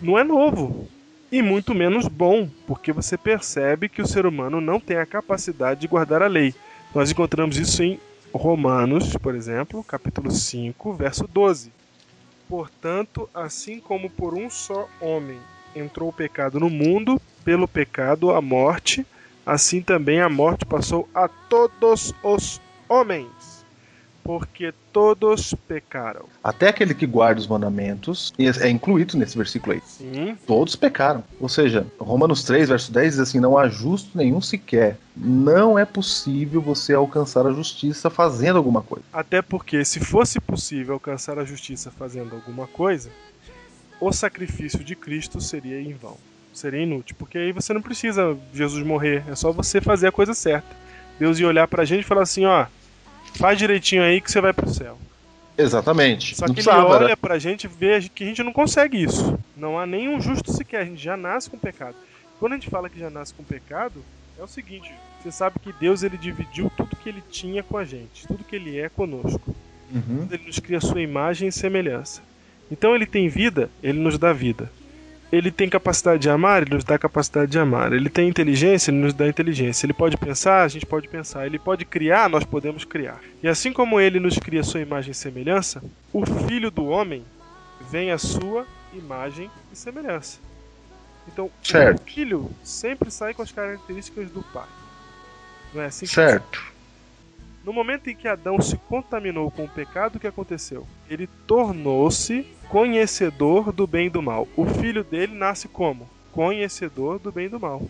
não 0.00 0.18
é 0.18 0.24
novo. 0.24 0.88
E 1.30 1.42
muito 1.42 1.74
menos 1.74 2.06
bom, 2.06 2.48
porque 2.66 2.92
você 2.92 3.18
percebe 3.18 3.88
que 3.88 4.00
o 4.00 4.06
ser 4.06 4.24
humano 4.24 4.60
não 4.60 4.80
tem 4.80 4.96
a 4.96 5.06
capacidade 5.06 5.80
de 5.80 5.88
guardar 5.88 6.22
a 6.22 6.26
lei. 6.26 6.54
Nós 6.94 7.10
encontramos 7.10 7.58
isso 7.58 7.82
em 7.82 7.98
Romanos, 8.36 9.16
por 9.16 9.36
exemplo, 9.36 9.84
capítulo 9.84 10.28
5, 10.28 10.92
verso 10.94 11.26
12. 11.28 11.72
Portanto, 12.48 13.30
assim 13.32 13.78
como 13.78 14.10
por 14.10 14.34
um 14.34 14.50
só 14.50 14.88
homem 15.00 15.38
entrou 15.74 16.08
o 16.08 16.12
pecado 16.12 16.58
no 16.58 16.68
mundo, 16.68 17.20
pelo 17.44 17.68
pecado 17.68 18.32
a 18.32 18.42
morte, 18.42 19.06
assim 19.46 19.80
também 19.80 20.20
a 20.20 20.28
morte 20.28 20.66
passou 20.66 21.08
a 21.14 21.28
todos 21.28 22.12
os 22.24 22.60
homens, 22.88 23.28
porque 24.24 24.72
todos 24.92 25.54
pecaram. 25.68 26.24
Até 26.42 26.68
aquele 26.68 26.94
que 26.94 27.06
guarda 27.06 27.40
os 27.40 27.46
mandamentos 27.46 28.32
é 28.38 28.68
incluído 28.68 29.16
nesse 29.18 29.36
versículo 29.36 29.74
aí. 29.74 29.82
Sim, 29.84 30.36
Todos 30.46 30.74
pecaram. 30.74 31.22
Ou 31.38 31.48
seja, 31.48 31.86
Romanos 31.98 32.42
3, 32.42 32.70
verso 32.70 32.90
10 32.90 33.10
diz 33.12 33.20
assim: 33.20 33.38
Não 33.38 33.58
há 33.58 33.68
justo 33.68 34.16
nenhum 34.16 34.40
sequer. 34.40 34.96
Não 35.14 35.78
é 35.78 35.84
possível 35.84 36.60
você 36.60 36.94
alcançar 36.94 37.46
a 37.46 37.52
justiça 37.52 38.08
fazendo 38.08 38.56
alguma 38.56 38.82
coisa. 38.82 39.04
até 39.12 39.42
porque 39.42 39.84
se 39.84 40.00
fosse 40.00 40.40
possível 40.40 40.94
alcançar 40.94 41.38
a 41.38 41.44
justiça 41.44 41.90
fazendo 41.90 42.34
alguma 42.34 42.66
coisa, 42.66 43.10
o 44.00 44.10
sacrifício 44.12 44.82
de 44.82 44.96
Cristo 44.96 45.40
seria 45.40 45.80
em 45.80 45.92
vão. 45.92 46.16
Seria 46.52 46.82
inútil, 46.82 47.16
porque 47.18 47.36
aí 47.36 47.52
você 47.52 47.72
não 47.74 47.82
precisa 47.82 48.36
Jesus 48.52 48.84
morrer, 48.86 49.24
é 49.28 49.34
só 49.34 49.52
você 49.52 49.80
fazer 49.80 50.06
a 50.06 50.12
coisa 50.12 50.32
certa. 50.34 50.68
Deus 51.18 51.38
ia 51.38 51.46
olhar 51.48 51.66
pra 51.68 51.84
gente 51.84 52.00
e 52.02 52.06
falar 52.06 52.22
assim, 52.22 52.44
ó, 52.44 52.66
faz 53.38 53.58
direitinho 53.58 54.02
aí 54.02 54.20
que 54.20 54.30
você 54.30 54.40
vai 54.40 54.52
pro 54.52 54.68
céu. 54.68 54.98
Exatamente. 55.56 56.34
Só 56.34 56.46
que 56.46 56.60
ele 56.60 56.68
né? 56.68 56.74
olha 56.74 57.16
pra 57.16 57.38
gente 57.38 57.64
e 57.64 57.68
vê 57.68 58.00
que 58.12 58.24
a 58.24 58.26
gente 58.26 58.42
não 58.42 58.52
consegue 58.52 59.02
isso. 59.02 59.38
Não 59.56 59.78
há 59.78 59.86
nenhum 59.86 60.20
justo 60.20 60.52
sequer, 60.52 60.82
a 60.82 60.84
gente 60.84 61.02
já 61.02 61.16
nasce 61.16 61.48
com 61.48 61.58
pecado. 61.58 61.96
Quando 62.40 62.52
a 62.52 62.56
gente 62.56 62.70
fala 62.70 62.90
que 62.90 62.98
já 62.98 63.08
nasce 63.08 63.32
com 63.32 63.44
pecado, 63.44 64.04
é 64.38 64.42
o 64.42 64.48
seguinte, 64.48 64.92
você 65.22 65.30
sabe 65.30 65.58
que 65.60 65.72
Deus 65.72 66.02
ele 66.02 66.18
dividiu 66.18 66.70
tudo 66.76 66.96
que 66.96 67.08
ele 67.08 67.22
tinha 67.30 67.62
com 67.62 67.78
a 67.78 67.84
gente, 67.84 68.26
tudo 68.26 68.44
que 68.44 68.56
ele 68.56 68.78
é 68.78 68.88
conosco. 68.88 69.54
Uhum. 69.92 70.26
Ele 70.30 70.46
nos 70.46 70.58
cria 70.58 70.78
a 70.78 70.80
sua 70.80 71.00
imagem 71.00 71.48
e 71.48 71.52
semelhança. 71.52 72.20
Então 72.70 72.94
ele 72.94 73.06
tem 73.06 73.28
vida, 73.28 73.70
ele 73.82 73.98
nos 73.98 74.18
dá 74.18 74.32
vida. 74.32 74.70
Ele 75.34 75.50
tem 75.50 75.68
capacidade 75.68 76.22
de 76.22 76.30
amar, 76.30 76.62
ele 76.62 76.74
nos 76.74 76.84
dá 76.84 76.98
capacidade 76.98 77.50
de 77.50 77.58
amar. 77.58 77.92
Ele 77.92 78.08
tem 78.08 78.28
inteligência, 78.28 78.90
ele 78.90 78.98
nos 78.98 79.14
dá 79.14 79.26
inteligência. 79.26 79.84
Ele 79.86 79.92
pode 79.92 80.16
pensar, 80.16 80.62
a 80.62 80.68
gente 80.68 80.86
pode 80.86 81.08
pensar. 81.08 81.46
Ele 81.46 81.58
pode 81.58 81.84
criar, 81.84 82.28
nós 82.28 82.44
podemos 82.44 82.84
criar. 82.84 83.20
E 83.42 83.48
assim 83.48 83.72
como 83.72 84.00
ele 84.00 84.20
nos 84.20 84.38
cria 84.38 84.60
a 84.60 84.64
sua 84.64 84.80
imagem 84.80 85.10
e 85.12 85.14
semelhança, 85.14 85.82
o 86.12 86.24
filho 86.46 86.70
do 86.70 86.86
homem 86.86 87.24
vem 87.90 88.10
a 88.10 88.18
sua 88.18 88.66
imagem 88.92 89.50
e 89.72 89.76
semelhança. 89.76 90.38
Então, 91.26 91.50
Certo. 91.62 92.00
o 92.00 92.04
filho 92.04 92.50
sempre 92.62 93.10
sai 93.10 93.34
com 93.34 93.42
as 93.42 93.50
características 93.50 94.30
do 94.30 94.42
pai. 94.42 94.68
Não 95.72 95.82
é 95.82 95.86
assim 95.86 96.06
que 96.06 96.12
Certo. 96.12 96.73
No 97.64 97.72
momento 97.72 98.10
em 98.10 98.14
que 98.14 98.28
Adão 98.28 98.60
se 98.60 98.76
contaminou 98.76 99.50
com 99.50 99.64
o 99.64 99.68
pecado, 99.68 100.16
o 100.16 100.20
que 100.20 100.26
aconteceu? 100.26 100.86
Ele 101.08 101.26
tornou-se 101.46 102.46
conhecedor 102.68 103.72
do 103.72 103.86
bem 103.86 104.06
e 104.06 104.10
do 104.10 104.20
mal. 104.20 104.46
O 104.56 104.66
filho 104.66 105.02
dele 105.02 105.34
nasce 105.34 105.66
como? 105.66 106.08
Conhecedor 106.30 107.18
do 107.18 107.32
bem 107.32 107.46
e 107.46 107.48
do 107.48 107.58
mal. 107.58 107.82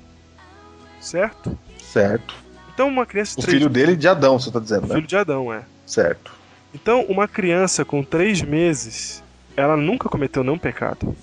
Certo? 1.00 1.58
Certo. 1.82 2.34
Então 2.72 2.88
uma 2.88 3.04
criança 3.04 3.38
O 3.38 3.42
três 3.42 3.58
filho 3.58 3.68
dele 3.68 3.96
de 3.96 4.06
Adão, 4.08 4.38
você 4.38 4.50
tá 4.50 4.60
dizendo, 4.60 4.84
o 4.84 4.88
né? 4.88 4.94
filho 4.94 5.06
de 5.06 5.16
Adão, 5.16 5.52
é. 5.52 5.62
Certo. 5.86 6.32
Então 6.72 7.02
uma 7.08 7.26
criança 7.26 7.84
com 7.84 8.02
três 8.02 8.42
meses, 8.42 9.22
ela 9.56 9.76
nunca 9.76 10.08
cometeu 10.08 10.44
nenhum 10.44 10.58
pecado. 10.58 11.16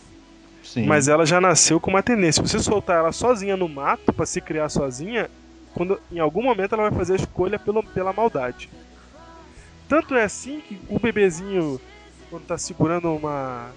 Sim. 0.63 0.85
Mas 0.85 1.07
ela 1.07 1.25
já 1.25 1.41
nasceu 1.41 1.79
com 1.79 1.89
uma 1.89 2.03
tendência. 2.03 2.45
Se 2.45 2.49
você 2.49 2.59
soltar 2.59 2.97
ela 2.97 3.11
sozinha 3.11 3.57
no 3.57 3.67
mato 3.67 4.13
para 4.13 4.25
se 4.25 4.39
criar 4.39 4.69
sozinha, 4.69 5.29
quando 5.73 5.99
em 6.11 6.19
algum 6.19 6.43
momento 6.43 6.73
ela 6.73 6.89
vai 6.89 6.97
fazer 6.97 7.13
a 7.13 7.17
escolha 7.17 7.57
pelo, 7.57 7.83
pela 7.83 8.13
maldade. 8.13 8.69
Tanto 9.87 10.15
é 10.15 10.23
assim 10.23 10.61
que 10.61 10.79
o 10.87 10.99
bebezinho, 10.99 11.79
quando 12.29 12.45
tá 12.45 12.57
segurando 12.57 13.13
uma 13.13 13.71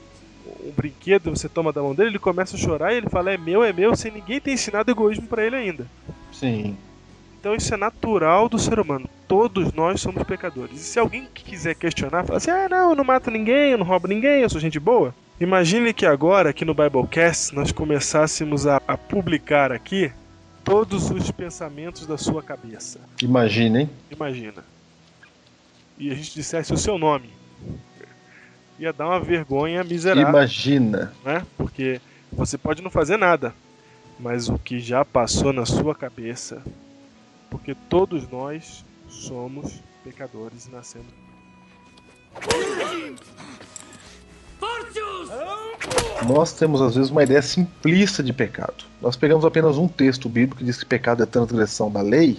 um 0.63 0.71
brinquedo, 0.73 1.31
você 1.31 1.49
toma 1.49 1.73
da 1.73 1.83
mão 1.83 1.95
dele, 1.95 2.11
ele 2.11 2.19
começa 2.19 2.55
a 2.55 2.59
chorar 2.59 2.93
e 2.93 2.99
ele 2.99 3.09
fala: 3.09 3.33
"É 3.33 3.39
meu, 3.39 3.65
é 3.65 3.73
meu", 3.73 3.97
sem 3.97 4.13
ninguém 4.13 4.41
ter 4.41 4.53
ensinado 4.53 4.91
egoísmo 4.91 5.27
para 5.27 5.45
ele 5.45 5.57
ainda. 5.57 5.87
Sim. 6.33 6.77
Então 7.41 7.55
isso 7.55 7.73
é 7.75 7.77
natural 7.77 8.49
do 8.49 8.59
ser 8.59 8.79
humano. 8.79 9.09
Todos 9.27 9.73
nós 9.73 10.01
somos 10.01 10.23
pecadores. 10.23 10.81
E 10.81 10.85
se 10.85 10.99
alguém 10.99 11.27
que 11.33 11.45
quiser 11.45 11.75
questionar, 11.75 12.25
falar 12.25 12.39
assim: 12.39 12.51
ah, 12.51 12.69
não, 12.69 12.91
eu 12.91 12.97
não 12.97 13.05
mato 13.05 13.31
ninguém, 13.31 13.73
eu 13.73 13.79
não 13.79 13.87
roubo 13.87 14.09
ninguém, 14.09 14.43
eu 14.43 14.51
sou 14.51 14.61
gente 14.61 14.79
boa. 14.79 15.15
Imagine 15.41 15.93
que 15.93 16.07
agora, 16.07 16.51
aqui 16.51 16.65
no 16.65 16.75
Biblecast, 16.75 17.55
nós 17.55 17.73
começássemos 17.73 18.67
a, 18.67 18.81
a 18.87 18.97
publicar 18.97 19.73
aqui 19.73 20.13
todos 20.65 21.11
os 21.11 21.31
pensamentos 21.31 22.07
da 22.07 22.17
sua 22.17 22.43
cabeça. 22.43 22.99
Imagina, 23.23 23.83
hein? 23.83 23.91
Imagina. 24.11 24.65
E 25.99 26.11
a 26.11 26.15
gente 26.15 26.35
dissesse 26.35 26.73
o 26.73 26.77
seu 26.79 26.99
nome. 26.99 27.31
Ia 28.79 28.93
dar 28.93 29.07
uma 29.07 29.21
vergonha 29.21 29.85
miserável, 29.85 30.29
Imagina. 30.29 31.13
né? 31.25 31.47
Porque 31.57 32.01
você 32.33 32.59
pode 32.59 32.83
não 32.83 32.91
fazer 32.91 33.17
nada, 33.17 33.55
mas 34.19 34.49
o 34.49 34.59
que 34.59 34.81
já 34.81 35.05
passou 35.05 35.53
na 35.53 35.65
sua 35.65 35.95
cabeça, 35.95 36.63
porque 37.51 37.75
todos 37.89 38.29
nós 38.29 38.85
somos 39.09 39.81
pecadores 40.03 40.69
nascendo. 40.69 41.07
Nós 46.27 46.53
temos 46.53 46.81
às 46.81 46.95
vezes 46.95 47.11
uma 47.11 47.23
ideia 47.23 47.43
simplista 47.43 48.23
de 48.23 48.33
pecado. 48.33 48.85
Nós 49.01 49.17
pegamos 49.17 49.45
apenas 49.45 49.77
um 49.77 49.87
texto 49.87 50.29
bíblico 50.29 50.57
que 50.57 50.65
diz 50.65 50.79
que 50.79 50.87
pecado 50.87 51.23
é 51.23 51.27
transgressão 51.27 51.91
da 51.91 52.01
lei 52.01 52.39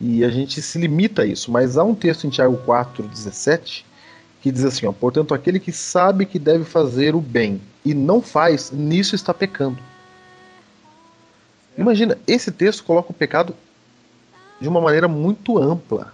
e 0.00 0.24
a 0.24 0.30
gente 0.30 0.60
se 0.60 0.78
limita 0.78 1.22
a 1.22 1.26
isso. 1.26 1.50
Mas 1.50 1.76
há 1.76 1.84
um 1.84 1.94
texto 1.94 2.26
em 2.26 2.30
Tiago 2.30 2.58
4,17 2.66 3.84
que 4.40 4.50
diz 4.50 4.64
assim: 4.64 4.86
ó, 4.86 4.92
Portanto, 4.92 5.34
aquele 5.34 5.60
que 5.60 5.72
sabe 5.72 6.26
que 6.26 6.38
deve 6.38 6.64
fazer 6.64 7.14
o 7.14 7.20
bem 7.20 7.60
e 7.84 7.94
não 7.94 8.20
faz, 8.20 8.70
nisso 8.70 9.14
está 9.14 9.32
pecando. 9.32 9.78
Imagina, 11.76 12.18
esse 12.26 12.50
texto 12.50 12.84
coloca 12.84 13.10
o 13.10 13.14
pecado 13.14 13.54
de 14.60 14.68
uma 14.68 14.80
maneira 14.80 15.08
muito 15.08 15.58
ampla. 15.58 16.12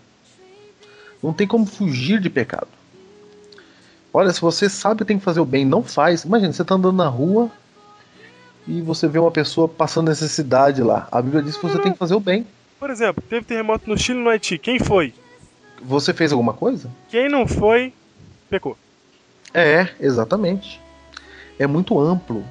Não 1.22 1.32
tem 1.32 1.46
como 1.46 1.66
fugir 1.66 2.20
de 2.20 2.30
pecado. 2.30 2.68
Olha, 4.16 4.32
se 4.32 4.40
você 4.40 4.66
sabe 4.70 5.00
que 5.00 5.04
tem 5.04 5.18
que 5.18 5.24
fazer 5.26 5.40
o 5.40 5.44
bem 5.44 5.62
não 5.62 5.82
faz, 5.82 6.24
imagina, 6.24 6.50
você 6.50 6.62
está 6.62 6.74
andando 6.74 6.96
na 6.96 7.06
rua 7.06 7.50
e 8.66 8.80
você 8.80 9.06
vê 9.06 9.18
uma 9.18 9.30
pessoa 9.30 9.68
passando 9.68 10.08
necessidade 10.08 10.82
lá. 10.82 11.06
A 11.12 11.20
Bíblia 11.20 11.42
diz 11.42 11.54
que 11.54 11.68
você 11.68 11.78
tem 11.78 11.92
que 11.92 11.98
fazer 11.98 12.14
o 12.14 12.20
bem. 12.20 12.46
Por 12.80 12.88
exemplo, 12.88 13.22
teve 13.28 13.44
terremoto 13.44 13.90
no 13.90 13.98
Chile 13.98 14.20
e 14.20 14.22
no 14.22 14.30
Haiti. 14.30 14.56
Quem 14.56 14.78
foi? 14.78 15.12
Você 15.82 16.14
fez 16.14 16.32
alguma 16.32 16.54
coisa? 16.54 16.90
Quem 17.10 17.28
não 17.28 17.46
foi, 17.46 17.92
pecou. 18.48 18.74
É, 19.52 19.90
exatamente. 20.00 20.80
É 21.58 21.66
muito 21.66 22.00
amplo. 22.00 22.42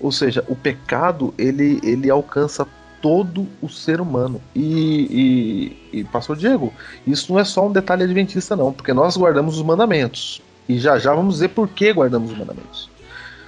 Ou 0.00 0.12
seja, 0.12 0.44
o 0.46 0.54
pecado 0.54 1.34
ele, 1.36 1.80
ele 1.82 2.08
alcança 2.08 2.64
todo 3.02 3.44
o 3.60 3.68
ser 3.68 4.00
humano. 4.00 4.40
E, 4.54 5.74
e, 5.92 5.98
e, 5.98 6.04
Pastor 6.04 6.36
Diego, 6.36 6.72
isso 7.04 7.32
não 7.32 7.40
é 7.40 7.44
só 7.44 7.66
um 7.66 7.72
detalhe 7.72 8.04
adventista, 8.04 8.54
não, 8.54 8.72
porque 8.72 8.92
nós 8.92 9.16
guardamos 9.16 9.56
os 9.56 9.64
mandamentos. 9.64 10.40
E 10.68 10.78
já 10.78 10.98
já 10.98 11.14
vamos 11.14 11.34
dizer 11.34 11.48
por 11.48 11.68
que 11.68 11.92
guardamos 11.92 12.32
os 12.32 12.38
mandamentos. 12.38 12.90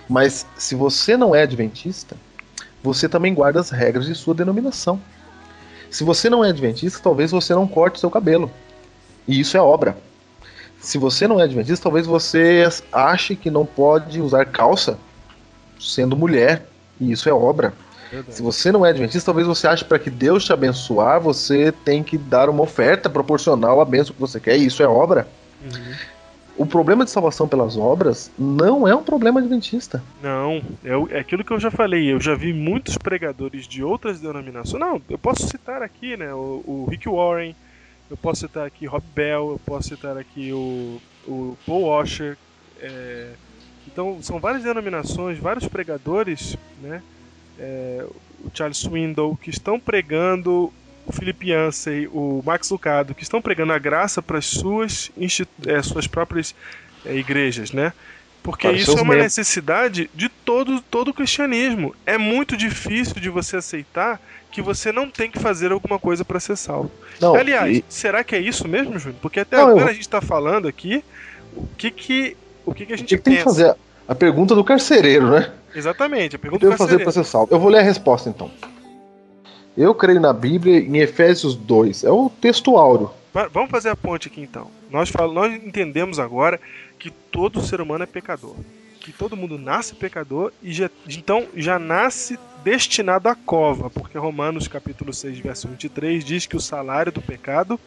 Mas 0.08 0.46
se 0.56 0.74
você 0.74 1.16
não 1.16 1.34
é 1.34 1.42
adventista, 1.42 2.16
você 2.82 3.08
também 3.08 3.34
guarda 3.34 3.60
as 3.60 3.70
regras 3.70 4.06
de 4.06 4.14
sua 4.14 4.34
denominação. 4.34 5.00
Se 5.90 6.02
você 6.02 6.30
não 6.30 6.44
é 6.44 6.48
adventista, 6.48 7.00
talvez 7.02 7.30
você 7.30 7.54
não 7.54 7.66
corte 7.66 8.00
seu 8.00 8.10
cabelo. 8.10 8.50
E 9.28 9.38
isso 9.38 9.56
é 9.56 9.60
obra. 9.60 9.96
Se 10.80 10.96
você 10.96 11.28
não 11.28 11.38
é 11.38 11.44
adventista, 11.44 11.84
talvez 11.84 12.06
você 12.06 12.66
ache 12.92 13.36
que 13.36 13.50
não 13.50 13.66
pode 13.66 14.20
usar 14.20 14.46
calça 14.46 14.98
sendo 15.78 16.16
mulher. 16.16 16.66
E 16.98 17.12
isso 17.12 17.28
é 17.28 17.32
obra. 17.32 17.74
Verdade. 18.10 18.34
Se 18.34 18.42
você 18.42 18.72
não 18.72 18.84
é 18.84 18.90
adventista, 18.90 19.26
talvez 19.26 19.46
você 19.46 19.68
ache 19.68 19.84
para 19.84 19.98
que 19.98 20.10
Deus 20.10 20.44
te 20.44 20.52
abençoar, 20.52 21.20
você 21.20 21.72
tem 21.84 22.02
que 22.02 22.18
dar 22.18 22.48
uma 22.48 22.62
oferta 22.62 23.08
proporcional 23.08 23.80
à 23.80 23.84
bênção 23.84 24.14
que 24.14 24.20
você 24.20 24.40
quer. 24.40 24.56
E 24.56 24.66
isso 24.66 24.82
é 24.82 24.88
obra. 24.88 25.28
O 26.56 26.66
problema 26.66 27.04
de 27.04 27.10
salvação 27.10 27.48
pelas 27.48 27.76
obras 27.76 28.30
não 28.38 28.86
é 28.86 28.94
um 28.94 29.02
problema 29.02 29.40
adventista. 29.40 30.02
Não, 30.22 30.62
é, 30.84 31.16
é 31.16 31.20
aquilo 31.20 31.44
que 31.44 31.52
eu 31.52 31.60
já 31.60 31.70
falei. 31.70 32.12
Eu 32.12 32.20
já 32.20 32.34
vi 32.34 32.52
muitos 32.52 32.98
pregadores 32.98 33.66
de 33.66 33.82
outras 33.82 34.20
denominações. 34.20 34.80
Não, 34.80 35.00
eu 35.08 35.18
posso 35.18 35.48
citar 35.48 35.82
aqui, 35.82 36.16
né? 36.16 36.32
O, 36.34 36.62
o 36.66 36.86
Rick 36.90 37.08
Warren, 37.08 37.54
eu 38.10 38.16
posso 38.16 38.40
citar 38.42 38.66
aqui 38.66 38.86
Rob 38.86 39.04
Bell, 39.14 39.52
eu 39.52 39.60
posso 39.64 39.88
citar 39.88 40.18
aqui 40.18 40.52
o, 40.52 41.00
o 41.26 41.56
Paul 41.66 41.84
Washer. 41.84 42.36
é, 42.80 43.30
então, 43.86 44.18
são 44.22 44.38
várias 44.38 44.62
denominações, 44.62 45.38
vários 45.38 45.66
pregadores, 45.66 46.56
né? 46.80 47.02
É, 47.58 48.06
o 48.44 48.50
Charles 48.54 48.78
Swindoll, 48.78 49.36
que 49.36 49.50
estão 49.50 49.78
pregando 49.78 50.72
o 51.10 51.12
Philip 51.12 51.50
Yancey, 51.50 52.08
o 52.12 52.42
Max 52.44 52.70
Lucado, 52.70 53.14
que 53.14 53.22
estão 53.22 53.42
pregando 53.42 53.72
a 53.72 53.78
graça 53.78 54.22
para 54.22 54.38
as 54.38 54.46
suas, 54.46 55.10
é, 55.66 55.82
suas 55.82 56.06
próprias 56.06 56.54
é, 57.04 57.14
igrejas, 57.16 57.72
né? 57.72 57.92
Porque 58.42 58.66
Para 58.68 58.76
isso 58.76 58.98
é 58.98 59.02
uma 59.02 59.14
necessidade 59.14 60.10
de 60.14 60.28
todo, 60.30 60.80
todo 60.80 61.08
o 61.08 61.14
cristianismo. 61.14 61.94
É 62.06 62.16
muito 62.16 62.56
difícil 62.56 63.16
de 63.20 63.28
você 63.28 63.58
aceitar 63.58 64.18
que 64.50 64.62
você 64.62 64.90
não 64.90 65.10
tem 65.10 65.30
que 65.30 65.38
fazer 65.38 65.72
alguma 65.72 65.98
coisa 65.98 66.24
para 66.24 66.40
ser 66.40 66.56
salvo. 66.56 66.90
Não, 67.20 67.34
Aliás, 67.34 67.76
e- 67.78 67.84
será 67.88 68.24
que 68.24 68.34
é 68.34 68.40
isso 68.40 68.66
mesmo, 68.66 68.98
Júnior? 68.98 69.20
Porque 69.20 69.40
até 69.40 69.56
Não, 69.56 69.64
eu- 69.64 69.70
agora 69.76 69.90
a 69.90 69.92
gente 69.92 70.02
está 70.02 70.22
falando 70.22 70.66
aqui 70.66 71.04
o 71.54 71.66
que 71.76 71.90
que, 71.90 72.36
o 72.64 72.72
que, 72.72 72.86
que 72.86 72.92
a 72.92 72.94
o 72.94 72.98
gente 72.98 73.08
que, 73.08 73.16
que 73.18 73.22
tem 73.22 73.36
que 73.36 73.42
fazer? 73.44 73.74
A 74.08 74.14
pergunta 74.14 74.54
do 74.54 74.64
carcereiro, 74.64 75.30
né? 75.30 75.52
Exatamente, 75.74 76.34
a 76.34 76.38
O 76.38 76.40
que 76.40 76.42
pergunta 76.42 76.66
do 76.66 76.76
fazer 76.76 76.96
para 76.96 77.04
carcereiro. 77.04 77.12
ser 77.12 77.24
salvo? 77.30 77.54
Eu 77.54 77.60
vou 77.60 77.68
ler 77.70 77.80
a 77.80 77.82
resposta 77.82 78.28
então. 78.30 78.50
Eu 79.80 79.94
creio 79.94 80.20
na 80.20 80.32
Bíblia 80.32 80.78
em 80.78 80.98
Efésios 80.98 81.54
2. 81.54 82.04
É 82.04 82.10
o 82.10 82.28
texto 82.28 82.76
áureo. 82.76 83.10
Va- 83.32 83.48
Vamos 83.48 83.70
fazer 83.70 83.88
a 83.88 83.96
ponte 83.96 84.28
aqui 84.28 84.42
então. 84.42 84.70
Nós, 84.90 85.08
fal- 85.08 85.32
nós 85.32 85.52
entendemos 85.54 86.18
agora 86.18 86.60
que 86.98 87.10
todo 87.10 87.62
ser 87.62 87.80
humano 87.80 88.04
é 88.04 88.06
pecador. 88.06 88.54
Que 89.00 89.10
todo 89.10 89.36
mundo 89.36 89.56
nasce 89.56 89.94
pecador 89.94 90.52
e 90.62 90.70
já, 90.72 90.90
então 91.08 91.46
já 91.56 91.78
nasce 91.78 92.38
destinado 92.62 93.28
à 93.30 93.34
cova. 93.34 93.88
Porque 93.88 94.18
Romanos 94.18 94.68
capítulo 94.68 95.14
6, 95.14 95.38
verso 95.38 95.66
23 95.68 96.22
diz 96.22 96.44
que 96.44 96.56
o 96.56 96.60
salário 96.60 97.10
do 97.10 97.22
pecado 97.22 97.80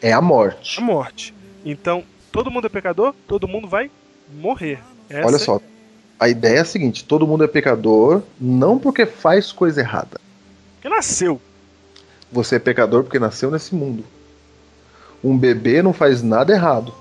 É 0.00 0.12
a 0.12 0.20
morte. 0.20 0.78
é 0.78 0.82
a 0.82 0.86
morte. 0.86 1.34
Então, 1.64 2.04
todo 2.30 2.48
mundo 2.50 2.66
é 2.66 2.70
pecador, 2.70 3.12
todo 3.26 3.48
mundo 3.48 3.66
vai 3.66 3.90
morrer. 4.40 4.78
Essa 5.08 5.26
Olha 5.26 5.38
só. 5.38 5.60
A 6.20 6.28
ideia 6.28 6.58
é 6.58 6.60
a 6.60 6.64
seguinte: 6.64 7.04
todo 7.04 7.26
mundo 7.26 7.42
é 7.42 7.48
pecador, 7.48 8.22
não 8.40 8.78
porque 8.78 9.04
faz 9.04 9.50
coisa 9.50 9.80
errada. 9.80 10.20
Que 10.80 10.88
nasceu. 10.88 11.40
Você 12.32 12.56
é 12.56 12.58
pecador 12.58 13.02
porque 13.02 13.18
nasceu 13.18 13.50
nesse 13.50 13.74
mundo. 13.74 14.04
Um 15.22 15.36
bebê 15.36 15.82
não 15.82 15.92
faz 15.92 16.22
nada 16.22 16.52
errado, 16.52 16.94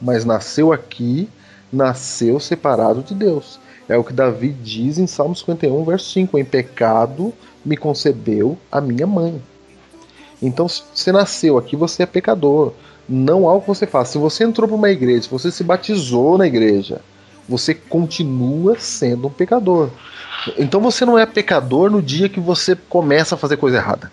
mas 0.00 0.24
nasceu 0.24 0.72
aqui, 0.72 1.28
nasceu 1.72 2.38
separado 2.38 3.02
de 3.02 3.14
Deus. 3.14 3.58
É 3.88 3.96
o 3.96 4.04
que 4.04 4.12
Davi 4.12 4.50
diz 4.50 4.98
em 4.98 5.06
Salmo 5.06 5.34
51, 5.34 5.84
verso 5.84 6.10
5: 6.10 6.38
Em 6.38 6.44
pecado 6.44 7.32
me 7.64 7.76
concebeu 7.76 8.56
a 8.70 8.80
minha 8.80 9.06
mãe. 9.06 9.42
Então, 10.40 10.68
se 10.68 10.82
você 10.94 11.10
nasceu 11.10 11.56
aqui, 11.58 11.74
você 11.74 12.02
é 12.02 12.06
pecador. 12.06 12.72
Não 13.08 13.48
há 13.48 13.54
o 13.54 13.60
que 13.60 13.68
você 13.68 13.86
faça. 13.86 14.12
Se 14.12 14.18
você 14.18 14.44
entrou 14.44 14.68
para 14.68 14.76
uma 14.76 14.90
igreja, 14.90 15.22
se 15.22 15.30
você 15.30 15.50
se 15.50 15.64
batizou 15.64 16.36
na 16.36 16.46
igreja, 16.46 17.00
você 17.48 17.74
continua 17.74 18.78
sendo 18.78 19.28
um 19.28 19.30
pecador. 19.30 19.90
Então 20.56 20.80
você 20.80 21.04
não 21.04 21.18
é 21.18 21.26
pecador 21.26 21.90
no 21.90 22.02
dia 22.02 22.28
que 22.28 22.40
você 22.40 22.76
começa 22.76 23.34
a 23.34 23.38
fazer 23.38 23.56
coisa 23.56 23.78
errada. 23.78 24.10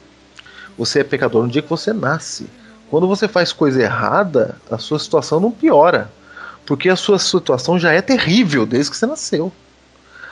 Você 0.77 0.99
é 0.99 1.03
pecador 1.03 1.43
no 1.43 1.49
dia 1.49 1.61
que 1.61 1.69
você 1.69 1.93
nasce. 1.93 2.47
Quando 2.89 3.07
você 3.07 3.27
faz 3.27 3.51
coisa 3.51 3.81
errada, 3.81 4.55
a 4.69 4.77
sua 4.77 4.99
situação 4.99 5.39
não 5.39 5.51
piora. 5.51 6.09
Porque 6.65 6.89
a 6.89 6.95
sua 6.95 7.19
situação 7.19 7.77
já 7.77 7.91
é 7.91 8.01
terrível 8.01 8.65
desde 8.65 8.91
que 8.91 8.97
você 8.97 9.05
nasceu. 9.05 9.51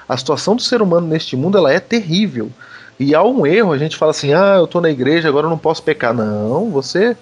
A 0.07 0.17
situação 0.17 0.55
do 0.55 0.61
ser 0.61 0.81
humano 0.81 1.07
neste 1.07 1.35
mundo 1.35 1.57
ela 1.57 1.71
é 1.71 1.79
terrível. 1.79 2.51
E 2.99 3.15
há 3.15 3.23
um 3.23 3.45
erro, 3.45 3.71
a 3.71 3.77
gente 3.77 3.97
fala 3.97 4.11
assim: 4.11 4.33
ah, 4.33 4.55
eu 4.57 4.67
tô 4.67 4.79
na 4.79 4.89
igreja, 4.89 5.27
agora 5.27 5.45
eu 5.45 5.49
não 5.49 5.57
posso 5.57 5.83
pecar. 5.83 6.13
Não, 6.13 6.69
você 6.69 7.17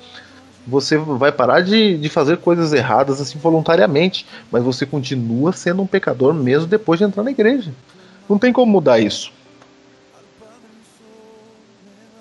você 0.68 0.98
vai 0.98 1.32
parar 1.32 1.62
de, 1.62 1.98
de 1.98 2.10
fazer 2.10 2.38
coisas 2.38 2.74
erradas 2.74 3.20
assim 3.20 3.40
voluntariamente, 3.40 4.26
mas 4.52 4.64
você 4.64 4.86
continua 4.86 5.52
sendo 5.52 5.82
um 5.82 5.88
pecador 5.88 6.34
mesmo 6.34 6.68
depois 6.68 7.00
de 7.00 7.06
entrar 7.06 7.24
na 7.24 7.32
igreja. 7.32 7.72
Não 8.30 8.38
tem 8.38 8.54
como 8.54 8.72
mudar 8.72 9.00
isso. 9.00 9.34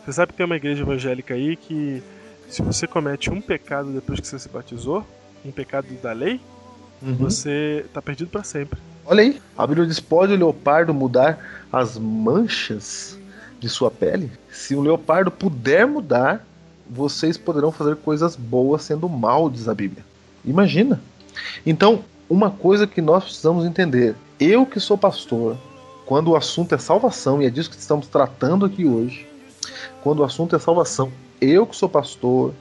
Você 0.04 0.12
sabe 0.14 0.32
que 0.32 0.38
tem 0.38 0.46
uma 0.46 0.56
igreja 0.56 0.82
evangélica 0.82 1.34
aí 1.34 1.54
que 1.54 2.02
se 2.48 2.62
você 2.62 2.86
comete 2.86 3.30
um 3.30 3.42
pecado 3.42 3.92
depois 3.92 4.18
que 4.18 4.26
você 4.26 4.38
se 4.38 4.48
batizou, 4.48 5.06
um 5.44 5.52
pecado 5.52 5.86
da 6.02 6.12
lei, 6.12 6.40
você 7.02 7.84
tá 7.92 8.00
perdido 8.00 8.30
para 8.30 8.42
sempre. 8.42 8.80
Olha 9.04 9.22
aí, 9.22 9.40
a 9.56 9.66
Bíblia 9.66 9.86
diz: 9.86 10.00
pode 10.00 10.32
o 10.32 10.36
leopardo 10.36 10.94
mudar 10.94 11.66
as 11.70 11.98
manchas 11.98 13.18
de 13.60 13.68
sua 13.68 13.90
pele? 13.90 14.30
Se 14.50 14.74
o 14.74 14.80
leopardo 14.80 15.30
puder 15.30 15.86
mudar, 15.86 16.44
vocês 16.88 17.36
poderão 17.36 17.70
fazer 17.70 17.96
coisas 17.96 18.34
boas 18.34 18.82
sendo 18.82 19.08
mal, 19.08 19.50
diz 19.50 19.68
a 19.68 19.74
Bíblia. 19.74 20.04
Imagina. 20.44 21.00
Então, 21.66 22.02
uma 22.28 22.50
coisa 22.50 22.86
que 22.86 23.00
nós 23.00 23.24
precisamos 23.24 23.64
entender: 23.64 24.14
eu 24.40 24.64
que 24.64 24.80
sou 24.80 24.96
pastor, 24.96 25.56
quando 26.08 26.28
o 26.28 26.36
assunto 26.36 26.74
é 26.74 26.78
salvação, 26.78 27.42
e 27.42 27.44
é 27.44 27.50
disso 27.50 27.68
que 27.68 27.76
estamos 27.76 28.06
tratando 28.06 28.64
aqui 28.64 28.86
hoje, 28.86 29.28
quando 30.02 30.20
o 30.20 30.24
assunto 30.24 30.56
é 30.56 30.58
salvação, 30.58 31.12
eu 31.38 31.66
que 31.66 31.76
sou 31.76 31.86
pastor, 31.86 32.54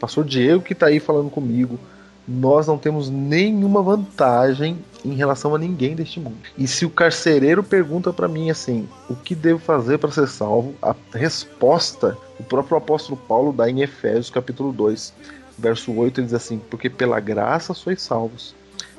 pastor 0.00 0.24
Diego 0.24 0.62
que 0.62 0.74
tá 0.74 0.86
aí 0.86 0.98
falando 0.98 1.28
comigo, 1.28 1.78
nós 2.26 2.66
não 2.66 2.78
temos 2.78 3.10
nenhuma 3.10 3.82
vantagem 3.82 4.78
em 5.04 5.12
relação 5.12 5.54
a 5.54 5.58
ninguém 5.58 5.94
deste 5.94 6.18
mundo. 6.18 6.38
E 6.56 6.66
se 6.66 6.86
o 6.86 6.90
carcereiro 6.90 7.62
pergunta 7.62 8.14
para 8.14 8.28
mim 8.28 8.48
assim, 8.48 8.88
o 9.10 9.14
que 9.14 9.34
devo 9.34 9.58
fazer 9.58 9.98
para 9.98 10.10
ser 10.10 10.26
salvo? 10.26 10.74
A 10.80 10.96
resposta 11.12 12.16
o 12.40 12.44
próprio 12.44 12.78
apóstolo 12.78 13.18
Paulo 13.28 13.52
dá 13.52 13.68
em 13.68 13.82
Efésios 13.82 14.30
capítulo 14.30 14.72
2, 14.72 15.12
verso 15.58 15.92
8, 15.92 16.20
ele 16.20 16.26
diz 16.26 16.34
assim: 16.34 16.58
"Porque 16.70 16.88
pela 16.88 17.20
graça 17.20 17.74
sois 17.74 18.00
salvos, 18.00 18.54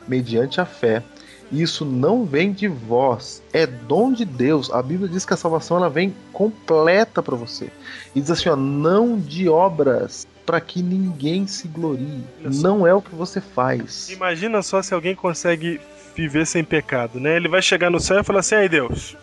mediante 0.08 0.62
a 0.62 0.66
fé, 0.66 1.04
isso 1.52 1.86
não 1.86 2.26
vem 2.26 2.52
de 2.52 2.68
vós, 2.68 3.42
é 3.54 3.66
dom 3.66 4.12
de 4.12 4.26
Deus. 4.26 4.72
A 4.72 4.82
Bíblia 4.82 5.08
diz 5.08 5.26
que 5.26 5.34
a 5.34 5.38
salvação 5.38 5.78
ela 5.78 5.90
vem 5.90 6.14
completa 6.34 7.24
para 7.24 7.36
você. 7.36 7.70
E 8.16 8.22
diz 8.22 8.32
assim, 8.32 8.50
ó, 8.50 8.56
não 8.56 9.18
de 9.18 9.48
obras, 9.48 10.28
para 10.46 10.62
que 10.62 10.82
ninguém 10.82 11.46
se 11.46 11.68
glorie. 11.68 12.24
Não 12.42 12.88
é 12.88 12.94
o 12.94 13.02
que 13.02 13.14
você 13.14 13.42
faz. 13.42 14.10
Imagina 14.10 14.62
só 14.62 14.82
se 14.82 14.94
alguém 14.94 15.14
consegue 15.14 15.80
viver 16.16 16.48
sem 16.48 16.64
pecado, 16.64 17.20
né? 17.20 17.36
Ele 17.36 17.48
vai 17.48 17.62
chegar 17.62 17.90
no 17.90 18.00
céu 18.00 18.20
e 18.20 18.24
falar 18.24 18.40
assim: 18.40 18.56
"Ai, 18.56 18.70
Deus, 18.70 19.16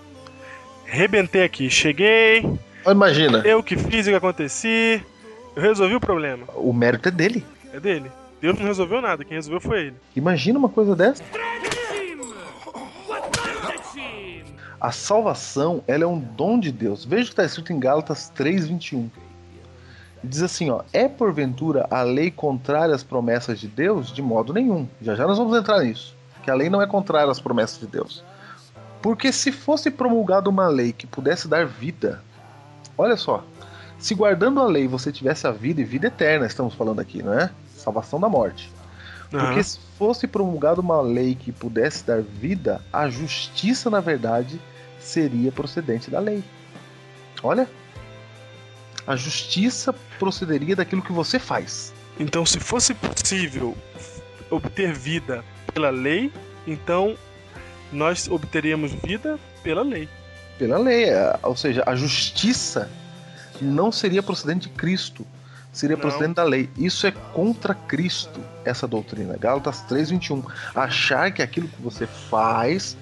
rebentei 0.85 1.43
aqui, 1.43 1.69
cheguei, 1.69 2.47
Imagina, 2.87 3.43
eu 3.45 3.63
que 3.63 3.77
fiz 3.77 4.07
o 4.07 4.11
que 4.11 4.17
aconteci, 4.17 5.03
eu 5.57 5.63
resolvi 5.63 5.95
o 5.95 6.01
problema". 6.01 6.45
o 6.55 6.73
mérito 6.73 7.09
é 7.09 7.11
dele. 7.11 7.45
É 7.73 7.81
dele. 7.81 8.13
Deus 8.41 8.59
não 8.59 8.67
resolveu 8.67 9.01
nada, 9.01 9.25
quem 9.25 9.37
resolveu 9.37 9.61
foi 9.61 9.81
ele. 9.87 9.95
Imagina 10.15 10.59
uma 10.59 10.69
coisa 10.69 10.95
dessa. 10.95 11.25
A 14.85 14.93
salvação, 14.93 15.83
ela 15.87 16.05
é 16.05 16.07
um 16.07 16.21
dom 16.21 16.61
de 16.61 16.71
Deus. 16.71 17.07
Veja 17.07 17.23
o 17.23 17.25
que 17.25 17.33
está 17.33 17.43
escrito 17.43 17.73
em 17.73 17.81
Gálatas 17.81 18.31
3:21. 18.35 19.09
Diz 20.23 20.43
assim, 20.43 20.69
ó: 20.69 20.83
"É 20.93 21.09
porventura 21.09 21.87
a 21.91 22.03
lei 22.03 22.31
contrária 22.31 22.95
às 22.95 23.03
promessas 23.03 23.59
de 23.59 23.67
Deus? 23.67 24.13
De 24.13 24.21
modo 24.21 24.53
nenhum." 24.53 24.87
Já 25.01 25.15
já 25.15 25.27
nós 25.27 25.39
vamos 25.39 25.57
entrar 25.57 25.83
nisso, 25.83 26.15
que 26.43 26.51
a 26.51 26.55
lei 26.55 26.69
não 26.69 26.83
é 26.83 26.87
contrária 26.87 27.33
às 27.33 27.41
promessas 27.41 27.81
de 27.81 27.87
Deus. 27.87 28.23
Porque 29.01 29.33
se 29.33 29.51
fosse 29.51 29.91
promulgada 29.91 30.51
uma 30.51 30.69
lei 30.69 30.93
que 30.93 31.07
pudesse 31.07 31.49
dar 31.49 31.65
vida, 31.65 32.23
olha 32.99 33.17
só, 33.17 33.43
se 33.99 34.15
guardando 34.15 34.61
a 34.61 34.67
lei 34.67 34.87
você 34.87 35.11
tivesse 35.11 35.47
a 35.47 35.51
vida 35.51 35.81
e 35.81 35.85
vida 35.85 36.09
eterna, 36.09 36.45
estamos 36.45 36.75
falando 36.75 37.01
aqui, 37.01 37.23
não 37.23 37.33
é? 37.33 37.51
Salvação 37.75 38.21
da 38.21 38.29
morte. 38.29 38.71
Porque 39.31 39.47
Aham. 39.47 39.63
se 39.63 39.79
fosse 39.99 40.27
promulgada 40.27 40.79
uma 40.83 41.01
lei 41.01 41.35
que 41.35 41.51
pudesse 41.51 42.05
dar 42.05 42.21
vida, 42.21 42.83
a 42.93 43.09
justiça, 43.09 43.89
na 43.89 44.01
verdade, 44.01 44.61
seria 45.05 45.53
procedente 45.53 46.11
da 46.11 46.19
lei. 46.19 46.43
Olha. 47.43 47.69
A 49.07 49.17
justiça 49.17 49.95
procederia 50.19 50.75
daquilo 50.75 51.03
que 51.03 51.13
você 51.13 51.39
faz. 51.39 51.93
Então, 52.19 52.47
se 52.47 52.59
fosse 52.59 52.95
possível 52.95 53.77
obter 54.51 54.95
vida 54.95 55.45
pela 55.75 55.91
lei, 55.91 56.33
então 56.67 57.15
nós 57.93 58.29
obteríamos 58.29 58.93
vida 59.05 59.39
pela 59.63 59.83
lei. 59.83 60.09
Pela 60.59 60.79
lei. 60.79 61.11
é, 61.11 61.39
Ou 61.43 61.55
seja, 61.55 61.83
a 61.87 61.95
justiça 61.95 62.91
não 63.61 63.93
seria 63.93 64.23
procedente 64.23 64.69
de 64.69 64.75
Cristo. 64.75 65.27
Seria 65.71 65.97
Não. 65.97 66.01
procedente 66.03 66.35
da 66.35 66.45
lei. 66.45 66.71
Isso 66.79 67.07
é 67.07 67.11
contra 67.11 67.75
Cristo, 67.75 68.41
essa 68.65 68.87
doutrina. 68.87 69.37
Gálatas 69.37 69.83
3,21. 69.89 70.45
Achar 70.75 71.33
que 71.33 71.43
aquilo 71.43 71.69
que 71.69 71.83
você 71.83 72.07
faz 72.07 72.97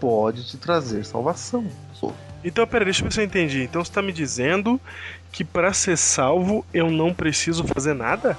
pode 0.00 0.44
te 0.46 0.56
trazer 0.56 1.04
salvação. 1.04 1.66
Então, 2.44 2.66
peraí, 2.66 2.84
deixa 2.86 3.00
eu 3.00 3.04
ver 3.06 3.12
se 3.12 3.20
eu 3.20 3.24
entendi. 3.24 3.62
Então, 3.62 3.82
você 3.84 3.90
está 3.90 4.00
me 4.00 4.12
dizendo 4.12 4.80
que 5.32 5.44
para 5.44 5.72
ser 5.72 5.96
salvo 5.98 6.64
eu 6.72 6.90
não 6.90 7.12
preciso 7.12 7.64
fazer 7.64 7.94
nada? 7.94 8.38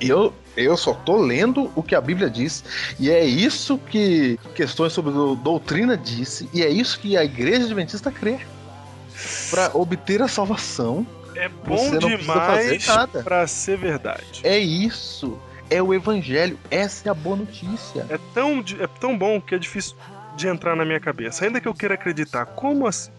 Eu, 0.00 0.34
eu 0.56 0.76
só 0.76 0.92
tô 0.92 1.16
lendo 1.16 1.70
o 1.76 1.82
que 1.82 1.94
a 1.94 2.00
Bíblia 2.00 2.28
diz, 2.28 2.64
e 2.98 3.10
é 3.10 3.24
isso 3.24 3.78
que 3.78 4.38
questões 4.54 4.92
sobre 4.92 5.12
do- 5.12 5.36
doutrina 5.36 5.96
disse, 5.96 6.48
e 6.52 6.62
é 6.62 6.68
isso 6.68 6.98
que 6.98 7.16
a 7.16 7.24
igreja 7.24 7.64
adventista 7.64 8.10
crê. 8.10 8.38
Para 9.50 9.70
obter 9.74 10.20
a 10.20 10.28
salvação, 10.28 11.06
É 11.36 11.48
bom 11.48 11.76
Você 11.76 11.98
não 11.98 12.08
precisa 12.10 12.32
fazer 12.32 12.78
demais 12.78 12.86
nada. 12.86 13.22
para 13.24 13.46
ser 13.46 13.76
verdade. 13.76 14.40
é 14.44 14.56
isso. 14.58 15.36
É 15.70 15.82
o 15.82 15.92
evangelho, 15.94 16.58
essa 16.70 17.08
é 17.08 17.10
a 17.10 17.14
boa 17.14 17.34
notícia. 17.36 18.06
É 18.10 18.18
tão, 18.34 18.62
é 18.78 18.86
tão 18.86 19.16
bom 19.18 19.40
que 19.40 19.54
é 19.54 19.58
difícil 19.58 19.96
de 20.36 20.48
entrar 20.48 20.74
na 20.76 20.84
minha 20.84 21.00
cabeça. 21.00 21.44
Ainda 21.44 21.60
que 21.60 21.68
eu 21.68 21.74
queira 21.74 21.94
acreditar, 21.94 22.46
como 22.46 22.86
assim? 22.86 23.10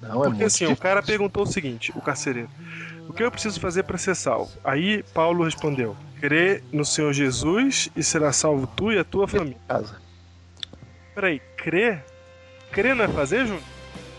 Não, 0.00 0.24
é 0.24 0.28
Porque 0.28 0.44
assim, 0.44 0.64
o 0.64 0.68
difícil. 0.68 0.82
cara 0.82 1.02
perguntou 1.02 1.42
o 1.44 1.46
seguinte, 1.46 1.92
o 1.94 2.00
carcereiro: 2.00 2.48
O 3.08 3.12
que 3.12 3.22
eu 3.22 3.30
preciso 3.30 3.58
fazer 3.60 3.84
para 3.84 3.96
ser 3.98 4.14
salvo? 4.14 4.50
Aí 4.62 5.02
Paulo 5.14 5.44
respondeu: 5.44 5.96
Crê 6.20 6.62
no 6.72 6.84
Senhor 6.84 7.12
Jesus 7.12 7.88
e 7.96 8.02
será 8.02 8.32
salvo 8.32 8.66
tu 8.66 8.92
e 8.92 8.98
a 8.98 9.04
tua 9.04 9.26
família. 9.26 9.56
Casa. 9.68 9.96
Peraí, 11.14 11.40
crer? 11.56 12.04
Crer 12.72 12.94
não 12.94 13.04
é 13.04 13.08
fazer, 13.08 13.46
Júnior? 13.46 13.62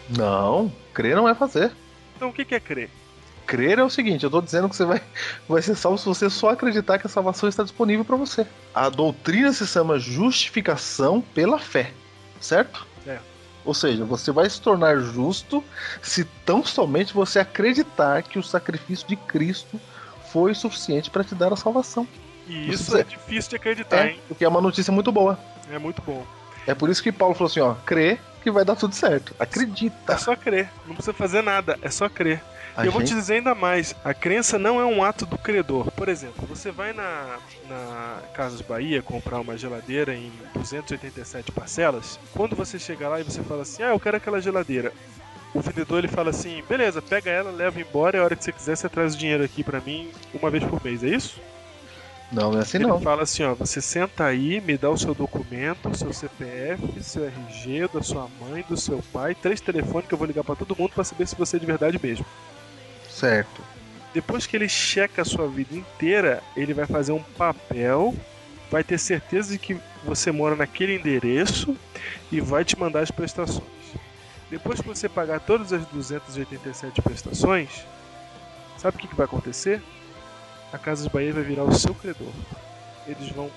Não, 0.09 0.71
crer 0.93 1.15
não 1.15 1.27
é 1.27 1.35
fazer. 1.35 1.71
Então 2.15 2.29
o 2.29 2.33
que 2.33 2.55
é 2.55 2.59
crer? 2.59 2.89
Crer 3.45 3.77
é 3.79 3.83
o 3.83 3.89
seguinte, 3.89 4.23
eu 4.23 4.29
tô 4.31 4.41
dizendo 4.41 4.67
que 4.69 4.75
você 4.75 4.85
vai, 4.85 5.01
vai 5.47 5.61
ser 5.61 5.75
salvo 5.75 5.97
se 5.97 6.05
você 6.05 6.29
só 6.29 6.49
acreditar 6.49 6.97
que 6.97 7.07
a 7.07 7.09
salvação 7.09 7.47
está 7.47 7.63
disponível 7.63 8.03
para 8.03 8.15
você. 8.15 8.45
A 8.73 8.89
doutrina 8.89 9.51
se 9.53 9.65
chama 9.67 9.99
justificação 9.99 11.21
pela 11.21 11.59
fé, 11.59 11.91
certo? 12.39 12.85
É. 13.07 13.19
Ou 13.63 13.73
seja, 13.73 14.03
você 14.05 14.31
vai 14.31 14.49
se 14.49 14.61
tornar 14.61 14.97
justo 14.99 15.63
se 16.01 16.23
tão 16.45 16.63
somente 16.63 17.13
você 17.13 17.39
acreditar 17.39 18.21
que 18.23 18.37
o 18.37 18.43
sacrifício 18.43 19.07
de 19.07 19.15
Cristo 19.15 19.79
foi 20.31 20.53
suficiente 20.53 21.09
para 21.09 21.23
te 21.23 21.33
dar 21.33 21.51
a 21.53 21.55
salvação. 21.55 22.07
E 22.47 22.69
isso 22.71 22.91
Você- 22.91 23.01
é 23.01 23.03
difícil 23.03 23.49
de 23.51 23.55
acreditar, 23.55 24.05
É, 24.05 24.11
hein? 24.11 24.19
o 24.29 24.35
que 24.35 24.45
é 24.45 24.47
uma 24.47 24.61
notícia 24.61 24.91
muito 24.93 25.11
boa. 25.11 25.39
É 25.71 25.79
muito 25.79 26.01
bom. 26.01 26.25
É 26.67 26.75
por 26.75 26.89
isso 26.89 27.01
que 27.01 27.11
Paulo 27.11 27.33
falou 27.33 27.49
assim, 27.49 27.59
ó, 27.59 27.73
crê 27.85 28.19
que 28.43 28.51
vai 28.51 28.63
dar 28.65 28.75
tudo 28.75 28.93
certo. 28.93 29.33
Acredita. 29.39 30.13
É 30.13 30.17
só 30.17 30.35
crer, 30.35 30.69
não 30.85 30.93
precisa 30.95 31.13
fazer 31.13 31.41
nada, 31.41 31.79
é 31.81 31.89
só 31.89 32.07
crer. 32.07 32.41
Eu 32.83 32.91
vou 32.91 33.03
te 33.03 33.13
dizer 33.13 33.35
ainda 33.35 33.55
mais: 33.55 33.95
a 34.03 34.13
crença 34.13 34.59
não 34.59 34.79
é 34.79 34.85
um 34.85 35.03
ato 35.03 35.25
do 35.25 35.37
credor. 35.37 35.91
Por 35.91 36.09
exemplo, 36.09 36.45
você 36.47 36.71
vai 36.71 36.91
na, 36.91 37.37
na 37.69 38.21
Casas 38.33 38.61
Bahia 38.61 39.01
comprar 39.01 39.39
uma 39.39 39.57
geladeira 39.57 40.13
em 40.13 40.31
287 40.53 41.51
parcelas. 41.51 42.19
Quando 42.33 42.55
você 42.55 42.77
chega 42.77 43.07
lá 43.07 43.19
e 43.19 43.23
você 43.23 43.41
fala 43.43 43.61
assim: 43.61 43.83
Ah, 43.83 43.89
eu 43.89 43.99
quero 43.99 44.17
aquela 44.17 44.41
geladeira. 44.41 44.91
O 45.53 45.61
vendedor 45.61 45.99
ele 45.99 46.09
fala 46.09 46.31
assim: 46.31 46.61
beleza, 46.67 47.01
pega 47.01 47.29
ela, 47.29 47.49
leva 47.49 47.79
embora. 47.79 48.17
E 48.17 48.19
a 48.19 48.23
hora 48.23 48.35
que 48.35 48.43
você 48.43 48.51
quiser, 48.51 48.75
você 48.75 48.89
traz 48.89 49.15
o 49.15 49.17
dinheiro 49.17 49.43
aqui 49.43 49.63
pra 49.63 49.79
mim 49.79 50.11
uma 50.33 50.49
vez 50.49 50.63
por 50.65 50.83
mês, 50.83 51.01
é 51.01 51.07
isso? 51.07 51.39
Não, 52.29 52.51
não 52.51 52.59
é 52.59 52.63
assim 52.63 52.77
ele 52.77 52.87
não. 52.87 52.99
fala 52.99 53.23
assim: 53.23 53.43
ó, 53.43 53.53
você 53.53 53.79
senta 53.79 54.25
aí, 54.25 54.59
me 54.59 54.77
dá 54.77 54.89
o 54.89 54.97
seu 54.97 55.13
documento, 55.13 55.95
seu 55.97 56.11
CPF, 56.11 57.01
seu 57.01 57.23
RG, 57.25 57.87
da 57.93 58.03
sua 58.03 58.27
mãe, 58.41 58.65
do 58.67 58.75
seu 58.75 59.01
pai, 59.13 59.33
três 59.33 59.61
telefones 59.61 60.09
que 60.09 60.13
eu 60.13 60.17
vou 60.17 60.27
ligar 60.27 60.43
pra 60.43 60.55
todo 60.55 60.75
mundo 60.77 60.91
pra 60.91 61.05
saber 61.05 61.25
se 61.25 61.35
você 61.35 61.55
é 61.55 61.59
de 61.59 61.65
verdade 61.65 61.97
mesmo. 62.03 62.25
Certo. 63.15 63.63
Depois 64.13 64.45
que 64.45 64.57
ele 64.57 64.67
checa 64.67 65.21
a 65.21 65.25
sua 65.25 65.47
vida 65.47 65.73
inteira, 65.73 66.43
ele 66.55 66.73
vai 66.73 66.85
fazer 66.85 67.13
um 67.13 67.23
papel, 67.37 68.13
vai 68.69 68.83
ter 68.83 68.97
certeza 68.97 69.53
de 69.53 69.57
que 69.57 69.77
você 70.03 70.31
mora 70.31 70.55
naquele 70.55 70.95
endereço 70.95 71.75
e 72.31 72.41
vai 72.41 72.65
te 72.65 72.77
mandar 72.77 73.01
as 73.01 73.11
prestações. 73.11 73.63
Depois 74.49 74.81
que 74.81 74.87
você 74.87 75.07
pagar 75.07 75.39
todas 75.39 75.71
as 75.71 75.85
287 75.87 77.01
prestações, 77.01 77.85
sabe 78.77 78.97
o 78.97 78.99
que, 78.99 79.07
que 79.07 79.15
vai 79.15 79.25
acontecer? 79.25 79.81
A 80.73 80.77
Casas 80.77 81.07
Bahia 81.07 81.33
vai 81.33 81.43
virar 81.43 81.63
o 81.63 81.73
seu 81.73 81.95
credor. 81.95 82.33
Eles 83.07 83.29
vão 83.29 83.49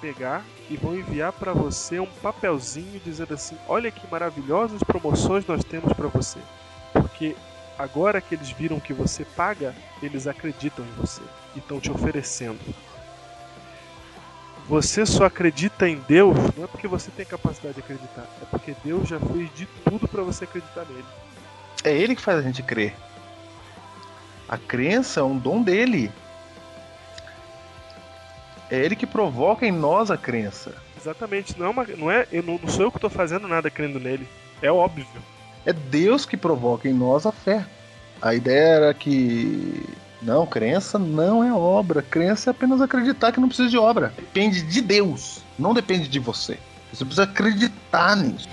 pegar 0.00 0.44
e 0.68 0.76
vão 0.76 0.94
enviar 0.94 1.32
para 1.32 1.54
você 1.54 1.98
um 1.98 2.06
papelzinho 2.06 3.00
dizendo 3.02 3.32
assim: 3.32 3.56
olha 3.66 3.90
que 3.90 4.10
maravilhosas 4.10 4.82
promoções 4.82 5.46
nós 5.46 5.64
temos 5.64 5.92
para 5.94 6.08
você. 6.08 6.38
Porque 6.92 7.34
agora 7.78 8.20
que 8.20 8.34
eles 8.34 8.50
viram 8.50 8.80
que 8.80 8.92
você 8.92 9.24
paga, 9.24 9.74
eles 10.02 10.26
acreditam 10.26 10.84
em 10.84 10.92
você 11.00 11.22
e 11.54 11.58
estão 11.58 11.80
te 11.80 11.90
oferecendo. 11.90 12.58
Você 14.68 15.06
só 15.06 15.24
acredita 15.24 15.88
em 15.88 16.02
Deus 16.08 16.36
não 16.56 16.64
é 16.64 16.66
porque 16.66 16.88
você 16.88 17.10
tem 17.10 17.24
capacidade 17.24 17.74
de 17.74 17.80
acreditar, 17.80 18.26
é 18.42 18.44
porque 18.46 18.74
Deus 18.84 19.08
já 19.08 19.20
fez 19.20 19.54
de 19.54 19.66
tudo 19.84 20.08
para 20.08 20.22
você 20.22 20.44
acreditar 20.44 20.84
nele. 20.86 21.04
É 21.84 21.92
ele 21.96 22.16
que 22.16 22.22
faz 22.22 22.38
a 22.38 22.42
gente 22.42 22.62
crer. 22.62 22.94
A 24.48 24.58
crença 24.58 25.20
é 25.20 25.22
um 25.22 25.38
dom 25.38 25.62
dele. 25.62 26.10
É 28.68 28.78
ele 28.78 28.96
que 28.96 29.06
provoca 29.06 29.64
em 29.64 29.70
nós 29.70 30.10
a 30.10 30.16
crença. 30.16 30.74
Exatamente, 30.96 31.56
não 31.56 31.66
é, 31.66 31.68
uma, 31.68 31.84
não 31.84 32.10
é 32.10 32.26
eu 32.32 32.42
não, 32.42 32.58
não 32.58 32.68
sou 32.68 32.86
eu 32.86 32.90
que 32.90 32.96
estou 32.96 33.10
fazendo 33.10 33.46
nada 33.46 33.70
crendo 33.70 34.00
nele. 34.00 34.26
É 34.60 34.70
óbvio. 34.70 35.06
É 35.66 35.72
Deus 35.72 36.24
que 36.24 36.36
provoca 36.36 36.88
em 36.88 36.92
nós 36.92 37.26
a 37.26 37.32
fé. 37.32 37.66
A 38.22 38.34
ideia 38.34 38.68
era 38.68 38.94
que 38.94 39.84
não, 40.22 40.46
crença 40.46 40.98
não 40.98 41.42
é 41.42 41.52
obra. 41.52 42.02
Crença 42.02 42.50
é 42.50 42.52
apenas 42.52 42.80
acreditar 42.80 43.32
que 43.32 43.40
não 43.40 43.48
precisa 43.48 43.68
de 43.68 43.76
obra. 43.76 44.12
Depende 44.16 44.62
de 44.62 44.80
Deus, 44.80 45.40
não 45.58 45.74
depende 45.74 46.08
de 46.08 46.18
você. 46.20 46.56
Você 46.92 47.04
precisa 47.04 47.24
acreditar 47.24 48.16
nisso. 48.16 48.48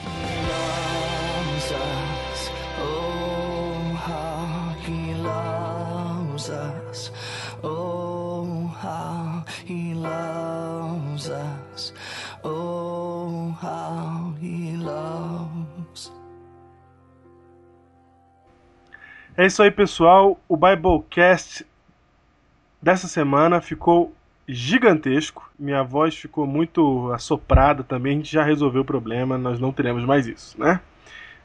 É 19.38 19.45
isso 19.45 19.61
aí, 19.63 19.71
pessoal. 19.71 20.39
O 20.47 20.55
Biblecast 20.57 21.65
dessa 22.81 23.07
semana 23.07 23.61
ficou 23.61 24.13
gigantesco. 24.47 25.49
Minha 25.57 25.84
voz 25.84 26.15
ficou 26.15 26.45
muito 26.45 27.11
assoprada 27.11 27.84
também. 27.84 28.13
A 28.13 28.15
gente 28.17 28.31
já 28.31 28.43
resolveu 28.43 28.81
o 28.81 28.86
problema. 28.86 29.38
Nós 29.38 29.59
não 29.59 29.71
teremos 29.71 30.03
mais 30.05 30.27
isso, 30.27 30.59
né? 30.59 30.79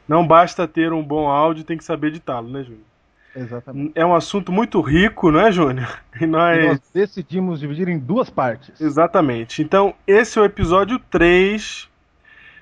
Não 0.07 0.25
basta 0.25 0.67
ter 0.67 0.91
um 0.91 1.03
bom 1.03 1.27
áudio, 1.29 1.63
tem 1.63 1.77
que 1.77 1.83
saber 1.83 2.07
editá-lo, 2.07 2.49
né, 2.49 2.63
Júnior? 2.63 2.83
Exatamente. 3.35 3.91
É 3.93 4.03
um 4.03 4.15
assunto 4.15 4.51
muito 4.51 4.81
rico, 4.81 5.29
não 5.31 5.39
é, 5.39 5.51
Júnior? 5.51 5.99
E 6.19 6.25
nós... 6.25 6.57
E 6.63 6.67
nós 6.67 6.81
decidimos 6.93 7.59
dividir 7.59 7.87
em 7.87 7.97
duas 7.99 8.29
partes. 8.29 8.81
Exatamente. 8.81 9.61
Então, 9.61 9.93
esse 10.07 10.37
é 10.39 10.41
o 10.41 10.45
episódio 10.45 10.97
3, 11.11 11.87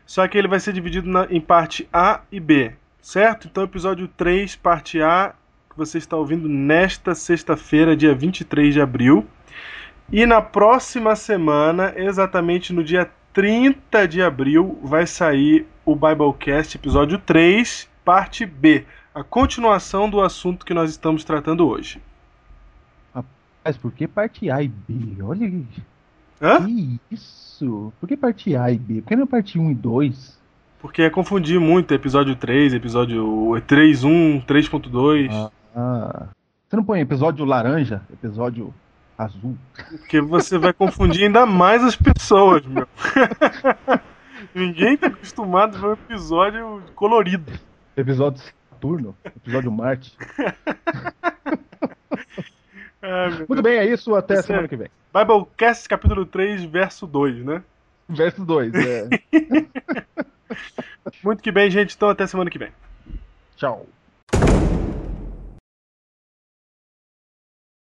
só 0.05 0.27
que 0.27 0.37
ele 0.37 0.47
vai 0.49 0.59
ser 0.59 0.73
dividido 0.73 1.09
na- 1.09 1.25
em 1.29 1.39
parte 1.39 1.87
A 1.91 2.19
e 2.29 2.39
B, 2.39 2.73
certo? 3.07 3.47
Então, 3.47 3.63
episódio 3.63 4.05
3, 4.05 4.57
parte 4.57 5.01
A, 5.01 5.33
que 5.69 5.77
você 5.77 5.97
está 5.97 6.17
ouvindo 6.17 6.49
nesta 6.49 7.15
sexta-feira, 7.15 7.95
dia 7.95 8.13
23 8.13 8.73
de 8.73 8.81
abril. 8.81 9.25
E 10.11 10.25
na 10.25 10.41
próxima 10.41 11.15
semana, 11.15 11.93
exatamente 11.95 12.73
no 12.73 12.83
dia 12.83 13.09
30 13.31 14.05
de 14.09 14.21
abril, 14.21 14.77
vai 14.83 15.07
sair 15.07 15.65
o 15.85 15.95
Biblecast, 15.95 16.75
episódio 16.75 17.17
3, 17.17 17.89
parte 18.03 18.45
B. 18.45 18.85
A 19.15 19.23
continuação 19.23 20.09
do 20.09 20.19
assunto 20.19 20.65
que 20.65 20.73
nós 20.73 20.89
estamos 20.89 21.23
tratando 21.23 21.65
hoje. 21.65 22.01
Mas 23.63 23.77
por 23.77 23.93
que 23.93 24.05
parte 24.05 24.51
A 24.51 24.61
e 24.61 24.67
B? 24.67 25.23
Olha. 25.23 25.49
Hã? 26.41 26.65
Que 26.65 26.99
isso? 27.09 27.93
Por 28.01 28.09
que 28.09 28.17
parte 28.17 28.53
A 28.53 28.69
e 28.69 28.77
B? 28.77 29.01
Por 29.01 29.07
que 29.07 29.15
não 29.15 29.25
parte 29.25 29.57
1 29.57 29.71
e 29.71 29.75
2? 29.75 30.36
Porque 30.79 31.01
é 31.01 31.09
confundir 31.09 31.59
muito 31.59 31.93
episódio 31.93 32.35
3, 32.35 32.73
episódio 32.73 33.25
3.1, 33.67 34.45
3.2. 34.45 35.51
Ah. 35.75 36.27
Você 36.67 36.75
não 36.75 36.83
põe 36.83 36.99
episódio 36.99 37.45
laranja, 37.45 38.01
episódio 38.11 38.73
azul? 39.17 39.57
Porque 39.73 40.21
você 40.21 40.57
vai 40.57 40.73
confundir 40.73 41.25
ainda 41.25 41.45
mais 41.45 41.83
as 41.83 41.95
pessoas, 41.95 42.65
meu. 42.65 42.87
Ninguém 44.53 44.97
tá 44.97 45.07
acostumado 45.07 45.77
a 45.77 45.79
ver 45.79 45.87
um 45.87 45.93
episódio 45.93 46.83
colorido. 46.95 47.51
Episódio 47.95 48.43
Saturno? 48.69 49.15
Episódio 49.25 49.71
Marte? 49.71 50.15
Meu 53.01 53.47
Muito 53.47 53.61
bem, 53.61 53.77
é 53.77 53.85
isso. 53.85 54.13
Até 54.15 54.35
Isso 54.35 54.47
semana 54.47 54.65
é. 54.65 54.67
que 54.67 54.75
vem. 54.75 54.89
Biblecast 55.13 55.87
capítulo 55.87 56.25
3, 56.25 56.63
verso 56.65 57.07
2, 57.07 57.45
né? 57.45 57.63
Verso 58.09 58.43
2. 58.43 58.73
É. 58.73 59.09
Muito 61.23 61.41
que 61.41 61.51
bem, 61.51 61.69
gente. 61.69 61.95
Então 61.95 62.09
até 62.09 62.27
semana 62.27 62.49
que 62.49 62.59
vem. 62.59 62.71
Tchau. 63.55 63.85